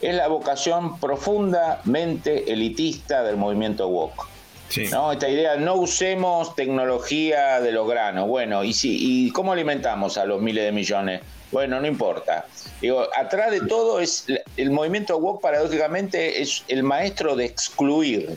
Es 0.00 0.14
la 0.14 0.28
vocación 0.28 0.98
profundamente 0.98 2.50
elitista 2.52 3.22
del 3.22 3.36
movimiento 3.36 3.88
woke. 3.88 4.31
¿No? 4.90 5.12
Esta 5.12 5.28
idea, 5.28 5.56
no 5.56 5.74
usemos 5.74 6.54
tecnología 6.54 7.60
de 7.60 7.72
los 7.72 7.88
granos. 7.88 8.28
Bueno, 8.28 8.64
¿y, 8.64 8.72
sí, 8.72 8.96
¿y 9.00 9.30
cómo 9.30 9.52
alimentamos 9.52 10.16
a 10.18 10.24
los 10.24 10.40
miles 10.40 10.64
de 10.64 10.72
millones? 10.72 11.20
Bueno, 11.50 11.80
no 11.80 11.86
importa. 11.86 12.46
Digo, 12.80 13.06
atrás 13.14 13.50
de 13.50 13.60
todo 13.60 14.00
es 14.00 14.26
el 14.56 14.70
movimiento 14.70 15.18
woke 15.18 15.42
paradójicamente 15.42 16.40
es 16.40 16.64
el 16.68 16.82
maestro 16.82 17.36
de 17.36 17.44
excluir, 17.44 18.36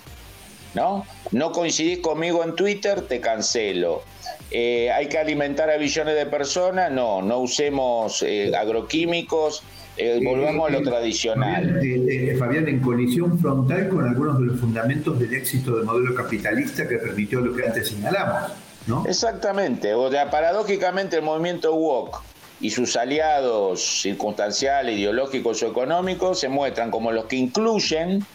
¿no? 0.74 1.06
No 1.32 1.52
coincidís 1.52 2.00
conmigo 2.00 2.44
en 2.44 2.56
Twitter, 2.56 3.02
te 3.02 3.22
cancelo. 3.22 4.04
Eh, 4.52 4.92
hay 4.92 5.08
que 5.08 5.18
alimentar 5.18 5.70
a 5.70 5.78
billones 5.78 6.16
de 6.16 6.26
personas, 6.26 6.92
no, 6.92 7.22
no 7.22 7.40
usemos 7.40 8.22
eh, 8.22 8.54
agroquímicos, 8.56 9.64
eh, 9.98 10.20
volvamos 10.24 10.70
a 10.70 10.74
lo 10.74 10.82
tradicional. 10.82 11.80
Fabián, 12.38 12.68
en 12.68 12.80
colisión 12.80 13.40
frontal 13.40 13.88
con 13.90 14.08
algunos 14.08 14.40
de 14.40 14.46
los 14.46 14.60
fundamentos 14.60 15.18
del 15.20 15.34
éxito 15.34 15.78
del 15.78 15.86
modelo 15.86 16.14
capitalista 16.16 16.88
que 16.88 16.98
permitió 16.98 17.40
lo 17.40 17.56
que 17.56 17.66
antes 17.66 17.90
señalamos. 17.90 18.52
¿no? 18.88 19.06
Exactamente. 19.08 19.94
O 19.94 20.12
sea, 20.12 20.30
paradójicamente 20.30 21.16
el 21.16 21.22
movimiento 21.22 21.74
woke 21.76 22.22
y 22.60 22.70
sus 22.70 22.96
aliados 22.96 24.02
circunstanciales, 24.02 24.98
ideológicos 24.98 25.62
o 25.64 25.68
económicos 25.68 26.40
se 26.40 26.50
muestran 26.50 26.92
como 26.92 27.12
los 27.12 27.26
que 27.26 27.38
incluyen, 27.38 28.26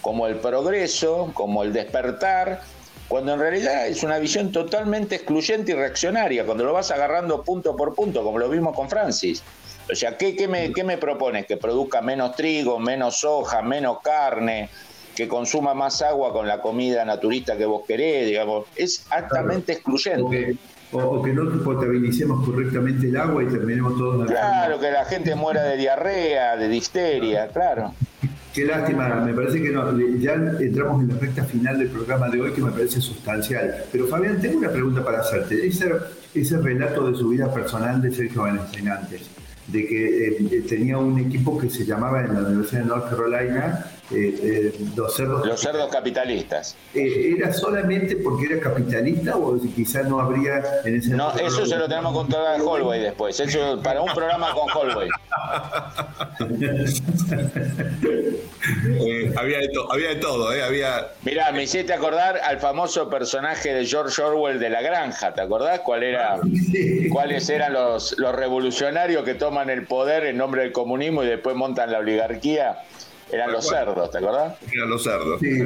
como 0.00 0.26
el 0.26 0.36
progreso, 0.36 1.30
como 1.34 1.62
el 1.62 1.72
despertar, 1.72 2.62
cuando 3.08 3.34
en 3.34 3.40
realidad 3.40 3.88
es 3.88 4.02
una 4.04 4.18
visión 4.18 4.52
totalmente 4.52 5.16
excluyente 5.16 5.72
y 5.72 5.74
reaccionaria, 5.74 6.46
cuando 6.46 6.64
lo 6.64 6.72
vas 6.72 6.92
agarrando 6.92 7.42
punto 7.42 7.76
por 7.76 7.94
punto, 7.94 8.22
como 8.22 8.38
lo 8.38 8.48
vimos 8.48 8.74
con 8.74 8.88
Francis. 8.88 9.42
O 9.90 9.94
sea, 9.94 10.16
¿qué, 10.16 10.46
me, 10.48 10.72
qué 10.72 10.84
me 10.84 10.98
propones? 10.98 11.46
Que 11.46 11.56
produzca 11.56 12.00
menos 12.00 12.36
trigo, 12.36 12.78
menos 12.78 13.20
soja, 13.20 13.62
menos 13.62 13.98
carne, 14.02 14.68
que 15.16 15.26
consuma 15.26 15.74
más 15.74 16.00
agua 16.02 16.32
con 16.32 16.46
la 16.46 16.60
comida 16.60 17.04
naturista 17.04 17.56
que 17.56 17.66
vos 17.66 17.82
querés, 17.86 18.26
digamos. 18.26 18.66
Es 18.76 19.06
altamente 19.10 19.72
excluyente. 19.72 20.56
O 20.92 21.22
que, 21.22 21.32
no 21.32 21.62
potabilicemos 21.62 22.44
correctamente 22.44 23.08
el 23.08 23.16
agua 23.16 23.44
y 23.44 23.46
terminemos 23.46 23.96
todos... 23.96 24.26
Claro, 24.26 24.78
que 24.80 24.90
la 24.90 25.04
gente 25.04 25.34
muera 25.34 25.62
de 25.62 25.76
diarrea, 25.76 26.56
de 26.56 26.68
difteria, 26.68 27.48
claro. 27.48 27.94
Qué 28.52 28.64
lástima, 28.64 29.08
me 29.20 29.32
parece 29.32 29.62
que 29.62 29.72
ya 30.18 30.32
entramos 30.32 31.02
en 31.02 31.08
la 31.08 31.14
recta 31.20 31.44
final 31.44 31.78
del 31.78 31.88
programa 31.88 32.28
de 32.28 32.40
hoy 32.40 32.52
que 32.52 32.60
me 32.60 32.72
parece 32.72 33.00
sustancial. 33.00 33.84
Pero 33.92 34.08
Fabián, 34.08 34.40
tengo 34.40 34.58
una 34.58 34.70
pregunta 34.70 35.04
para 35.04 35.20
hacerte. 35.20 35.64
Ese, 35.64 35.92
ese 36.34 36.58
relato 36.58 37.08
de 37.08 37.16
su 37.16 37.28
vida 37.28 37.52
personal 37.54 38.02
de 38.02 38.10
Sergio 38.10 38.42
Valentín 38.42 38.88
antes 38.88 39.30
de 39.72 39.86
que 39.86 40.28
eh, 40.28 40.64
tenía 40.68 40.98
un 40.98 41.18
equipo 41.18 41.58
que 41.58 41.70
se 41.70 41.84
llamaba 41.84 42.24
en 42.24 42.34
la 42.34 42.40
Universidad 42.48 42.82
de 42.82 42.86
North 42.86 43.10
Carolina 43.10 43.86
eh, 44.12 44.38
eh, 44.42 44.74
los 44.96 45.14
cerdos 45.14 45.46
los 45.46 45.60
cerdos 45.60 45.88
capitalistas. 45.90 46.76
Era 46.94 47.52
solamente 47.52 48.16
porque 48.16 48.46
era 48.46 48.60
capitalista 48.60 49.36
o 49.36 49.56
quizás 49.74 50.08
no 50.08 50.20
habría 50.20 50.62
en 50.84 50.96
ese 50.96 51.10
no 51.10 51.32
eso 51.34 51.64
se 51.64 51.76
lo 51.76 51.88
tenemos 51.88 52.12
que 52.12 52.18
contar 52.18 52.60
a 52.60 52.62
Holway 52.62 53.00
después. 53.00 53.38
Eso 53.38 53.80
para 53.82 54.00
un 54.00 54.12
programa 54.12 54.52
con 54.52 54.68
Holway 54.70 55.08
había, 59.36 59.58
de 59.58 59.68
había 59.90 60.08
de 60.08 60.16
todo 60.16 60.52
eh 60.52 60.62
había 60.62 61.08
Mirá, 61.22 61.52
me 61.52 61.62
hiciste 61.62 61.92
acordar 61.92 62.38
al 62.38 62.58
famoso 62.58 63.08
personaje 63.08 63.72
de 63.72 63.86
George 63.86 64.20
Orwell 64.20 64.58
de 64.58 64.70
la 64.70 64.82
granja 64.82 65.32
¿te 65.34 65.40
acordás 65.40 65.80
cuál 65.80 66.02
era 66.02 66.40
cuáles 67.10 67.48
eran 67.48 67.72
los, 67.72 68.18
los 68.18 68.34
revolucionarios 68.34 69.24
que 69.24 69.34
toman 69.34 69.70
el 69.70 69.86
poder 69.86 70.26
en 70.26 70.36
nombre 70.36 70.62
del 70.62 70.72
comunismo 70.72 71.22
y 71.22 71.26
después 71.26 71.56
montan 71.56 71.90
la 71.90 71.98
oligarquía 71.98 72.78
eran 73.32 73.52
los 73.52 73.66
cerdos, 73.66 74.10
¿te 74.10 74.18
acordás? 74.18 74.56
Eran 74.72 74.90
los 74.90 75.02
cerdos. 75.02 75.40
Sí, 75.40 75.62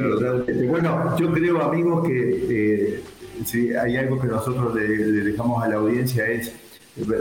Bueno, 0.66 1.16
yo 1.18 1.32
creo, 1.32 1.62
amigos, 1.62 2.06
que 2.06 2.46
eh, 2.50 3.04
si 3.44 3.74
hay 3.74 3.96
algo 3.96 4.20
que 4.20 4.28
nosotros 4.28 4.74
le, 4.74 4.86
dejamos 4.86 5.62
a 5.62 5.68
la 5.68 5.76
audiencia 5.76 6.26
es 6.26 6.52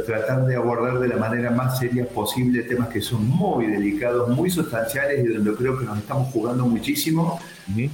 tratar 0.06 0.46
de 0.46 0.56
abordar 0.56 1.00
de 1.00 1.08
la 1.08 1.18
manera 1.18 1.50
más 1.50 1.80
seria 1.80 2.06
posible 2.06 2.62
temas 2.62 2.89
que 2.89 3.02
son 3.02 3.28
muy 3.28 3.66
delicados, 3.66 4.30
muy 4.30 4.52
sustanciales 4.52 5.26
y 5.26 5.34
donde 5.34 5.56
creo 5.56 5.80
que 5.80 5.86
nos 5.86 5.98
estamos 5.98 6.32
jugando 6.32 6.66
muchísimo. 6.66 7.39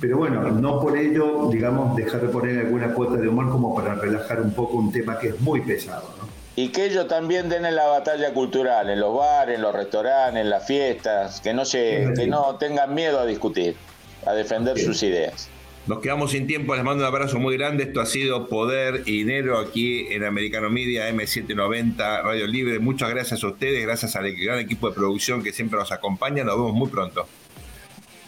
Pero 0.02 0.18
bueno, 0.18 0.52
no 0.52 0.82
por 0.82 0.98
ello, 0.98 1.50
digamos, 1.50 1.96
dejar 1.96 2.22
de 2.22 2.28
poner 2.28 2.60
alguna 2.60 2.94
cuota 2.94 3.16
de 3.16 3.28
humor 3.28 3.50
como 3.50 3.74
para 3.76 3.96
relajar 3.96 4.42
un 4.42 4.52
poco 4.52 4.78
un 4.78 4.92
tema 4.92 5.18
que 5.20 5.30
es 5.30 5.40
muy 5.40 5.62
pesado. 5.62 6.19
Y 6.62 6.68
que 6.68 6.88
ellos 6.88 7.08
también 7.08 7.48
den 7.48 7.64
en 7.64 7.74
la 7.74 7.88
batalla 7.88 8.34
cultural, 8.34 8.90
en 8.90 9.00
los 9.00 9.16
bares, 9.16 9.56
en 9.56 9.62
los 9.62 9.74
restaurantes, 9.74 10.42
en 10.42 10.50
las 10.50 10.68
fiestas, 10.68 11.40
que 11.40 11.54
no 11.54 11.64
se, 11.64 12.10
que 12.18 12.28
no 12.28 12.58
tengan 12.58 12.94
miedo 12.94 13.18
a 13.18 13.26
discutir, 13.26 13.78
a 14.26 14.34
defender 14.34 14.78
sus 14.78 15.02
ideas. 15.04 15.50
Nos 15.88 16.00
quedamos 16.00 16.32
sin 16.32 16.48
tiempo, 16.48 16.76
les 16.76 16.84
mando 16.84 17.02
un 17.02 17.08
abrazo 17.08 17.40
muy 17.40 17.56
grande. 17.56 17.86
Esto 17.86 18.02
ha 18.02 18.06
sido 18.06 18.50
Poder 18.50 19.04
y 19.06 19.20
Dinero 19.20 19.58
aquí 19.58 20.08
en 20.10 20.26
Americano 20.26 20.70
Media 20.70 21.10
M790 21.10 22.24
Radio 22.24 22.46
Libre. 22.46 22.80
Muchas 22.80 23.10
gracias 23.10 23.42
a 23.42 23.48
ustedes, 23.48 23.82
gracias 23.82 24.18
al 24.18 24.30
gran 24.36 24.60
equipo 24.60 24.90
de 24.90 24.96
producción 24.96 25.42
que 25.42 25.54
siempre 25.54 25.80
nos 25.80 25.94
acompaña. 25.94 26.44
Nos 26.44 26.58
vemos 26.58 26.74
muy 26.74 26.90
pronto. 26.90 27.26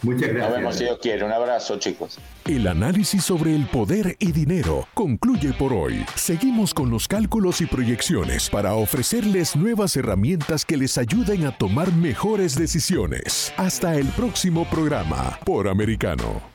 Muchas 0.01 0.29
gracias. 0.29 0.49
Nos 0.49 0.57
vemos 0.57 0.75
si 0.75 0.83
Dios 0.83 0.99
quiere. 1.01 1.23
Un 1.23 1.31
abrazo, 1.31 1.77
chicos. 1.77 2.17
El 2.45 2.67
análisis 2.67 3.23
sobre 3.23 3.55
el 3.55 3.65
poder 3.67 4.15
y 4.19 4.31
dinero 4.31 4.87
concluye 4.93 5.53
por 5.53 5.73
hoy. 5.73 6.05
Seguimos 6.15 6.73
con 6.73 6.89
los 6.89 7.07
cálculos 7.07 7.61
y 7.61 7.65
proyecciones 7.65 8.49
para 8.49 8.73
ofrecerles 8.73 9.55
nuevas 9.55 9.95
herramientas 9.95 10.65
que 10.65 10.77
les 10.77 10.97
ayuden 10.97 11.45
a 11.45 11.57
tomar 11.57 11.93
mejores 11.93 12.57
decisiones. 12.57 13.53
Hasta 13.57 13.95
el 13.95 14.07
próximo 14.07 14.65
programa 14.69 15.39
por 15.45 15.67
Americano. 15.67 16.50